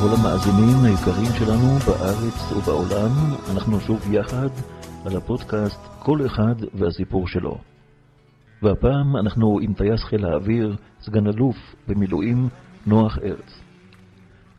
[0.00, 3.10] לכל המאזינים היקרים שלנו בארץ ובעולם,
[3.54, 4.48] אנחנו שוב יחד
[5.06, 7.58] על הפודקאסט כל אחד והסיפור שלו.
[8.62, 11.56] והפעם אנחנו עם טייס חיל האוויר, סגן אלוף
[11.88, 12.48] במילואים,
[12.86, 13.60] נוח ארץ.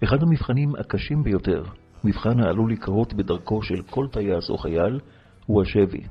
[0.03, 1.63] אחד המבחנים הקשים ביותר,
[2.03, 5.00] מבחן העלול לקרות בדרכו של כל טייס או חייל,
[5.46, 6.03] הוא השבי.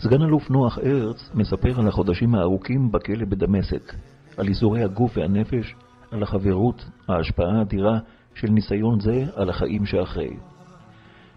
[0.00, 3.94] סגן אלוף נוח ארץ מספר על החודשים הארוכים בכלא בדמשק,
[4.36, 5.74] על ייסורי הגוף והנפש,
[6.10, 7.98] על החברות, ההשפעה האדירה
[8.34, 10.36] של ניסיון זה על החיים שאחרי.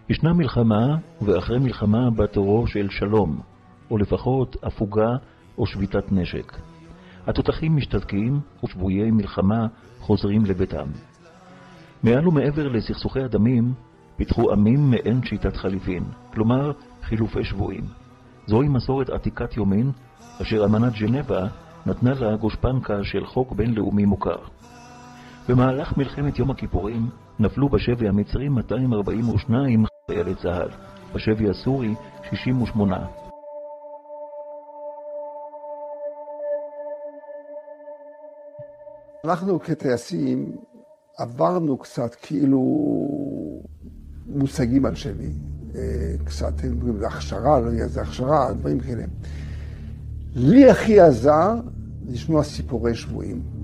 [0.08, 3.40] ישנה מלחמה, ואחרי מלחמה בא תורו של שלום,
[3.90, 5.10] או לפחות הפוגה
[5.58, 6.52] או שביתת נשק.
[7.26, 9.66] התותחים משתתקים, ושבויי מלחמה
[10.00, 10.86] חוזרים לביתם.
[12.02, 13.72] מעל ומעבר לסכסוכי הדמים,
[14.16, 16.04] פיתחו עמים מעין שיטת חליפין,
[16.34, 16.72] כלומר
[17.02, 17.84] חילופי שבויים.
[18.46, 19.90] זוהי מסורת עתיקת יומין,
[20.42, 21.46] אשר אמנת ז'נבה
[21.86, 24.36] נתנה לה גושפנקה של חוק בינלאומי מוכר.
[25.48, 27.08] במהלך מלחמת יום הכיפורים
[27.38, 30.68] נפלו בשבי המצרי 242 חיילי צה"ל,
[31.14, 31.94] בשבי הסורי
[32.30, 33.06] 68.
[39.24, 40.56] אנחנו כטייסים
[41.18, 42.62] עברנו קצת כאילו
[44.26, 45.32] מושגים על שבי,
[45.74, 45.80] אה,
[46.24, 46.52] קצת
[46.98, 49.04] זה הכשרה, לא יודע, זה הכשרה, דברים כאלה.
[50.34, 51.54] לי הכי עזר
[52.08, 53.57] לשמוע סיפורי שבויים.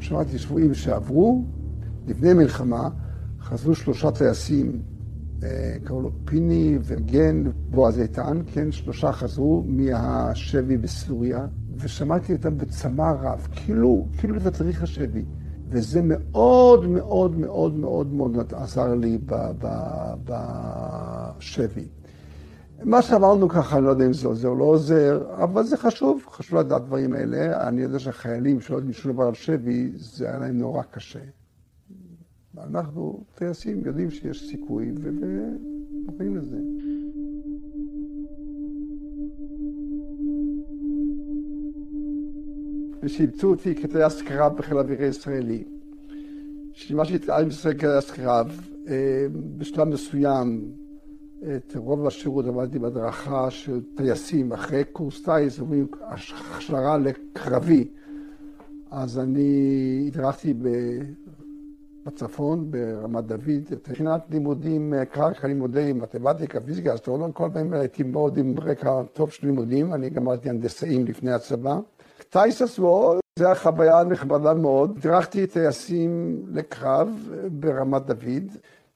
[0.00, 1.44] שמעתי שבויים שעברו,
[2.06, 2.88] לפני מלחמה,
[3.40, 4.82] חזרו שלושה טייסים,
[5.42, 13.12] אה, קראו לו פיני וגן, בועז איתן, כן, שלושה חזרו מהשבי בסוריה, ושמעתי אותם בצמא
[13.20, 15.24] רב, כאילו, כאילו בתדריך השבי.
[15.68, 19.18] וזה מאוד מאוד מאוד מאוד מאוד עזר לי
[20.24, 21.88] בשבי.
[22.84, 26.22] מה שאמרנו ככה, אני לא יודע אם זה עוזר או לא עוזר, אבל זה חשוב,
[26.30, 27.68] חשוב לדעת דברים האלה.
[27.68, 31.20] אני יודע שהחיילים שלא יודעים שום דבר על שבי, זה היה להם נורא קשה.
[32.58, 36.58] אנחנו טייסים יודעים שיש סיכוי, ומוכנים לזה.
[43.02, 45.64] ושאימצו אותי כטייס קרב בחיל האוויר הישראלי.
[47.14, 49.26] את עם ישראל כטייס קרב, אה,
[49.56, 50.72] בשלב מסוים
[51.42, 57.88] את רוב השירות עבדתי בהדרכה של טייסים, אחרי קורס טייס, אומרים הכשרה לקרבי.
[58.90, 60.54] אז אני הדרכתי
[62.06, 68.54] בצפון, ברמת דוד, מבחינת לימודים, קרקע לימודי מתמטיקה, פיזיקה, אסטרונום, כל פעמים הייתי מאוד עם
[68.58, 71.78] רקע טוב של לימודים, אני גמרתי הנדסאים לפני הצבא.
[72.30, 74.98] טייס עצמו, זו הייתה חוויה נכבדה מאוד.
[74.98, 77.08] הדרכתי טייסים לקרב
[77.52, 78.50] ברמת דוד.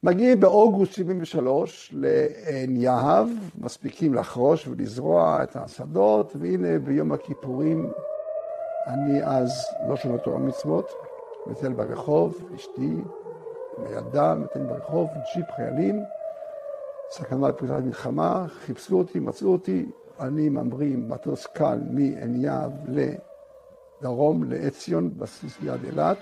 [0.05, 3.29] מגיעים באוגוסט 73 לעין יהב,
[3.59, 7.91] מספיקים לחרוש ולזרוע את השדות, והנה ביום הכיפורים
[8.87, 10.91] אני אז לא שומע תורה מצוות,
[11.47, 12.95] מטייל ברחוב, אשתי,
[13.79, 16.03] עם הילדה, מטייל ברחוב, ג'יפ חיילים,
[17.11, 19.87] סכנה לפריצת מלחמה, חיפשו אותי, מצאו אותי,
[20.21, 26.19] אני ממריא מטוס קל מעין יהב לדרום, לעציון, בסיס ליד אילת.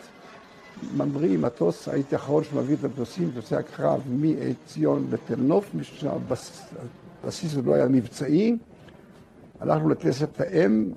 [0.97, 6.13] ממריא מטוס, הייתי האחרון שמביא את המטוסים, מטוסי הקרב מעציון לתל נוף, משום
[7.23, 8.57] שהבסיס עוד לא היה מבצעי.
[9.61, 10.93] הלכנו לטייסת האם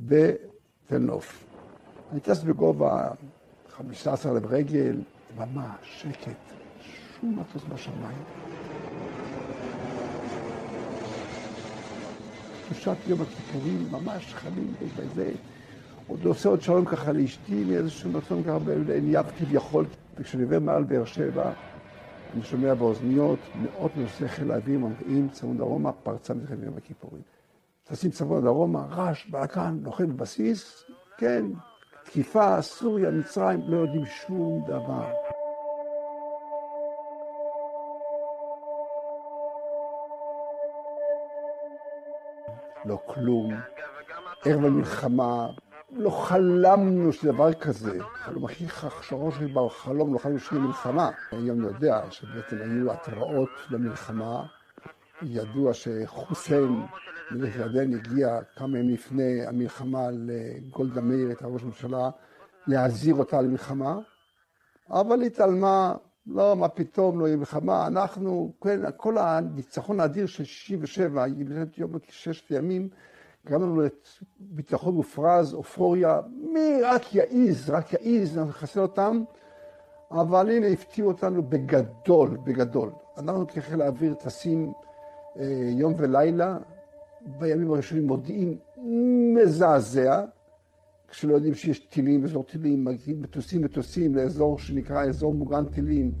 [0.00, 1.44] בתל נוף.
[2.12, 3.08] אני טס בגובה
[3.76, 4.96] 15 אלף רגל,
[5.36, 6.30] דממה, שקט,
[7.20, 8.22] שום מטוס בשמיים.
[12.68, 15.32] תחושת יום הכיפורים, ממש חמים וזה.
[16.10, 19.86] עוד עושה עוד שלום ככה לאשתי מאיזשהו מקום ככה בעין יב כביכול.
[20.16, 21.52] וכשאני עובר מעל באר שבע,
[22.34, 27.22] אני שומע באוזניות מאות נושאי חיל האוויר ממריאים צפון דרומה, פרצה מלחמת יום הכיפורים.
[27.84, 30.84] טסים צפון דרומה, רעש, בלאגן, נוחת בבסיס,
[31.18, 31.44] כן,
[32.04, 35.12] תקיפה, סוריה, מצרים, לא יודעים שום דבר.
[42.84, 43.54] לא כלום.
[44.44, 45.48] ערב המלחמה,
[45.92, 47.98] לא חלמנו שדבר כזה.
[48.14, 51.10] חלום הכי חשוב שלי בחלום, לא חלמנו שיהיה מלחמה.
[51.32, 54.46] אני יודע שבעצם היו התראות למלחמה.
[55.22, 56.86] ידוע שחוסיין,
[57.30, 62.10] מלך ירדן, הגיע כמה ימים לפני המלחמה לגולדה מאיר, את הראש הממשלה,
[62.66, 63.98] להזהיר אותה למלחמה,
[64.90, 65.94] אבל התעלמה,
[66.26, 71.26] לא, מה פתאום, לא יהיה מלחמה, אנחנו, כן, כל הניצחון האדיר של 67,
[71.76, 72.88] יום ששת ימים,
[73.46, 73.82] גרם לנו
[74.40, 76.20] לביטחון מופרז, אופוריה,
[76.52, 79.22] מי רק יעיז, רק יעיז, נחסל אותם,
[80.10, 82.90] אבל הנה הפתיעו אותנו בגדול, בגדול.
[83.18, 84.72] אנחנו כחיל האוויר טסים
[85.38, 86.58] אה, יום ולילה,
[87.20, 88.58] בימים הראשונים מודיעין
[89.34, 90.24] מזעזע,
[91.08, 96.12] כשלא יודעים שיש טילים, אזור טילים, מגיעים מטוסים מטוסים לאזור שנקרא אזור מוגן טילים,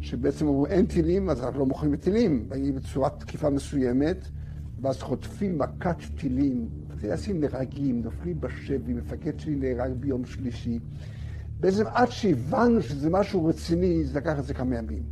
[0.00, 4.28] שבעצם אומרים אין טילים, אז אנחנו לא מוכנים בטילים, בצורת תקיפה מסוימת.
[4.80, 6.68] ואז חוטפים מכת טילים,
[7.00, 10.78] טייסים נהרגים, נופלים בשבי, מפקד שלי נהרג ביום שלישי.
[11.60, 15.02] בעצם עד שהבנו שזה משהו רציני, זה לקח את זה כמה ימים.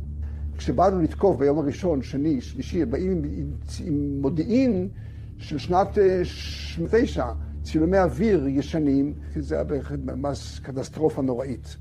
[0.57, 3.51] כשבאנו לתקוף ביום הראשון, שני, שלישי, באים עם, עם,
[3.85, 4.89] עם מודיעין
[5.37, 5.87] של שנת
[6.23, 11.77] 89, אה, צילומי אוויר ישנים, זה היה בהחלט ממש קטסטרופה נוראית.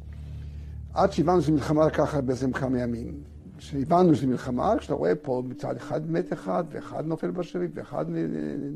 [0.95, 3.34] עד שהבנו שזה מלחמה לקחת בעצם כמה ימים.
[3.59, 8.05] כשהבנו שזו מלחמה, כשאתה רואה פה מצד אחד מת אחד, ואחד נופל בשבי, ואחד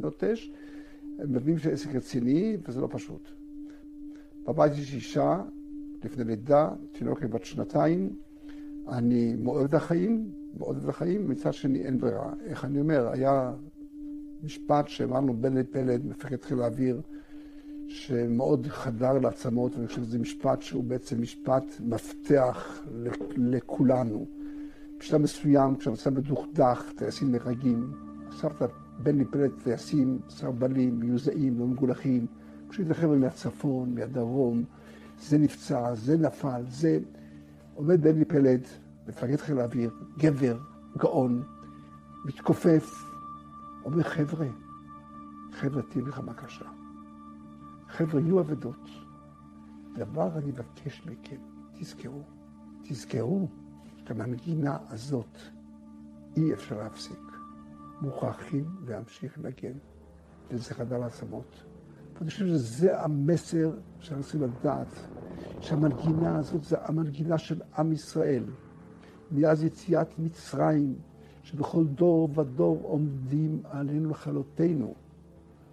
[0.01, 0.53] נוטש,
[1.19, 3.29] מבינים שזה עסק רציני, וזה לא פשוט.
[4.47, 5.41] בבית יש אישה,
[6.05, 8.11] לפני לידה, תינוקת בת שנתיים,
[8.89, 12.33] אני מאוד את החיים, מאוד את החיים, מצד שני אין ברירה.
[12.45, 13.53] איך אני אומר, היה
[14.43, 17.01] משפט שאמרנו בנט פלד, מפקד חיל האוויר,
[17.89, 22.83] שמאוד חדר לעצמות, ואני חושב שזה משפט שהוא בעצם משפט מפתח
[23.37, 24.27] לכולנו.
[24.99, 27.93] בשלב מסוים, כשהמצב מדוכדך, טייסים נהרגים,
[28.31, 28.67] סבתא
[28.99, 32.27] בן נפלט טייסים סרבלים, מיוזעים, לא מגולחים,
[32.69, 34.65] פשוט החבר'ה מהצפון, מהדרום,
[35.21, 36.99] זה נפצע, זה נפל, זה...
[37.75, 38.61] עומד בן פלד,
[39.09, 40.59] מפקד חיל האוויר, גבר,
[40.99, 41.43] גאון,
[42.25, 42.91] מתכופף,
[43.85, 44.47] אומר, חבר'ה,
[45.53, 46.65] חבר'ה, תהיה מלחמה קשה.
[47.89, 48.89] חבר'ה, יהיו אבדות.
[49.95, 51.37] דבר אני מבקש מכם,
[51.79, 52.23] תזכרו,
[52.83, 53.49] תזכרו
[54.09, 55.39] את המנגינה הזאת
[56.37, 57.21] אי אפשר להפסיק.
[58.01, 59.79] מוכרחים להמשיך לנגן,
[60.51, 61.65] וזה חדר לעצמות.
[62.15, 64.87] ואני חושב שזה המסר שאנחנו צריכים לדעת,
[65.61, 68.45] שהמנגינה הזאת זה המנגינה של עם ישראל.
[69.33, 70.95] מאז יציאת מצרים,
[71.43, 74.95] שבכל דור ודור עומדים עלינו לכלותנו.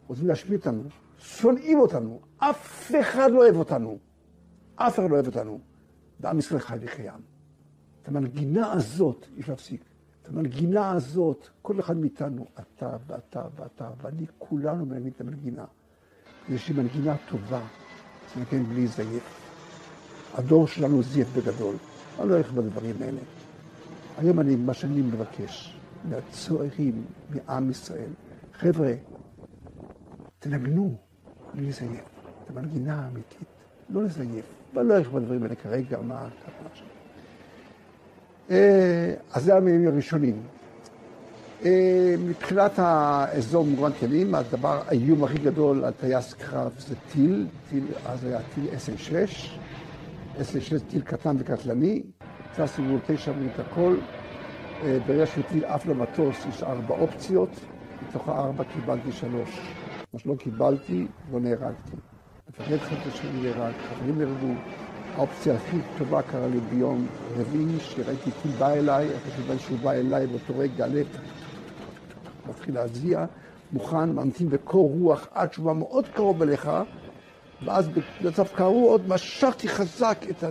[0.08, 0.84] רוצים להשמיד אותנו,
[1.18, 3.98] שונאים אותנו, אף אחד לא אוהב אותנו.
[4.76, 5.60] אף אחד לא אוהב אותנו.
[6.20, 7.35] ועם ישראל חי וקיים.
[8.06, 9.82] את המנגינה הזאת, יש להפסיק.
[10.22, 15.66] את המנגינה הזאת, כל אחד מאיתנו, אתה ואתה ואתה ואני, כולנו מנגנים את המנגינה.
[16.50, 17.62] יש לי מנגינה טובה,
[18.34, 19.24] זה מנגן בלי זייף.
[20.34, 21.76] הדור שלנו זייף בגדול.
[22.20, 23.22] אני לא הולך בדברים האלה.
[24.18, 28.10] היום אני, מה שאני מבקש, מהצוערים, מעם ישראל,
[28.54, 28.94] חבר'ה,
[30.40, 30.98] תנגנו
[31.54, 32.06] בלי לזייף.
[32.44, 33.48] את המנגינה האמיתית,
[33.90, 34.46] לא לזייף.
[34.74, 36.95] ואני לא הולך בדברים האלה כרגע, מה קרה עכשיו.
[38.52, 40.42] אה, אז זה המילים הראשונים.
[41.66, 47.84] אה, מבחינת האזור מוגן טילים, הדבר, האיום הכי גדול על טייס קרב זה טיל, טיל,
[48.06, 49.48] אז היה טיל SN6,
[50.38, 52.04] SN6 טיל קטן וקטלני,
[52.56, 53.96] טסנו מול תשע מול הכל,
[54.84, 57.50] אה, ברגע שטיל עף למטוס יש ארבע אופציות,
[58.10, 59.60] מתוך הארבע קיבלתי שלוש.
[60.14, 61.98] מה שלא קיבלתי, לא נהרגתי.
[62.50, 64.54] מפקד חלק שלי נהרג, חברים נהרגו.
[65.16, 67.08] האופציה הכי טובה קרה לי ביום
[67.38, 71.08] רביעי, שראיתי טיל בא אליי, אחרי שכיוון שהוא בא אליי באותו רגע הלב
[72.50, 73.26] מתחיל להזיע,
[73.72, 76.72] מוכן, ממתין בקור רוח עד שהוא בא מאוד קרוב אליך,
[77.66, 77.90] ואז
[78.22, 80.44] במצב קרוב עוד משכתי חזק את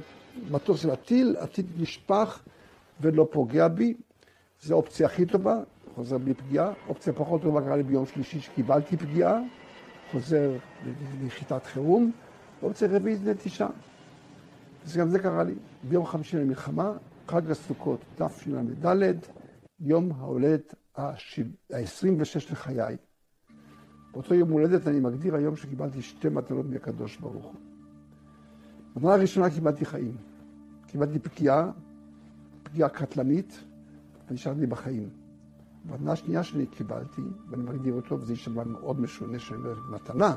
[0.51, 2.43] המטוס של הטיל, הטיל נשפך
[3.01, 3.95] ולא פוגע בי,
[4.63, 5.57] זו האופציה הכי טובה,
[5.95, 6.73] חוזר בלי פגיעה.
[6.89, 9.41] אופציה פחות טובה קרה לי ביום שלישי שקיבלתי פגיעה,
[10.13, 10.51] חוזר
[11.23, 12.13] לנחיתת חירום.
[12.63, 13.67] אופציה רביעית נטישה.
[14.85, 15.55] אז גם זה קרה לי.
[15.89, 16.93] ביום חמישי למלחמה,
[17.29, 19.17] חג הסוכות, תשל"ד,
[19.81, 22.97] יום ההולדת ה-26 לחיי.
[24.13, 27.55] באותו יום הולדת אני מגדיר היום שקיבלתי שתי מתנות מהקדוש ברוך הוא.
[28.97, 30.17] במנה הראשונה קיבלתי חיים.
[30.87, 31.71] קיבלתי פגיעה,
[32.63, 33.61] פגיעה קטלנית,
[34.29, 35.09] ונשארתי בחיים.
[35.85, 40.37] במנה השנייה שאני קיבלתי, ואני מגדיר אותו, וזה יישמע מאוד משונה שאני אומר מתנה,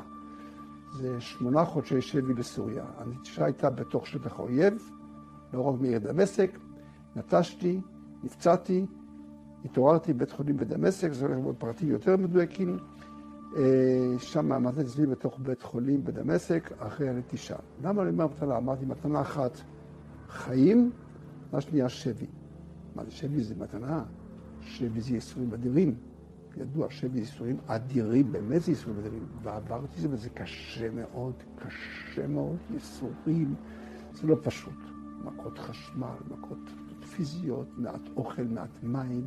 [0.92, 2.84] זה שמונה חודשי שבי בסוריה.
[2.98, 4.90] הנטישה הייתה בתוך שטח האויב,
[5.52, 6.58] לרוב מעיר דמשק,
[7.16, 7.80] נטשתי,
[8.24, 8.86] נפצעתי,
[9.64, 12.78] התעוררתי בבית חולים בדמשק, זה הולך מאוד פרטים יותר מדויקים.
[14.18, 17.56] שם עמדתי אצלי בתוך בית חולים בדמשק אחרי הנטישה.
[17.82, 18.56] למה אני אומר מתנה?
[18.56, 19.60] אמרתי מתנה אחת,
[20.28, 20.90] חיים,
[21.52, 22.26] מה שנייה שבי.
[22.96, 23.42] מה זה שבי?
[23.42, 24.04] זה מתנה.
[24.60, 25.94] שבי זה ייסורים אדירים.
[26.60, 29.26] ידוע, שבי ייסורים אדירים, באמת זה ייסורים אדירים.
[29.42, 33.54] ועברתי את זה וזה קשה מאוד, קשה מאוד, ייסורים.
[34.12, 34.78] זה לא פשוט.
[35.24, 36.58] מכות חשמל, מכות
[37.16, 39.26] פיזיות, מעט אוכל, מעט מים.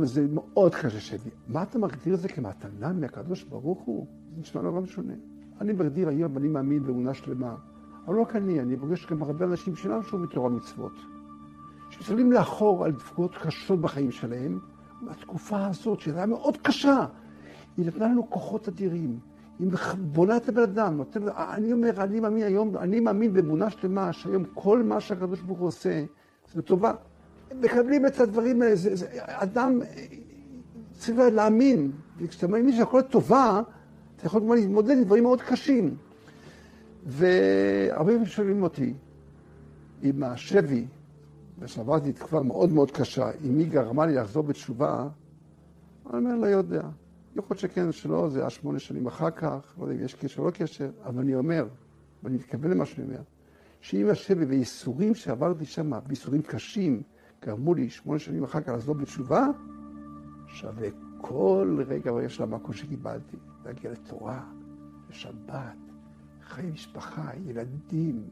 [0.00, 1.30] וזה מאוד קשה שבי.
[1.48, 4.06] מה אתה מגדיר את זה כמתנה מהקדוש ברוך הוא?
[4.34, 5.14] זה נשמע נורא משונה.
[5.60, 7.56] אני מגדיר היום, אני מאמין באמונה שלמה.
[8.06, 10.92] אבל לא רק אני, אני פוגש גם הרבה אנשים שלנו שומעים תורה מצוות.
[11.90, 14.58] שמסתכלים לאחור על דפקות קשות בחיים שלהם,
[15.02, 17.06] בתקופה הזאת, שהייתה מאוד קשה,
[17.76, 19.18] היא נתנה לנו כוחות אדירים.
[19.58, 24.12] היא בונה את הבן אדם, נותן, אני אומר, אני מאמין היום, אני מאמין באמונה שלמה,
[24.12, 26.04] שהיום כל מה שהקדוש ברוך הוא עושה,
[26.52, 26.92] זה לטובה.
[27.60, 29.80] מקבלים את הדברים האלה, זה, זה, אדם
[30.92, 33.62] צריך להאמין, וכשאתה מאמין שהכל טובה,
[34.16, 35.96] אתה יכול כמובן להתמודד עם דברים מאוד קשים.
[37.06, 38.94] והרבה פעמים שואלים אותי,
[40.02, 40.86] עם השבי,
[41.58, 45.08] ושעברתי תקופה מאוד מאוד קשה, אם היא גרמה לי לחזור בתשובה,
[46.10, 46.82] אני אומר, לא יודע.
[47.36, 50.40] יכול להיות שכן, שלא, זה היה שמונה שנים אחר כך, לא יודע אם יש קשר
[50.40, 51.66] או לא קשר, אבל אני אומר,
[52.22, 53.20] ואני מתכוון למה שאני אומר,
[53.80, 57.02] שאם השבי וייסורים שעברתי שם, וייסורים קשים,
[57.44, 59.46] גרמו לי שמונה שנים אחר כך לחזור בתשובה,
[60.46, 60.88] שווה
[61.20, 64.44] כל רגע ורגע של המקום שקיבלתי, להגיע לתורה,
[65.10, 65.76] לשבת,
[66.42, 68.28] חיי משפחה, ילדים,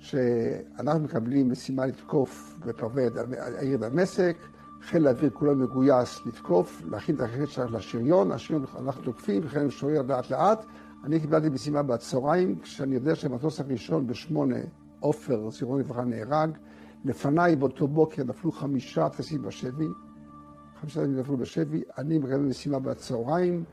[0.00, 3.02] שאנחנו מקבלים משימה לתקוף בפרווה
[3.38, 4.36] העיר דמשק,
[4.82, 10.02] חיל האוויר כולו מגויס לתקוף, להכין את החלטת שלנו לשריון, השריון אנחנו תוקפים, חיל משורר
[10.02, 10.64] לאט לאט.
[11.04, 14.56] אני קיבלתי משימה בצהריים, כשאני יודע שהמטוס הראשון בשמונה,
[15.00, 16.50] עופר, זיכרונו לברכה, נהרג.
[17.04, 19.88] לפניי באותו בוקר נפלו חמישה טייסים בשבי,
[20.80, 23.64] חמישה טייסים נפלו בשבי, אני מקבל משימה בצהריים,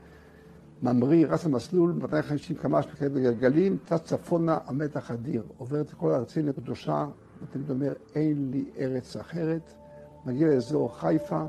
[0.82, 6.50] ממריא, רץ למסלול, 250 קמ"ש מקבל בגלגלים, טס צפונה, המתח אדיר, עובר את כל ארצנו
[6.50, 7.06] הקדושה,
[7.42, 9.72] ותמיד אומר, אין לי ארץ אחרת,
[10.26, 11.44] מגיע לאזור חיפה,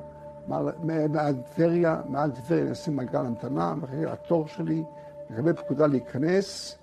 [0.48, 4.84] מעל טבריה, מעל טבריה נשים מעגל המתנה, מחכה התור שלי,
[5.30, 6.78] מקבל פקודה להיכנס,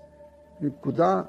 [0.79, 1.21] פקודה,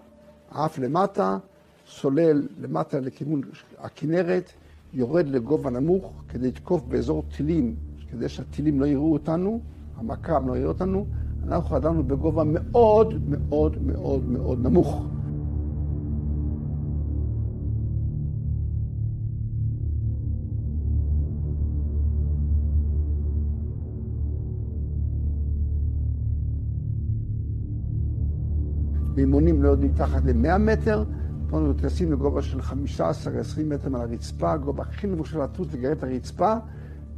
[0.50, 1.38] עף למטה,
[1.86, 3.40] סולל למטה לכיוון
[3.78, 4.52] הכנרת,
[4.92, 7.76] יורד לגובה נמוך כדי לתקוף באזור טילים,
[8.10, 9.60] כדי שהטילים לא יראו אותנו,
[9.98, 11.06] המכ"ם לא יראה אותנו,
[11.44, 15.08] אנחנו חדרנו בגובה מאוד מאוד מאוד מאוד נמוך.
[29.14, 31.04] באימונים לא יורדים מתחת ל-100 מטר,
[31.48, 32.72] פה אנחנו טסים לגובה של 15-20
[33.66, 36.54] מטר מעל הרצפה, הגובה הכי נמוך של לטוס לגרד הרצפה,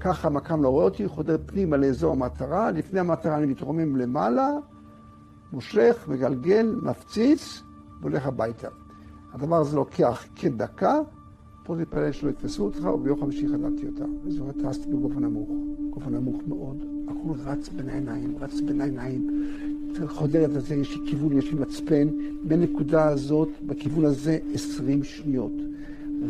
[0.00, 4.50] ככה המקם לא רואה אותי, חודר פנימה לאזור המטרה, לפני המטרה אני מתרומם למעלה,
[5.52, 7.62] מושך, מגלגל, מפציץ,
[8.00, 8.68] והולך הביתה.
[9.32, 10.98] הדבר הזה לוקח כדקה,
[11.64, 14.04] פה פלא שלא יתפסו אותך, וביום חמישי חדרתי אותה.
[14.04, 15.48] אני טסתי בגובה נמוך,
[15.90, 19.46] גובה נמוך מאוד, הכול רץ בין העיניים, רץ בין העיניים.
[20.06, 22.08] חודרת הזה, יש לי כיוון, יש לי מצפן,
[22.44, 25.52] בנקודה הזאת, בכיוון הזה, 20 שניות.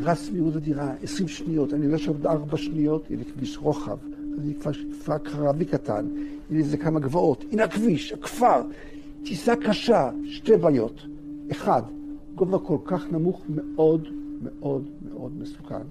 [0.03, 3.99] רץ מהירות אדירה, 20 שניות, אני הולך עוד 4 שניות, לי כביש רוחב,
[4.39, 4.55] אני
[4.93, 6.07] כפר, קרבי קטן,
[6.51, 8.63] לי איזה כמה גבעות, הנה הכביש, הכפר,
[9.25, 11.01] טיסה קשה, שתי בעיות.
[11.51, 11.83] אחד,
[12.35, 14.09] גובה כל כך נמוך מאוד
[14.43, 15.83] מאוד מאוד מסוכן.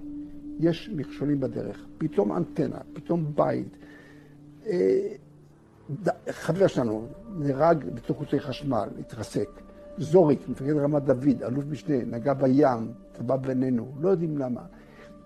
[0.60, 3.68] יש מכשולים בדרך, פתאום אנטנה, פתאום בית.
[4.66, 5.08] אה,
[6.30, 7.06] חבר שלנו
[7.38, 9.48] נהרג בתוך חוטי חשמל, התרסק.
[9.98, 14.60] זוריק, מפקד רמת דוד, אלוף משנה, נגע בים, טבע בינינו, לא יודעים למה.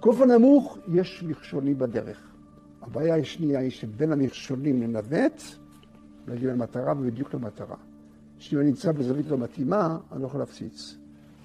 [0.01, 2.21] גובה נמוך, יש מכשולים בדרך.
[2.83, 5.43] הבעיה השנייה היא שבין המכשולים לנווט,
[6.29, 7.77] להגיע למטרה ובדיוק למטרה.
[8.39, 10.97] שאם אני נמצא בזווית לא מתאימה, אני לא יכול להפציץ.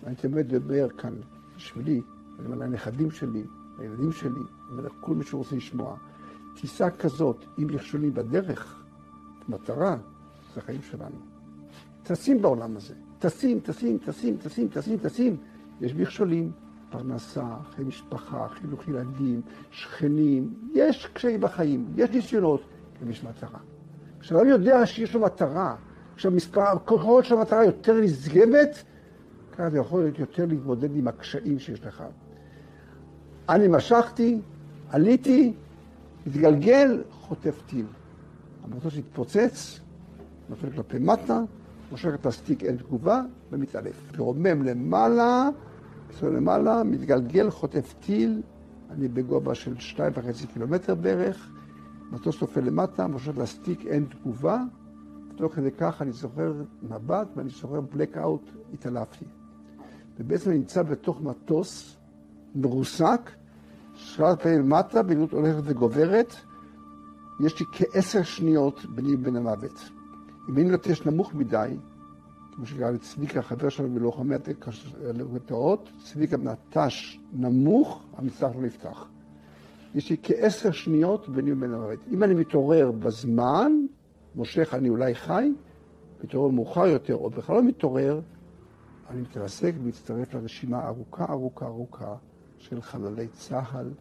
[0.04, 1.14] ואני תמיד לדבר כאן
[1.56, 2.02] בשבילי,
[2.40, 3.44] אני אומר לנכדים שלי,
[3.80, 4.30] לילדים שלי,
[4.74, 5.98] אני לכל מי שרוצה לשמוע.
[6.62, 8.84] טיסה כזאת, עם מכשולים בדרך,
[9.50, 9.98] מטרה,
[10.54, 11.16] זה החיים שלנו.
[12.04, 12.94] טסים בעולם הזה.
[13.20, 15.38] טסים, טסים, טסים, טסים, טסים, טסים.
[15.82, 16.52] יש מכשולים,
[16.90, 22.62] פרנסה, חיי משפחה, חינוך ילדים, שכנים, יש קשיים בחיים, יש ניסיונות,
[23.06, 23.60] ויש מטרה.
[24.20, 25.76] כשאדם יודע שיש לו מטרה,
[26.16, 26.64] כשהמספר,
[27.24, 28.84] של המטרה יותר נשגבת,
[29.52, 32.04] ככה אתה יכול להיות יותר להתמודד עם הקשיים שיש לך.
[33.50, 34.40] אני משכתי,
[34.90, 35.54] עליתי,
[36.26, 37.86] מתגלגל, חוטף טיל.
[38.64, 39.80] המטוס התפוצץ,
[40.50, 41.42] נופל כלפי מטה,
[41.92, 43.22] מושך את הסטיק אין תגובה
[43.52, 44.12] ומתעלף.
[44.18, 45.50] רומם למעלה,
[46.10, 48.42] מסתובב למעלה, מתגלגל, חוטף טיל,
[48.90, 51.50] אני בגובה של שתיים וחצי קילומטר בערך,
[52.12, 54.64] מטוס נופל למטה, מושך לסטיק אין תגובה,
[55.36, 59.26] תוך כדי כך אני זוכר מבט ואני זוכר בלקאוט, התעלפתי.
[60.20, 61.96] ובעצם אני נמצא בתוך מטוס
[62.56, 63.32] מרוסק,
[63.96, 66.36] שרת פעמים למטה, פעילות הולכת וגוברת,
[67.46, 69.99] יש לי כעשר שניות ביני ובין המוות.
[70.50, 71.78] אם אני נוטש נמוך מדי,
[72.52, 74.36] כמו שקרה לצביקה, חבר שלנו בלוחמי
[75.36, 79.08] התאות, צביקה נטש נמוך, המצלח לא נפתח.
[79.96, 82.00] יש לי כעשר שניות ביני ובין המוות.
[82.12, 83.72] אם אני מתעורר בזמן,
[84.36, 85.54] מושך אני אולי חי,
[86.24, 88.22] מתעורר מאוחר יותר, או בכלל לא מתעורר,
[89.10, 92.16] אני מתרסק ומצטרף לרשימה ארוכה ארוכה ארוכה
[92.58, 93.92] של חללי צה"ל,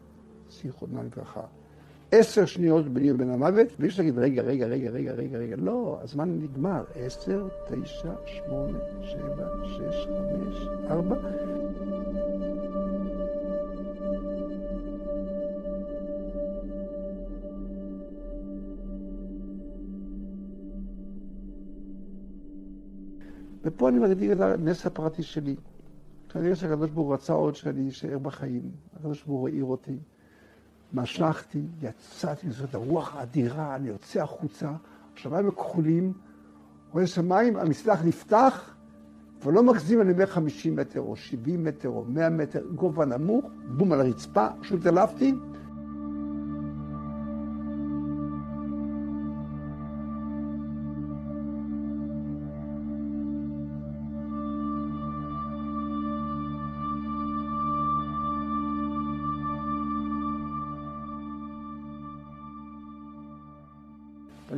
[0.49, 1.58] זיכרונם לברכה.
[2.11, 5.99] עשר שניות ביני ובין המוות, ואי אפשר להגיד, רגע, רגע, רגע, רגע, רגע, רגע, לא,
[6.01, 6.83] הזמן נגמר.
[6.95, 11.15] עשר, תשע, שמונה, שבע, שש, חמש, ארבע.
[23.63, 25.55] ופה אני מגדיר את הנס הפרטי שלי.
[26.29, 28.71] כנראה שהקדוש ברוך הוא רצה עוד שאני אשאר בחיים.
[28.93, 29.97] הקדוש ברוך הוא העיר אותי.
[30.93, 34.71] משכתי, יצאתי לזאת הרוח האדירה, אני יוצא החוצה,
[35.15, 36.13] השמיים הכחולים,
[36.91, 38.75] רואה שמיים, המסלח נפתח,
[39.43, 43.45] ולא מגזים, אני אומר 50 מטר, או 70 מטר, או 100 מטר, גובה נמוך,
[43.77, 45.33] בום על הרצפה, פשוט התעלפתי.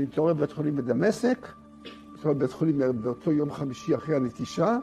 [0.01, 1.47] אני מתעורר בבית חולים בדמשק,
[2.13, 4.77] מתעורר בבית חולים באותו יום חמישי אחרי הנטישה,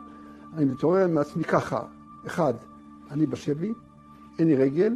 [0.57, 1.83] אני מתעורר מעצמי ככה,
[2.27, 2.55] אחד,
[3.11, 3.73] אני בשבי,
[4.39, 4.95] אין לי רגל,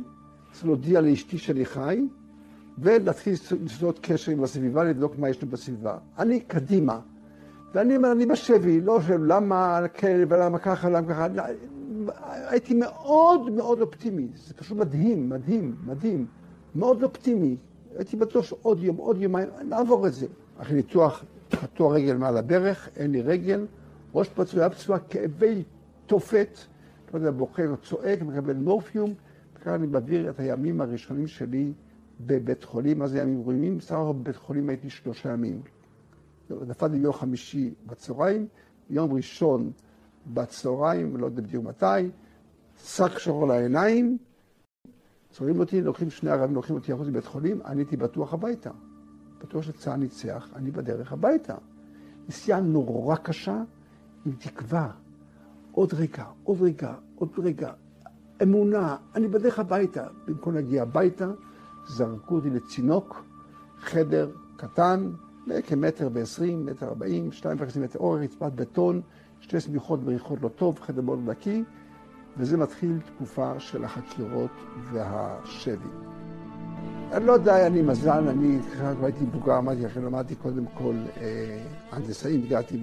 [0.52, 2.06] צריך להודיע לאשתי שאני חי,
[2.78, 3.32] ולהתחיל
[3.64, 5.98] לסדות קשר עם הסביבה, לבדוק מה יש לי בסביבה.
[6.18, 7.00] אני קדימה.
[7.74, 11.26] ואני אומר, אני בשבי, לא שואל למה כן ולמה ככה, למה ככה.
[12.24, 16.26] הייתי מאוד מאוד אופטימי, זה פשוט מדהים, מדהים, מדהים.
[16.74, 17.56] מאוד אופטימי.
[17.96, 20.26] הייתי בטוח שעוד יום, עוד יומיים, נעבור את זה.
[20.59, 23.66] אחרי ניתוח, קטוע רגל מעל הברך, אין לי רגל,
[24.14, 25.62] ראש פצוע, פצוע, כאבי
[26.07, 26.59] תופת,
[27.14, 27.31] לא יודע,
[27.68, 29.14] או צועק, מקבל מורפיום,
[29.57, 31.72] וכאן אני מעביר את הימים הראשונים שלי
[32.20, 33.78] בבית חולים, מה זה ימים ראויים?
[33.78, 35.62] בסך הכל בבית חולים הייתי שלושה ימים.
[36.50, 38.46] נפל לי יום חמישי בצהריים,
[38.90, 39.70] יום ראשון
[40.26, 42.11] בצהריים, לא יודע בדיוק מתי,
[42.85, 44.18] שק שחור לעיניים,
[45.33, 48.71] צוררים אותי, לוקחים שני ערבים, לוקחים אותי החוץ לבית חולים, אני הייתי בטוח הביתה.
[49.40, 51.55] בטוח שצה"ל ניצח, אני בדרך הביתה.
[52.29, 53.62] נסיעה נורא קשה,
[54.27, 54.90] עם תקווה.
[55.73, 57.73] עוד רגע, עוד רגע, עוד רגע.
[58.42, 60.07] אמונה, אני בדרך הביתה.
[60.27, 61.31] במקום להגיע הביתה,
[61.87, 63.25] זרקו אותי לצינוק,
[63.81, 65.11] חדר קטן,
[65.66, 69.01] כמטר ועשרים, מטר ארבעים, שתיים וחצי מטר אורך, רצפת בטון,
[69.40, 71.64] שתי סמיכות בריחות לא טוב, חדר מאוד נקי,
[72.37, 74.51] וזה מתחיל תקופה של החקירות
[74.92, 75.88] והשבי.
[77.12, 81.59] אני לא יודע, אני מזל, אני כשהייתי הייתי מבוגר, אמרתי לכם, למדתי קודם כל אה,
[81.90, 82.81] הנדסאים, הגעתי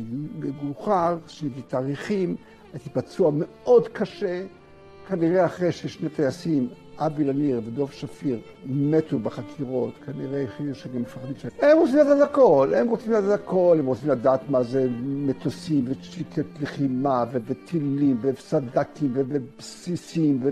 [0.63, 2.35] מאוחר, שיניתי תאריכים,
[2.73, 4.45] הייתי פצוע מאוד קשה,
[5.07, 11.45] כנראה אחרי ששני טייסים, אבי לניר ודוב שפיר, מתו בחקירות, כנראה החליטו שגם מפחדים ש...
[11.61, 16.45] הם רוצים לדעת הכל, הם רוצים לדעת הכל, הם רוצים לדעת מה זה מטוסים ושיטת
[16.61, 20.49] לחימה וטילים וסדקים ובסיסים ו...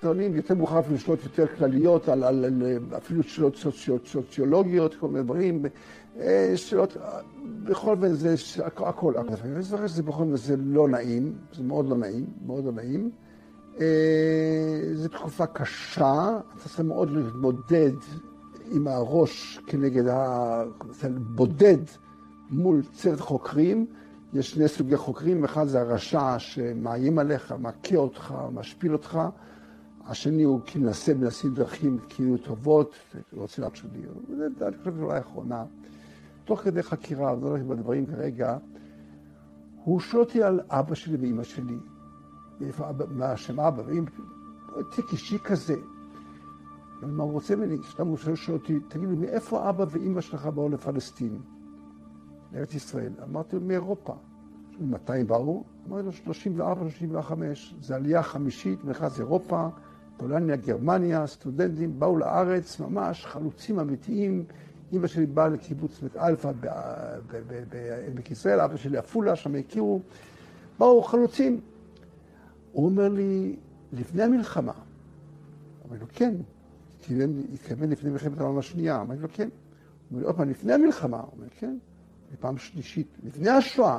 [0.00, 2.62] טוענים יותר מאוחר אפילו שאלות יותר כלליות, על, על, על,
[2.96, 5.62] אפילו שאלות סוצio, סוציולוגיות, כל מיני דברים,
[6.20, 6.96] אה, שאלות,
[7.64, 8.34] בכל אופן זה
[8.64, 9.14] הכל.
[9.44, 13.10] אני זוכר שזה בכל זאת זה לא נעים, זה מאוד לא נעים, מאוד לא נעים.
[13.80, 17.92] אה, זו תקופה קשה, אתה צריך מאוד להתמודד
[18.72, 20.62] עם הראש כנגד ה...
[21.16, 21.78] בודד
[22.50, 23.86] מול צוות חוקרים.
[24.34, 29.20] יש שני סוגי חוקרים, אחד זה הרשע שמאיים עליך, מכה אותך, משפיל אותך.
[30.06, 32.94] השני הוא כי מנסה מנסים דרכים כאילו טובות,
[33.32, 34.02] רוצה להקשיב לי.
[34.62, 35.64] אני חושב שזו האחרונה.
[36.44, 38.56] תוך כדי חקירה, אני לא הולך בדברים כרגע,
[39.84, 41.76] הוא שואל אותי על אבא שלי ואימא שלי.
[43.10, 44.10] מה השם אבא ואימא,
[44.90, 45.76] תיק אישי כזה.
[47.02, 47.76] מה הוא רוצה ממני?
[47.90, 51.38] סתם הוא שואל אותי, תגיד לי, מאיפה אבא ואימא שלך באו לפלסטין?
[52.52, 53.12] לארץ ישראל.
[53.22, 54.14] אמרתי לו, מאירופה.
[54.80, 55.64] מתי באו?
[55.88, 57.74] אמרתי לו, 34, 35.
[57.80, 59.68] זו עלייה חמישית, מרכז אירופה.
[60.16, 64.44] פולניה, גרמניה, סטודנטים באו לארץ, ממש חלוצים אמיתיים.
[64.92, 66.52] אמא שלי באה לקיבוץ בית אלפא
[67.68, 70.00] בעמק ישראל, אבא שלי עפולה, שם הכירו.
[70.78, 71.60] באו חלוצים.
[72.76, 73.56] הוא אומר לי,
[73.92, 74.72] לפני המלחמה.
[75.88, 76.34] אמרתי לו, כן.
[77.54, 79.00] התכוון לפני מלחמת העולם השנייה.
[79.00, 79.48] אמרתי לו, כן.
[79.48, 79.50] הוא
[80.10, 81.20] אומר לי, עוד פעם, לפני המלחמה.
[81.20, 81.78] הוא אומר, כן.
[82.40, 83.98] פעם שלישית, לפני השואה.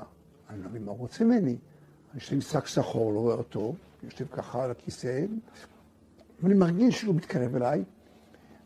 [0.50, 1.58] אני לא מבין מה הוא רוצה ממני.
[2.16, 5.26] יש לי שק שחור, לא רואה אותו, יושב ככה על הכיסא,
[6.44, 7.84] ואני מרגיש שהוא מתקרב אליי,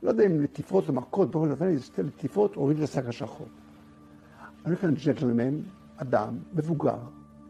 [0.03, 3.47] לא יודע אם לטיפות או מכות, בואו נתן לי שתי לטיפות, הוריד את השק השחור.
[4.65, 5.61] אני כאן ג'נטלמן,
[5.97, 6.99] אדם, מבוגר,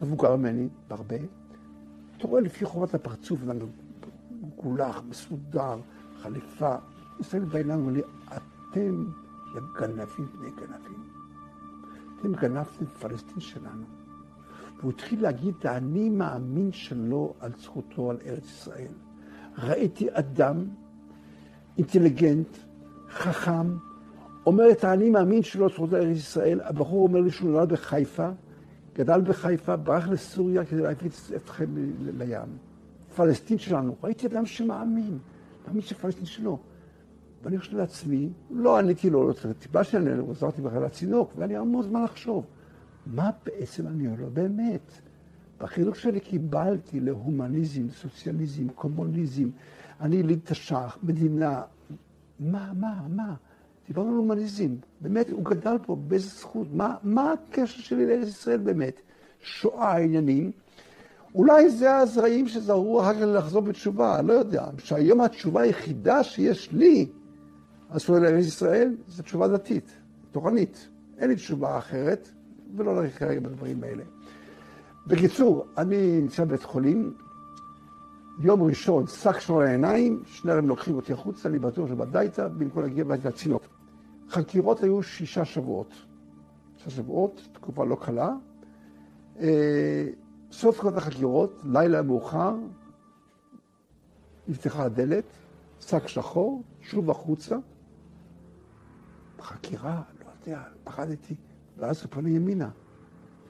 [0.02, 1.17] מבוגר ממני, בהרבה,
[2.21, 3.39] אתה רואה לפי חובת הפרצוף,
[4.41, 5.75] מגולח, מסודר,
[6.21, 6.75] חליפה,
[7.19, 9.05] מסתכל בעיניים ואומר לי, אתם
[9.79, 11.03] גנבים בני גנבים.
[12.19, 13.84] אתם גנבתם פלסטין שלנו.
[14.79, 18.93] והוא התחיל להגיד את האני מאמין שלו על זכותו על ארץ ישראל.
[19.57, 20.65] ראיתי אדם
[21.77, 22.57] אינטליגנט,
[23.10, 23.77] חכם,
[24.45, 26.62] אומר את האני מאמין שלו על זכותו על ארץ ישראל.
[26.63, 28.29] הבחור אומר לי שהוא נולד בחיפה,
[28.95, 31.65] גדל בחיפה, ברח לסוריה כדי להפיץ אתכם
[32.17, 32.58] לים.
[33.15, 35.17] פלסטין שלנו, ראיתי אדם שמאמין,
[35.67, 36.60] מאמין שפלסטין שלו.
[37.43, 41.56] ואני חושב לעצמי, לא עניתי לו, לא צריך טיפה שאני עזרתי בכלל לצינוק, והיה לי
[41.56, 42.45] המון זמן לחשוב.
[43.06, 45.01] מה בעצם אני אומר לו באמת?
[45.60, 49.49] בחינוך שלי קיבלתי להומניזם, סוציאליזם, קומוניזם,
[50.01, 51.62] אני יליד תש"ח, מדינה,
[52.39, 53.34] מה, מה, מה?
[53.91, 58.58] דיברנו על הומניזם, באמת, הוא גדל פה, באיזה זכות, מה, מה הקשר שלי לארץ ישראל
[58.58, 59.01] באמת?
[59.39, 60.51] שואה, עניינים.
[61.36, 64.65] אולי זה הזרעים שזרעו אחר כך לחזור בתשובה, לא יודע.
[64.77, 67.08] שהיום התשובה היחידה שיש לי,
[67.89, 69.91] אז לארץ ישראל, זו תשובה דתית,
[70.32, 70.88] תורנית.
[71.17, 72.30] אין לי תשובה אחרת,
[72.75, 74.04] ולא נריך כרגע בדברים האלה.
[75.08, 77.13] בקיצור, אני נמצא בבית חולים,
[78.39, 83.04] יום ראשון, שק שור העיניים, שני רבים לוקחים אותי החוצה, אני בטוח שבדייתא, במקום להגיע
[83.04, 83.81] הביתה לצינוק.
[84.32, 85.94] חקירות היו שישה שבועות.
[86.78, 88.30] שישה שבועות, תקופה לא קלה.
[89.39, 90.08] אה,
[90.52, 92.56] סוף כל החקירות, לילה מאוחר,
[94.48, 95.24] נפתחה הדלת,
[95.80, 97.56] שק שחור, שוב החוצה.
[99.38, 101.36] בחקירה, לא יודע, פחדתי.
[101.78, 102.70] ואז הוא פונה ימינה.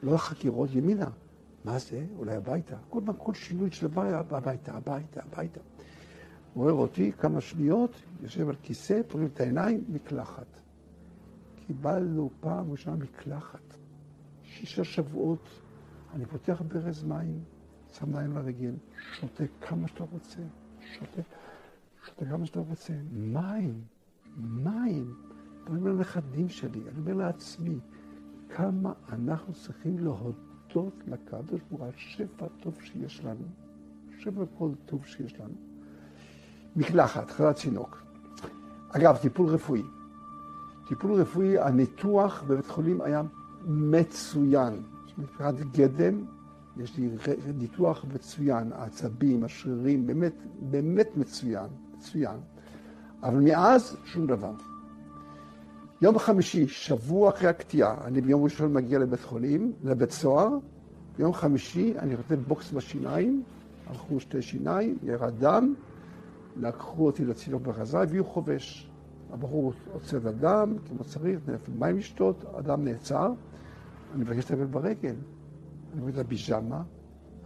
[0.03, 1.09] לא החקירות, ימינה.
[1.65, 2.05] מה זה?
[2.17, 2.75] אולי הביתה.
[2.89, 5.59] כל פעם, כל שינוי של דבר, הביתה, הביתה, הביתה.
[6.53, 10.60] הוא רואה אותי כמה שניות, יושב על כיסא, פונים את העיניים, מקלחת.
[11.71, 13.77] קיבלנו פעם ראשונה מקלחת.
[14.43, 15.49] שישה שבועות,
[16.13, 17.43] אני פותח ברז מים,
[17.93, 18.73] שם מים לרגל,
[19.13, 20.39] שותה כמה שאתה רוצה,
[20.79, 21.21] שותה,
[22.05, 22.93] שותה כמה שאתה רוצה.
[23.11, 23.81] מים,
[24.37, 25.15] מים.
[25.67, 27.79] אני אומר לנכדים שלי, אני אומר לעצמי,
[28.49, 33.45] כמה אנחנו צריכים להודות לקדוש ברוך הוא על שפע טוב שיש לנו.
[34.19, 35.55] שפע כל טוב שיש לנו.
[36.75, 38.03] מקלחת, חלת צינוק.
[38.89, 39.81] אגב, טיפול רפואי.
[40.91, 43.21] טיפול רפואי, הניתוח בבית חולים היה
[43.65, 44.81] מצוין.
[45.17, 46.25] מבחינת גדם,
[46.77, 47.09] יש לי
[47.57, 51.65] ניתוח מצוין, העצבים, השרירים, באמת, באמת מצוין,
[51.97, 52.37] מצוין.
[53.23, 54.51] אבל מאז, שום דבר.
[56.01, 60.49] יום חמישי, שבוע אחרי הקטיעה, אני ביום ראשון מגיע לבית חולים, לבית סוהר,
[61.17, 63.43] ביום חמישי אני כותב בוקס בשיניים,
[63.87, 65.73] הלכו שתי שיניים, ירד דם,
[66.57, 68.90] לקחו אותי לצינוק בחזרה, הביאו חובש.
[69.31, 71.39] הבחור עוצר את הדם, כמו צריך,
[71.79, 73.31] מים לשתות, הדם נעצר,
[74.15, 75.15] אני מבקש לטפל ברגל.
[75.93, 76.83] אני רואה את הביג'מה,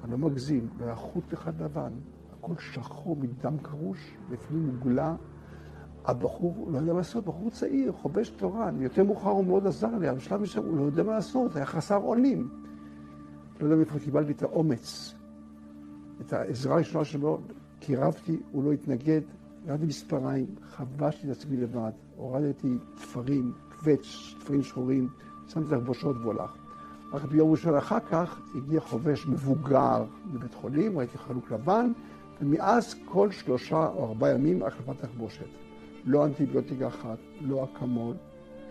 [0.04, 1.92] אני לא מגזים, והחוט אחד לבן,
[2.40, 5.16] הכל שחור מדם קרוש, לפעמים מוגלה.
[6.06, 10.10] הבחור לא יודע מה לעשות, בחור צעיר, חובש תורן, יותר מאוחר הוא מאוד עזר לי,
[10.10, 12.50] אבל בשלב מסוים הוא לא יודע מה לעשות, היה חסר אונים.
[13.60, 15.16] לא יודע מאיפה קיבלתי את האומץ,
[16.22, 17.40] את העזרה הראשונה שלו,
[17.80, 19.22] קירבתי, הוא לא התנגד,
[19.68, 25.10] ירדתי מספריים, חבשתי את עצמי לבד, הורדתי תפרים, קווץ', תפרים שחורים,
[25.48, 26.56] שמתי תחבושות והוא הלך.
[27.14, 31.92] רק ביום ראשון אחר כך הגיע חובש מבוגר לבית חולים, ראיתי חלוק לבן,
[32.42, 35.48] ומאז כל שלושה או ארבעה ימים החלפת תחבושת.
[36.06, 38.16] לא אנטיביוטיקה אחת, לא אקמול,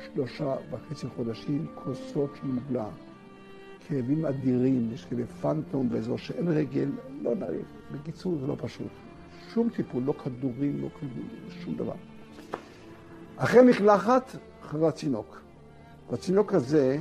[0.05, 2.89] שלושה וחצי חודשים, כוסות של מוגלה.
[3.89, 6.89] כאבים אדירים, יש כאבי פנטום באזור שאין רגל,
[7.23, 7.65] לא נריב.
[7.93, 9.04] בקיצור, זה לא פשוט.
[9.55, 11.29] שום טיפול, לא כדורים, לא כדורים,
[11.65, 11.95] שום דבר.
[13.37, 15.41] אחרי מקלחת, אחרי הצינוק.
[16.13, 16.99] בצינוק הזה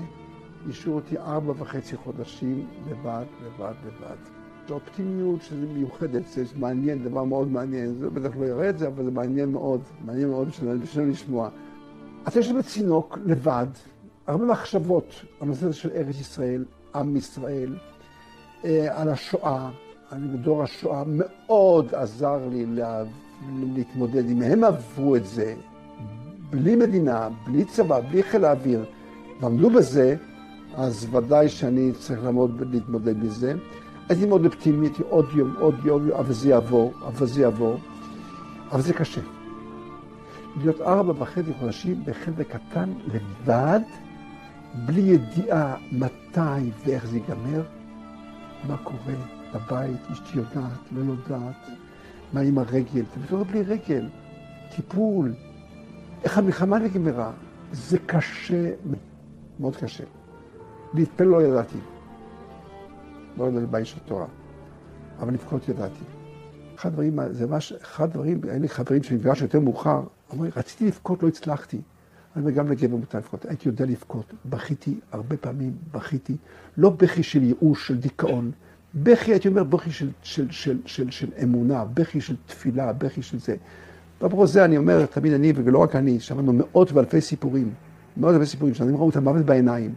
[0.69, 4.15] השאירו אותי ארבע וחצי חודשים לבד, לבד, לבד.
[4.67, 7.93] זו אופטימיות שזה מיוחדת, זה מעניין, דבר מאוד מעניין.
[7.93, 10.47] זה בטח לא יראה את זה, אבל זה מעניין מאוד, מעניין מאוד
[10.81, 11.49] בשביל לשמוע.
[12.27, 13.67] אתה יושב בצינוק לבד,
[14.27, 17.75] הרבה מחשבות על הנושא של ארץ ישראל, עם ישראל,
[18.65, 19.69] אה, על השואה.
[20.13, 23.03] אני בדור השואה מאוד עזר לי לה,
[23.75, 25.55] להתמודד עם הם עברו את זה,
[26.49, 28.85] בלי מדינה, בלי צבא, בלי חיל האוויר,
[29.41, 30.15] ועמדו בזה,
[30.75, 33.53] אז ודאי שאני צריך לעמוד ולהתמודד בזה.
[34.09, 37.77] הייתי מאוד אופטימי, הייתי עוד יום, עוד יום, אבל זה יעבור, אבל זה יעבור.
[38.71, 39.21] אבל זה קשה.
[40.61, 43.79] להיות ארבע וחצי חודשים בחדר קטן לבד,
[44.85, 47.63] בלי ידיעה מתי ואיך זה ייגמר,
[48.67, 49.13] מה קורה
[49.53, 51.67] בבית, אשתי יודעת, לא יודעת,
[52.33, 54.09] מה עם הרגל, אתה מתעורר בלי רגל,
[54.75, 55.33] טיפול,
[56.23, 57.31] איך המלחמה נגמרה,
[57.71, 58.71] זה קשה,
[59.59, 60.03] מאוד קשה.
[60.93, 61.77] להתפלל לא ידעתי.
[63.37, 64.25] לא ידעתי של תורה,
[65.19, 66.03] אבל לבכות ידעתי.
[66.75, 70.87] אחד הדברים, זה ממש, אחד הדברים, היה לי חברים שנפגש יותר מאוחר, אמרו לי, רציתי
[70.87, 71.81] לבכות, לא הצלחתי.
[72.35, 73.45] אני אומר, גם לגבר מותר לבכות.
[73.45, 76.37] הייתי יודע לבכות, בכיתי, הרבה פעמים בכיתי,
[76.77, 78.51] לא בכי של ייאוש, של דיכאון,
[78.95, 83.39] בכי, הייתי אומר, בכי של, של, של, של, של אמונה, בכי של תפילה, בכי של
[83.39, 83.55] זה.
[84.21, 87.73] ואפרופו זה, אני אומר, תמיד אני, ולא רק אני, שמענו מאות ואלפי סיפורים,
[88.17, 89.93] מאות ואלפי סיפורים, שאנשים ראו את המוות בעיניים.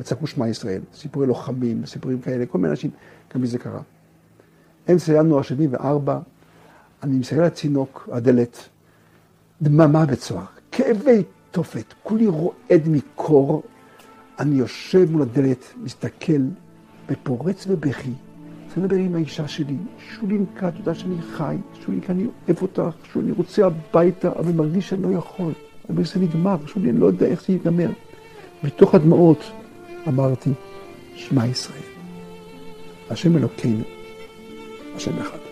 [0.00, 2.90] וצעקו שמע ישראל, סיפורי לוחמים, סיפורים כאלה, כל מיני אנשים,
[3.34, 3.80] גם לי זה קרה.
[4.90, 6.18] אמצע ינואר 74,
[7.02, 8.68] אני מסתכל על הצינוק, הדלת,
[9.62, 13.62] דממה בצוהר, כאבי תופת, כולי רועד מקור,
[14.38, 16.42] אני יושב מול הדלת, מסתכל,
[17.08, 18.10] ופורץ בבכי.
[18.76, 23.26] רוצה לדבר עם האישה שלי, שולינקה, את יודעת שאני חי, שולינקה, אני אוהב אותך, שולי,
[23.26, 25.46] אני רוצה הביתה, אבל מרגיש שאני לא יכול.
[25.46, 27.90] אני אומר, זה נגמר, שולי, אני לא יודע איך זה ייגמר.
[28.64, 29.50] מתוך הדמעות,
[30.08, 30.50] אמרתי,
[31.14, 31.78] שמע ישראל,
[33.10, 33.84] השם אלוקינו,
[34.96, 35.43] השם אחד.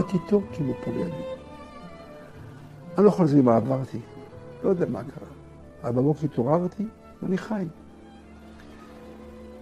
[0.00, 1.10] דיברתי איתו כאילו פה לידי.
[2.98, 3.98] אני לא יכול להסביר מה עברתי,
[4.62, 5.28] לא יודע מה קרה.
[5.84, 6.84] אבל בבוקר התעוררתי
[7.22, 7.64] ואני חי.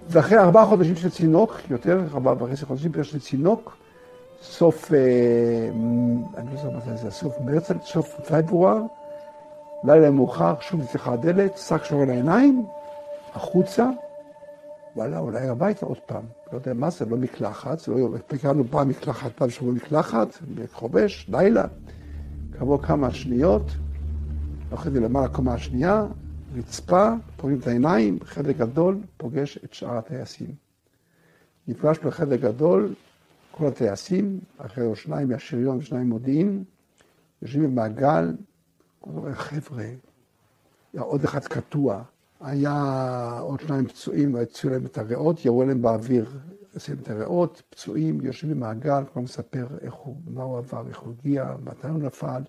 [0.09, 3.77] ואחרי ארבעה חודשים של צינוק, יותר, ארבעה וחצי חודשים של צינוק,
[4.43, 4.99] סוף, אה,
[6.37, 8.83] אני לא זוכר מתי זה, סוף מרץ, סוף פברואר,
[9.85, 12.67] לילה מאוחר, שוב נפתחה הדלת, שק שור על העיניים,
[13.35, 13.91] החוצה,
[14.97, 16.25] וואלה, אולי הביתה עוד פעם.
[16.53, 18.09] לא יודע מה זה, לא מקלחת, זה לא...
[18.27, 20.29] פיקרנו פעם מקלחת, פעם שבוע מקלחת,
[20.73, 21.65] חובש, לילה.
[22.53, 23.63] כעבור כמה שניות,
[24.71, 26.07] הולכתי למעלה קומה השנייה,
[26.55, 30.55] רצפה, פוגעים את העיניים, חדר גדול, פוגש את שאר הטייסים.
[31.69, 32.95] נפגש בחדר גדול,
[33.51, 36.65] כל הטייסים, אחרי שניים מהשריון ושניים מודיעין,
[37.43, 38.35] יושבים במעגל,
[39.33, 39.87] חבר'ה,
[40.99, 42.03] עוד אחד קטוע,
[42.41, 46.31] היה עוד שניים פצועים, והציעו להם את הריאות, ירו להם באוויר,
[46.75, 50.99] עשו להם את הריאות, פצועים, יושבים במעגל, כבר מספר איך הוא, מה הוא עבר, איך
[50.99, 52.43] הוא הגיע, מתי הוא נפל.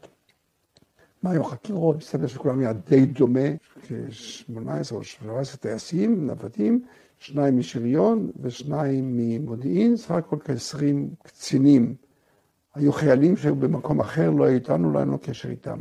[1.23, 3.49] מה היו החקירות, מסתבר שכולם היה די דומה,
[3.87, 6.81] כ-18 או 17 טייסים, נוודים,
[7.17, 10.83] שניים משריון ושניים ממודיעין, סך הכל כ-20
[11.23, 11.95] קצינים.
[12.75, 15.79] היו חיילים שהיו במקום אחר, לא היו איתנו, לא היה לנו קשר איתם.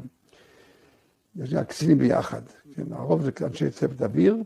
[1.38, 2.42] יש לי הקצינים ביחד,
[2.74, 4.44] כן, הרוב זה אנשי צוות אוויר, הוא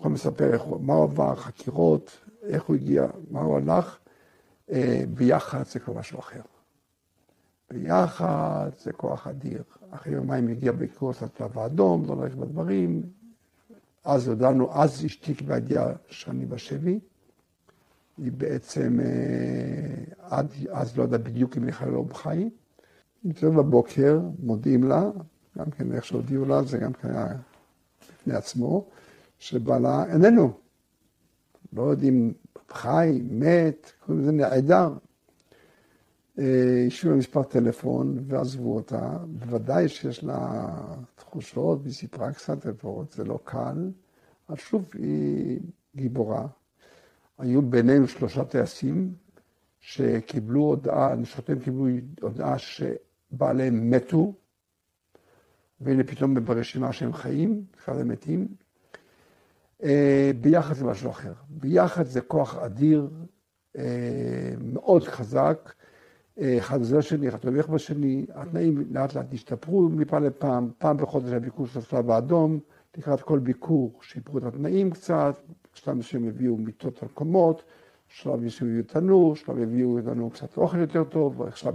[0.00, 3.98] יכול לספר איך, מה הוא עבר, חקירות, איך הוא הגיע, מה הוא הלך,
[4.70, 6.40] אה, ביחד זה כבר משהו אחר.
[7.70, 9.62] ביחד זה כוח אדיר.
[9.90, 13.02] אחרי יומיים הגיע בקורס הצלב האדום, לא נלך בדברים.
[14.04, 17.00] אז הודענו, אז אשתי קיבלה ידיעה שאני בשבי.
[18.18, 22.50] היא בעצם, אה, עד אז לא יודע בדיוק אם היא חיילה או בחיים.
[23.24, 25.10] נמצאת בבוקר, מודיעים לה,
[25.58, 27.26] גם כן איך שהודיעו לה, זה גם כן היה
[28.12, 28.88] בפני עצמו,
[29.38, 30.52] שבעלה איננו.
[31.72, 32.32] לא יודעים,
[32.68, 34.92] חי, מת, קוראים לזה נעדר.
[36.86, 39.16] השאירו לה מספר טלפון ועזבו אותה.
[39.26, 40.68] בוודאי שיש לה
[41.14, 43.90] תחושות, והיא סיפרה קצת לפחות, זה לא קל.
[44.48, 45.60] אז שוב, היא
[45.96, 46.46] גיבורה.
[47.38, 49.14] היו בינינו שלושה טייסים
[49.80, 51.86] שקיבלו הודעה, נשותיהם קיבלו
[52.20, 54.34] הודעה שבעליהם מתו,
[55.80, 58.48] והנה פתאום ברשימה שהם חיים, אחד הם מתים.
[60.40, 61.32] ביחד זה משהו אחר.
[61.48, 63.08] ביחד זה כוח אדיר,
[64.60, 65.72] מאוד חזק.
[66.38, 71.40] אחד עוזר שני, אחד תומך בשני, התנאים לאט לאט השתפרו מפעם לפעם, פעם בחודש היה
[71.40, 72.60] ביקור של הצלב האדום,
[72.96, 75.36] לקראת כל ביקור שיפרו את התנאים קצת,
[75.74, 77.62] שלב מסוים הביאו מיטות על קומות,
[78.08, 81.74] שלב מסוים הביאו תנור, שלב הביאו לנו קצת אוכל יותר טוב, עכשיו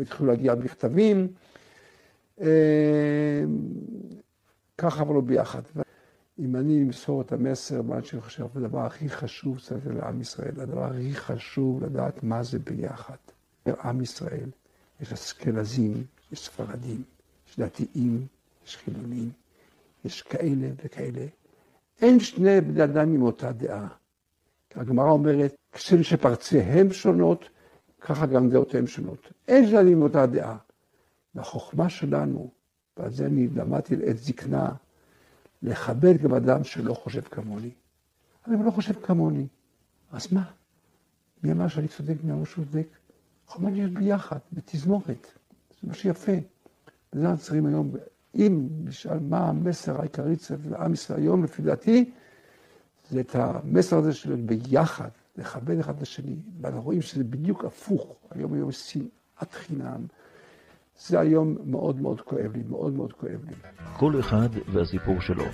[0.00, 1.28] התחילו להגיע מכתבים.
[4.78, 5.62] ככה אבל לא ביחד.
[6.38, 10.84] אם אני אמסור את המסר, מה שאני חושב, הדבר הכי חשוב זה לעם ישראל, הדבר
[10.84, 13.16] הכי חשוב לדעת מה זה ביחד.
[13.66, 14.48] עם ישראל,
[15.00, 17.02] יש אשכנזים, יש ספרדים,
[17.48, 18.26] יש דתיים,
[18.66, 19.30] יש חילונים,
[20.04, 21.26] יש כאלה וכאלה.
[22.02, 23.88] אין שני בני אדם עם אותה דעה.
[24.74, 27.48] הגמרא אומרת, כשם שפרציהם שונות,
[28.00, 29.32] ככה גם דעותיהם שונות.
[29.48, 30.56] אין שני אדם עם אותה דעה.
[31.34, 32.50] והחוכמה שלנו,
[32.96, 34.72] ועל זה אני למדתי לעת זקנה,
[35.62, 37.70] לכבד גם אדם שלא חושב כמוני.
[38.46, 39.46] אבל אם לא חושב כמוני,
[40.12, 40.50] אז מה?
[41.42, 42.88] מי אמר שאני צודק, מי אמר שהוא צודק?
[43.48, 45.26] יכולים להיות ביחד, בתזמורת.
[45.80, 46.32] זה מה שיפה.
[47.12, 47.94] וזה אנחנו צריכים היום,
[48.34, 52.10] אם נשאל מה המסר העיקרי של עם ישראל היום, לפי דעתי,
[53.10, 56.36] זה את המסר הזה של ביחד, לכבד אחד את השני.
[56.60, 58.16] ואנחנו רואים שזה בדיוק הפוך.
[58.30, 60.06] היום היום שנאת חינם.
[60.98, 63.54] זה היום מאוד מאוד כואב לי, מאוד מאוד כואב לי.
[63.96, 65.44] כל אחד והסיפור שלו.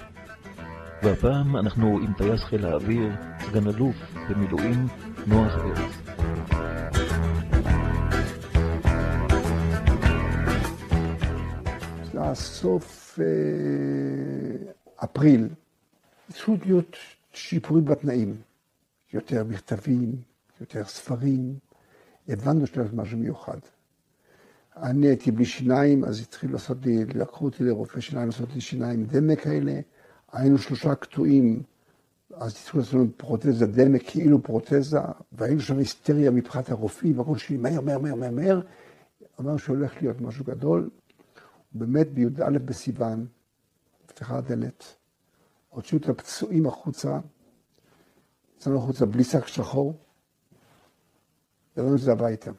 [1.02, 3.96] והפעם אנחנו עם טייס חיל האוויר, סגן אלוף
[4.30, 4.86] במילואים,
[5.26, 6.08] נוח ארץ.
[12.34, 13.18] סוף
[15.04, 15.48] אפריל,
[16.28, 16.96] התחילו להיות
[17.32, 18.36] שיפורים בתנאים.
[19.12, 20.12] יותר מכתבים,
[20.60, 21.54] יותר ספרים,
[22.28, 23.58] הבנו שזה משהו מיוחד.
[24.82, 29.04] אני הייתי בלי שיניים, אז התחילו לעשות לי, לקחו אותי לרופא שיניים, לעשות לי שיניים
[29.04, 29.80] דמק כאלה.
[30.32, 31.62] היינו שלושה קטועים,
[32.34, 34.98] אז התחילו לעשות לנו פרוטזה דמק, כאילו פרוטזה,
[35.32, 38.60] והיינו שם היסטריה מבחינת הרופאים, והכל שלי מהר, מהר, מהר, מהר, מהר.
[39.40, 40.90] אמרנו שהולך להיות משהו גדול.
[41.72, 43.26] באמת בי"א בסיוון,
[44.04, 44.84] נפתחה הדלת,
[45.68, 47.18] הוציאו את הפצועים החוצה,
[48.56, 49.94] יצאנו החוצה בלי שק שחור,
[51.76, 52.50] ידענו את זה הביתה.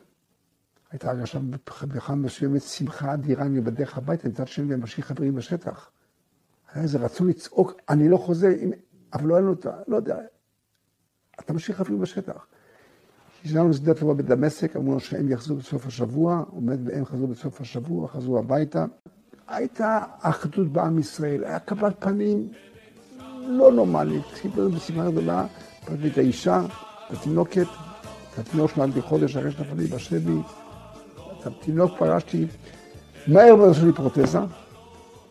[0.92, 1.40] הייתה הרגשה
[1.82, 5.90] בכלל מסוימת שמחה אדירה, אני בדרך הביתה, מצד שני אני חברים בשטח.
[6.74, 8.50] היה איזה רצון לצעוק, אני לא חוזר,
[9.14, 9.72] אבל לא היה לנו את ה...
[9.88, 10.18] לא יודע,
[11.40, 12.46] אתה משאיר חברים בשטח.
[13.44, 18.08] יש לנו שדה בדמשק, אמרו לו שהם יחזרו בסוף השבוע, עומד והם חזרו בסוף השבוע,
[18.08, 18.86] חזרו הביתה.
[19.48, 22.52] הייתה אחדות בעם ישראל, היה קבלת פנים
[23.48, 24.24] לא נורמלית.
[24.36, 25.46] סיפרנו בשמחה גדולה,
[25.86, 27.68] פגשתי את האישה, את התינוקת,
[28.34, 30.40] את התינוק שלה עד חודש אחרי שנפלתי בשבי.
[31.58, 32.48] התינוק פגשתי,
[33.28, 34.48] מהר מאוד עשו לי פרוטזה, מהר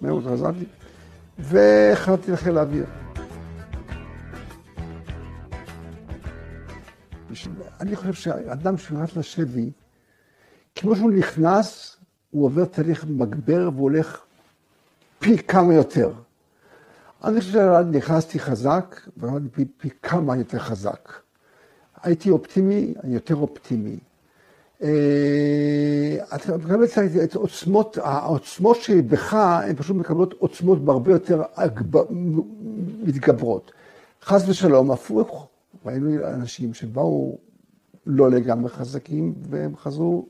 [0.00, 0.64] מאוד חזרתי,
[1.38, 2.84] והחלטתי לחיל האוויר.
[7.80, 9.70] אני חושב שאדם שנכנס לשבי,
[10.74, 11.96] כמו שהוא נכנס,
[12.30, 14.20] הוא עובר תהליך מגבר והוא הולך
[15.18, 16.12] פי כמה יותר.
[17.24, 21.12] אני חושב שנכנסתי חזק, ועמדתי פי, פי כמה יותר חזק.
[22.02, 23.98] הייתי אופטימי, אני יותר אופטימי.
[24.82, 26.84] אה, אתה מקבל
[27.24, 31.42] את עוצמות, העוצמות שבך, הן פשוט מקבלות עוצמות בהרבה יותר
[33.02, 33.72] מתגברות.
[34.22, 35.48] חס ושלום, הפוך,
[35.86, 37.38] ראינו אנשים שבאו
[38.06, 40.26] לא לגמרי חזקים, והם חזרו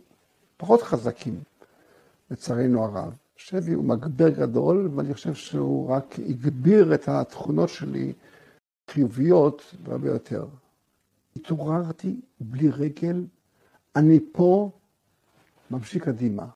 [0.56, 1.40] פחות חזקים,
[2.30, 3.12] לצערנו הרב.
[3.36, 8.12] שבי הוא מגבר גדול, ואני חושב שהוא רק הגביר את התכונות שלי
[8.90, 10.46] חיוביות הרבה יותר.
[11.36, 13.24] התעוררתי בלי רגל,
[13.98, 14.70] אני פה,
[15.70, 16.46] ממשיך קדימה.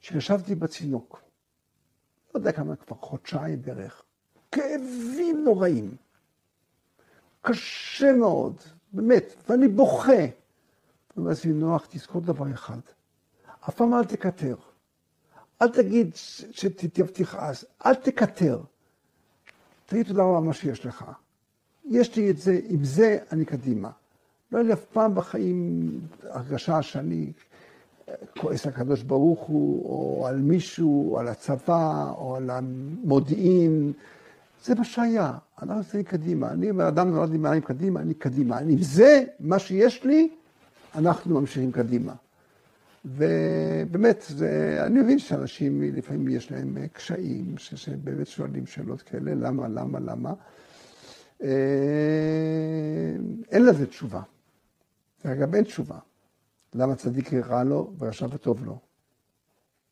[0.00, 1.22] כשישבתי בצינוק,
[2.34, 4.02] לא יודע כמה, כבר חודשיים בערך,
[4.52, 5.96] כאבים נוראים.
[7.40, 8.56] קשה מאוד,
[8.92, 10.26] באמת, ואני בוכה.
[11.16, 12.80] אומר לעצמי, נוח, תזכור דבר אחד,
[13.68, 14.56] אף פעם אל תקטר.
[15.62, 16.10] אל תגיד
[16.52, 17.34] שתבטיח
[17.86, 18.62] אל תקטר.
[19.86, 21.04] תגיד תודה רבה מה שיש לך.
[21.84, 23.90] יש לי את זה, עם זה אני קדימה.
[24.52, 25.90] לא לי אף פעם בחיים
[26.22, 27.32] הרגשה שאני
[28.38, 33.92] כועס הקדוש ברוך הוא, או על מישהו, או על הצבא, או על המודיעין.
[34.64, 35.32] זה מה שהיה,
[35.62, 36.50] אנחנו נמצאים קדימה.
[36.50, 38.58] אני, אומר, אדם נולד לי מעלים קדימה, אני קדימה.
[38.58, 40.28] אני, זה מה שיש לי,
[40.94, 42.12] אנחנו ממשיכים קדימה.
[43.04, 50.00] ובאמת, זה, אני מבין שאנשים, לפעמים יש להם קשיים, שבאמת שואלים שאלות כאלה, למה, למה,
[50.00, 50.32] למה.
[51.42, 51.48] אה,
[53.50, 54.20] אין לזה תשובה.
[55.26, 55.98] אגב, אין תשובה.
[56.74, 58.78] למה צדיק רע לו ורשע וטוב לו?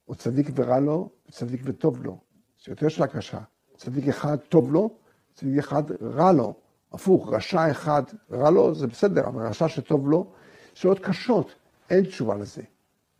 [0.08, 2.18] או צדיק ורע לו וצדיק וטוב לו.
[2.64, 3.40] זה יותר שאלה קשה.
[3.76, 4.90] צדיק אחד טוב לו,
[5.34, 6.54] צדיק אחד רע לו.
[6.92, 10.32] הפוך, רשע אחד רע לו, זה בסדר, אבל רשע שטוב לו,
[10.74, 11.54] שאלות קשות,
[11.90, 12.62] אין תשובה לזה.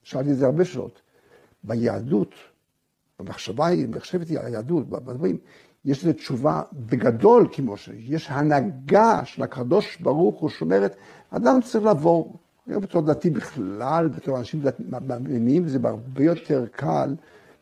[0.03, 1.03] שאלתי את זה הרבה שאלות.
[1.65, 2.35] ביהדות,
[3.19, 5.39] במחשבה, במחשבתי על היהדות, בדברים,
[5.85, 10.97] יש לזה תשובה בגדול כמו שיש הנהגה של הקדוש ברוך הוא שאומרת,
[11.31, 17.15] אדם צריך לעבור, בתור דתי בכלל, בתור אנשים מאמינים, זה הרבה יותר קל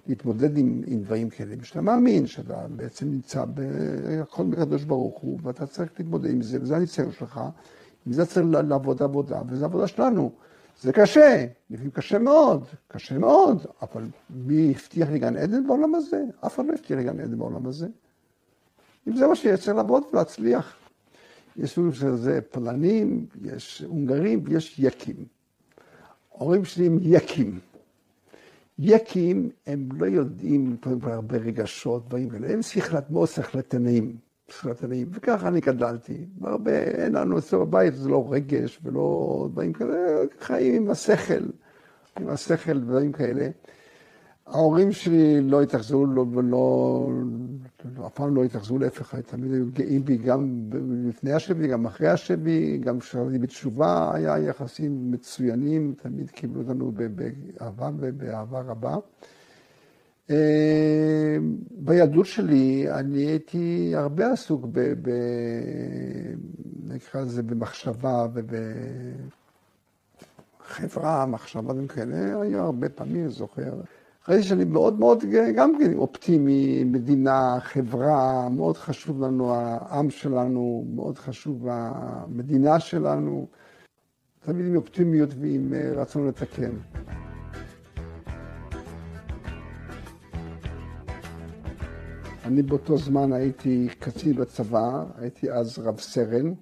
[0.06, 1.56] להתמודד עם, עם דברים כאלה.
[1.56, 6.76] כשאתה מאמין שאתה בעצם נמצא בכל מקדוש ברוך הוא, ואתה צריך להתמודד עם זה, וזה
[6.76, 7.40] הניסיון שלך,
[8.06, 10.30] עם זה צריך לעבוד עבודה, וזו עבודה שלנו.
[10.80, 16.24] זה קשה, לפעמים קשה מאוד, קשה מאוד, אבל מי הבטיח לי גן עדן בעולם הזה?
[16.46, 17.86] אף אחד לא הבטיח לי גן עדן בעולם הזה.
[19.08, 20.76] אם זה מה שיש, צריך לעבוד ולהצליח.
[21.56, 25.16] יש סוג של זה פולנים, יש הונגרים ויש יקים.
[26.34, 27.58] ההורים שלי הם יקים.
[28.78, 34.16] יקים, הם לא יודעים כבר הרבה רגשות, דברים כאלה, הם שכלת, מאוד שכלתניים,
[34.48, 36.26] שכלתניים, וככה אני גדלתי.
[36.42, 41.44] הרבה, אין לנו אצלו בבית, זה לא רגש ולא דברים כאלה, חיים עם השכל,
[42.20, 43.48] עם השכל ודברים כאלה.
[44.50, 47.08] ההורים שלי לא התאכזרו, לא, לא,
[48.06, 50.70] אף פעם לא התאכזרו להפך, תמיד היו גאים בי גם
[51.08, 57.90] לפני השבי, גם אחרי השבי, גם כשחזרתי בתשובה היה יחסים מצוינים, תמיד קיבלו אותנו באהבה
[57.98, 58.96] ובאהבה רבה.
[60.30, 61.36] אה,
[61.70, 64.80] בילדות שלי אני הייתי הרבה עסוק ב...
[65.02, 65.10] ב
[66.88, 68.26] נקרא לזה במחשבה
[70.74, 73.72] ובחברה, מחשבה וכאלה, היו הרבה פעמים, זוכר.
[74.28, 75.24] ראיתי שאני מאוד מאוד
[75.56, 83.46] גם כן אופטימי, מדינה, חברה, מאוד חשוב לנו העם שלנו, מאוד חשוב המדינה שלנו,
[84.40, 86.70] תמיד עם אופטימיות ועם אה, רצון לתקן.
[92.44, 96.52] אני באותו זמן הייתי קצין בצבא, הייתי אז רב סרן.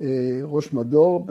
[0.00, 1.26] אה, ראש מדור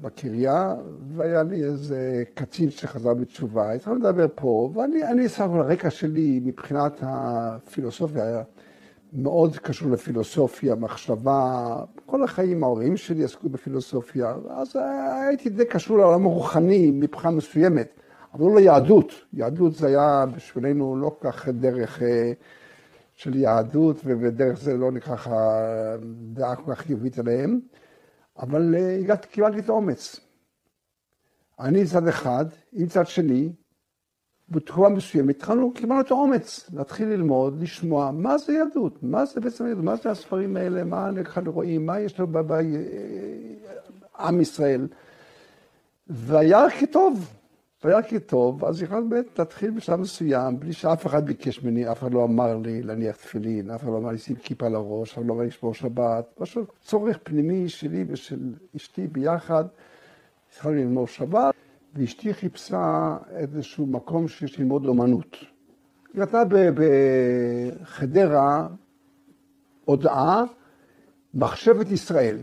[0.00, 0.74] בקריה,
[1.16, 3.72] והיה לי איזה קצין שחזר בתשובה.
[3.72, 8.42] התחלנו לדבר פה, ואני סך הכל הרקע שלי מבחינת הפילוסופיה היה
[9.12, 14.76] מאוד קשור לפילוסופיה, מחשבה, כל החיים ההורים שלי עסקו בפילוסופיה, אז
[15.28, 17.88] הייתי די קשור לעולם הרוחני מבחינה מסוימת,
[18.34, 19.12] אבל לא ליהדות.
[19.32, 22.32] יהדות זה היה בשבילנו לא כך דרך אה,
[23.14, 25.16] של יהדות, ובדרך זה לא נקרא
[26.32, 27.60] דעה כל כך חיובית עליהם.
[28.38, 30.20] אבל אה, הגעתי, קיבלתי את האומץ.
[31.60, 33.52] אני צד אחד, עם צד שני,
[34.48, 39.66] בתקופה מסוימת התחלנו, קיבלנו את האומץ להתחיל ללמוד, לשמוע מה זה יהדות, מה זה בעצם
[39.66, 42.28] יהדות, מה זה הספרים האלה, מה אנחנו רואים, מה יש לנו
[44.16, 44.88] בעם ישראל.
[46.06, 47.34] והיה כי טוב,
[47.84, 51.98] והיה כי טוב, אז יכולנו באמת להתחיל בשלב מסוים, בלי שאף אחד ביקש ממני, אף
[51.98, 55.10] אחד לא אמר לי להניח תפילין, אף אחד לא אמר לי לשים כיפה על הראש,
[55.10, 59.64] אף אחד לא אמר לי לשמור שבת, פשוט צורך פנימי שלי ושל אשתי ביחד,
[60.52, 61.54] התחלנו ללמוד שבת.
[61.94, 65.36] ואשתי חיפשה איזשהו מקום שיש ללמוד אומנות.
[66.14, 66.42] היא נתנה
[67.82, 68.68] בחדרה
[69.84, 70.44] הודעה,
[71.34, 72.38] מחשבת ישראל.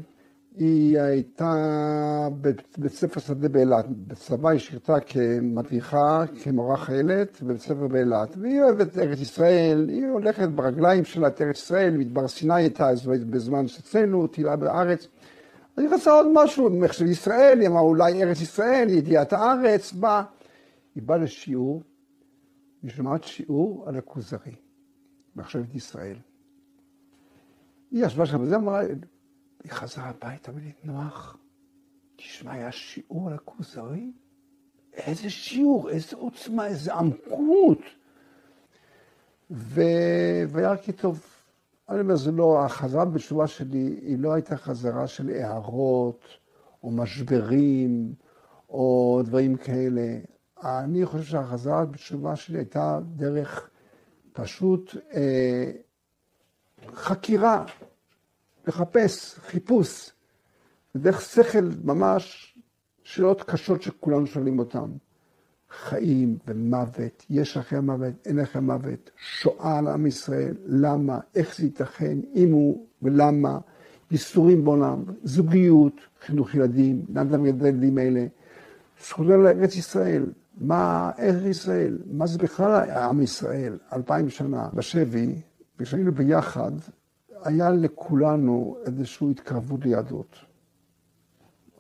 [0.56, 1.54] היא הייתה
[2.42, 8.38] בבית ספר שדה באילת, בצבא היא שירתה כמדריכה, כמורה חיילת, בבית ספר באילת.
[8.38, 12.90] והיא אוהבת ארץ ישראל, היא הולכת ברגליים שלה את ארץ ישראל, מדבר סיני הייתה
[13.30, 15.08] בזמן שאצלנו, תהילה בארץ.
[15.78, 20.24] אני רצה עוד משהו, מחשב ישראל, היא אמרה אולי ארץ ישראל, ידיעת הארץ, בא.
[20.96, 21.84] היא באה לשיעור,
[22.84, 24.56] היא שומעת שיעור על הכוזרי,
[25.36, 26.18] מחשבת ישראל.
[27.92, 28.82] היא ישבה שם וזה אמרה,
[29.64, 31.38] היא חזרה הביתה אמרה לי, נוח,
[32.16, 34.12] תשמע, היה שיעור על הכוזרי?
[34.94, 37.80] איזה שיעור, איזה עוצמה, איזה עמקות.
[39.52, 39.82] ו...
[40.48, 41.26] והיה כי טוב.
[41.90, 46.26] אני אומר, זה לא, החזרה בתשובה שלי היא לא הייתה חזרה של הערות
[46.84, 48.14] או משברים
[48.70, 50.18] או דברים כאלה.
[50.64, 53.70] אני חושב שהחזרה בתשובה שלי הייתה דרך
[54.34, 55.72] פשוט אה,
[56.94, 57.66] חקירה,
[58.68, 60.12] לחפש, חיפוש,
[60.96, 62.56] דרך שכל ממש,
[63.04, 64.92] שאלות קשות שכולנו שואלים אותן.
[65.72, 71.64] חיים ומוות, יש אחרי המוות, אין אחרי המוות, שואה על עם ישראל, למה, איך זה
[71.64, 73.60] ייתכן, אם הוא ולמה,
[74.12, 78.26] ייסורים בעולם, זוגיות, חינוך ילדים, לאן אתה מגדל ילדים האלה,
[79.08, 80.26] זכותנו לארץ ישראל,
[80.58, 85.36] מה ארץ ישראל, מה זה בכלל עם ישראל, אלפיים שנה בשבי,
[85.78, 86.72] כשהיינו ביחד,
[87.44, 90.36] היה לכולנו איזושהי התקרבות ליהדות.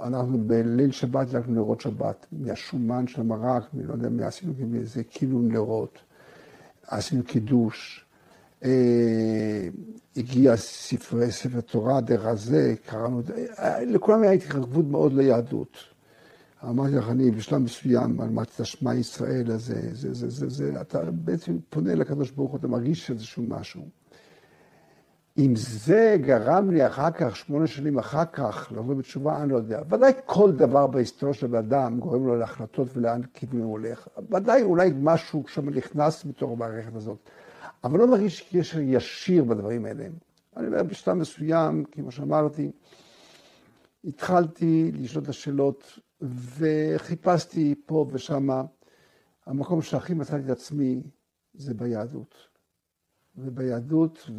[0.02, 5.04] אנחנו בליל שבת הדלקנו נרות שבת, מהשומן של המרק, אני לא יודע מה עשינו, איזה
[5.04, 6.00] כאילו נרות,
[6.88, 8.06] עשינו קידוש,
[8.64, 9.68] אה,
[10.18, 13.22] הגיע ספרי, ספר תורה, דרך הזה, קראנו,
[13.60, 15.78] אה, לכולם הייתה התקרבות מאוד ליהדות.
[16.70, 21.12] אמרתי לך, אני בשלב מסוים, אמרתי את השמע ישראל הזה, זה, זה, זה, זה, אתה
[21.12, 24.01] בעצם פונה לקדוש ברוך הוא, אתה מרגיש איזשהו משהו.
[25.46, 29.82] אם זה גרם לי אחר כך, שמונה שנים אחר כך, לבוא בתשובה, אני לא יודע.
[29.90, 34.08] ודאי כל דבר בהיסטוריה של אדם גורם לו להחלטות ולאן כיוון הוא הולך.
[34.32, 37.30] ודאי אולי משהו שם נכנס מתוך המערכת הזאת.
[37.84, 40.06] אבל לא מרגיש קשר ישיר בדברים האלה.
[40.58, 42.72] אני אומר, בשלב מסוים, כמו שאמרתי,
[44.06, 46.00] התחלתי לשאול את השאלות
[46.58, 48.64] וחיפשתי פה ושמה.
[49.46, 51.02] המקום שהכי מצאתי את עצמי
[51.54, 52.51] זה ביהדות.
[53.46, 54.30] וביהדות,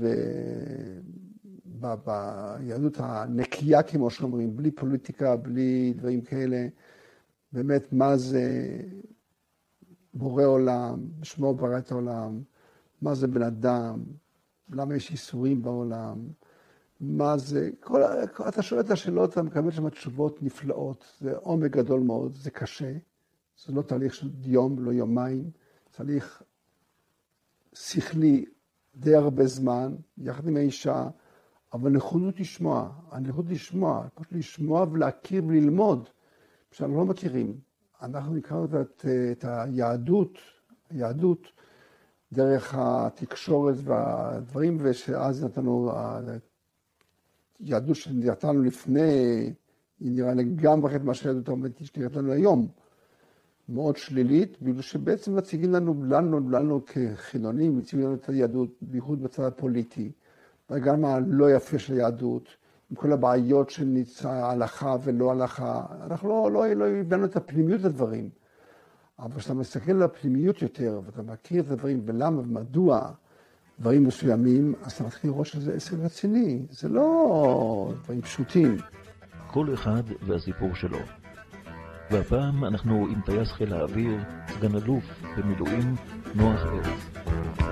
[1.67, 6.67] וביהדות הנקייה, כמו שאומרים, בלי פוליטיקה, בלי דברים כאלה,
[7.53, 8.77] באמת, מה זה
[10.15, 12.43] בורא עולם, שמו ברא את העולם,
[13.03, 14.03] מה זה בן אדם,
[14.71, 16.19] למה יש איסורים בעולם,
[17.01, 18.03] מה זה, כל,
[18.49, 22.93] אתה שואל את השאלות, אתה מקבל שם תשובות נפלאות, זה עומק גדול מאוד, זה קשה,
[23.67, 25.51] זה לא תהליך של יום, לא יומיים,
[25.91, 26.43] תהליך
[27.75, 28.45] שכלי
[28.97, 31.09] די הרבה זמן, יחד עם האישה,
[31.73, 36.09] אבל נכונות לשמוע, הנכונות לשמוע, פשוט לשמוע ולהכיר וללמוד,
[36.71, 37.61] שאנחנו לא מכירים.
[38.03, 40.39] אנחנו הכרנו את, את היהדות,
[40.91, 41.49] היהדות
[42.33, 45.93] דרך התקשורת והדברים, ושאז נתנו,
[47.61, 49.53] היהדות שנראתה לפני,
[50.01, 52.69] היא נראה לגמרי אחרת מה שהיהדות העומדת שנראית לנו היום.
[53.69, 59.43] מאוד שלילית, בגלל שבעצם מציגים לנו, לנו, לנו כחילונים, מציגים לנו את היהדות, בייחוד בצד
[59.43, 60.13] הפוליטי,
[60.71, 62.49] וגם הלא יפה של היהדות,
[62.91, 67.85] עם כל הבעיות של ניצה, הלכה ולא הלכה, אנחנו לא, לא, לא הבנו את הפנימיות
[67.85, 68.29] הדברים.
[69.19, 73.11] אבל כשאתה מסתכל על הפנימיות יותר, ואתה מכיר את הדברים, ולמה ומדוע
[73.81, 78.77] דברים מסוימים, אז אתה מתחיל לראות שזה עסק רציני, זה לא דברים פשוטים.
[79.47, 81.22] כל אחד והסיפור שלו.
[82.13, 85.05] והפעם אנחנו עם טייס חיל האוויר, סגן אלוף
[85.37, 85.95] במילואים,
[86.35, 87.72] נוח ארץ.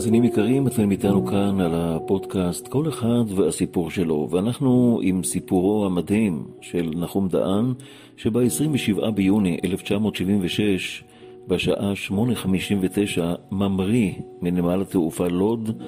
[0.00, 6.44] מאזינים יקרים, אתם איתנו כאן על הפודקאסט כל אחד והסיפור שלו, ואנחנו עם סיפורו המדהים
[6.60, 7.72] של נחום דהן,
[8.16, 11.04] שב-27 ביוני 1976,
[11.48, 13.20] בשעה 8:59,
[13.52, 15.82] ממריא מנמל התעופה לוד,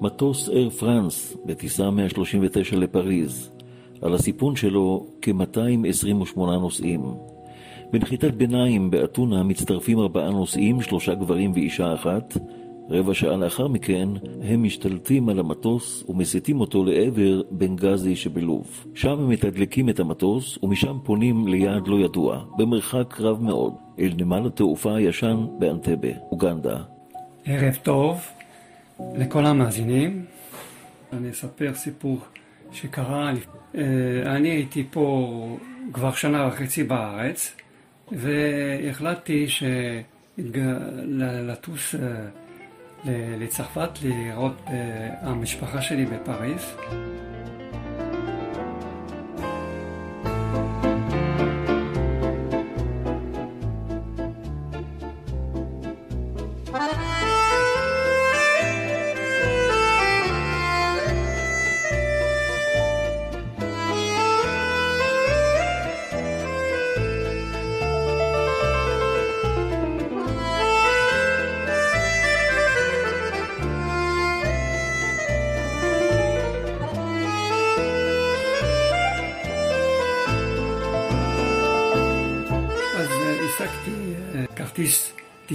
[0.00, 3.50] מטוס אייר פרנס בטיסה 139 לפריז.
[4.02, 7.00] על הסיפון שלו כ-228 נוסעים.
[7.92, 12.34] בנחיתת ביניים באתונה מצטרפים ארבעה נוסעים, שלושה גברים ואישה אחת.
[12.90, 14.08] רבע שעה לאחר מכן
[14.42, 18.86] הם משתלטים על המטוס ומסיטים אותו לעבר בנגזי שבלוב.
[18.94, 24.46] שם הם מתדלקים את המטוס ומשם פונים ליעד לא ידוע, במרחק רב מאוד, אל נמל
[24.46, 26.78] התעופה הישן באנטבה, אוגנדה.
[27.44, 28.20] ערב טוב
[29.16, 30.24] לכל המאזינים.
[31.12, 32.18] אני אספר סיפור
[32.72, 33.32] שקרה.
[33.74, 33.82] אה,
[34.36, 35.56] אני הייתי פה
[35.92, 37.56] כבר שנה וחצי בארץ,
[38.12, 39.46] והחלטתי
[41.46, 42.00] לטוס אה,
[43.38, 44.70] לצרפת לראות את
[45.22, 46.62] המשפחה שלי בפריז.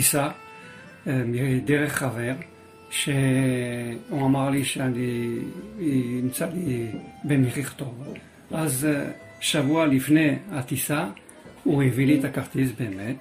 [0.10, 0.30] טיסה
[1.08, 1.24] אה,
[1.66, 2.34] דרך חבר,
[2.90, 5.40] שהוא אמר לי שאני
[5.80, 6.88] ימצא לי
[7.24, 8.14] במחיר טוב.
[8.52, 8.88] אז
[9.40, 11.08] שבוע לפני הטיסה
[11.64, 13.16] הוא הביא לי את הכרטיס באמת,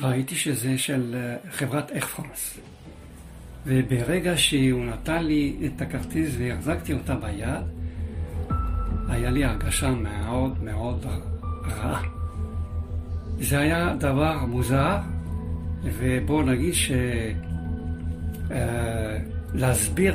[0.00, 1.16] וראיתי שזה של
[1.50, 2.58] חברת איך פרנס.
[3.66, 7.64] וברגע שהוא נתן לי את הכרטיס והחזקתי אותה ביד,
[9.08, 11.06] היה לי הרגשה מאוד מאוד
[11.66, 12.15] רעה.
[13.40, 14.96] זה היה דבר מוזר,
[15.84, 16.92] ובואו נגיד ש...
[18.50, 19.18] אה,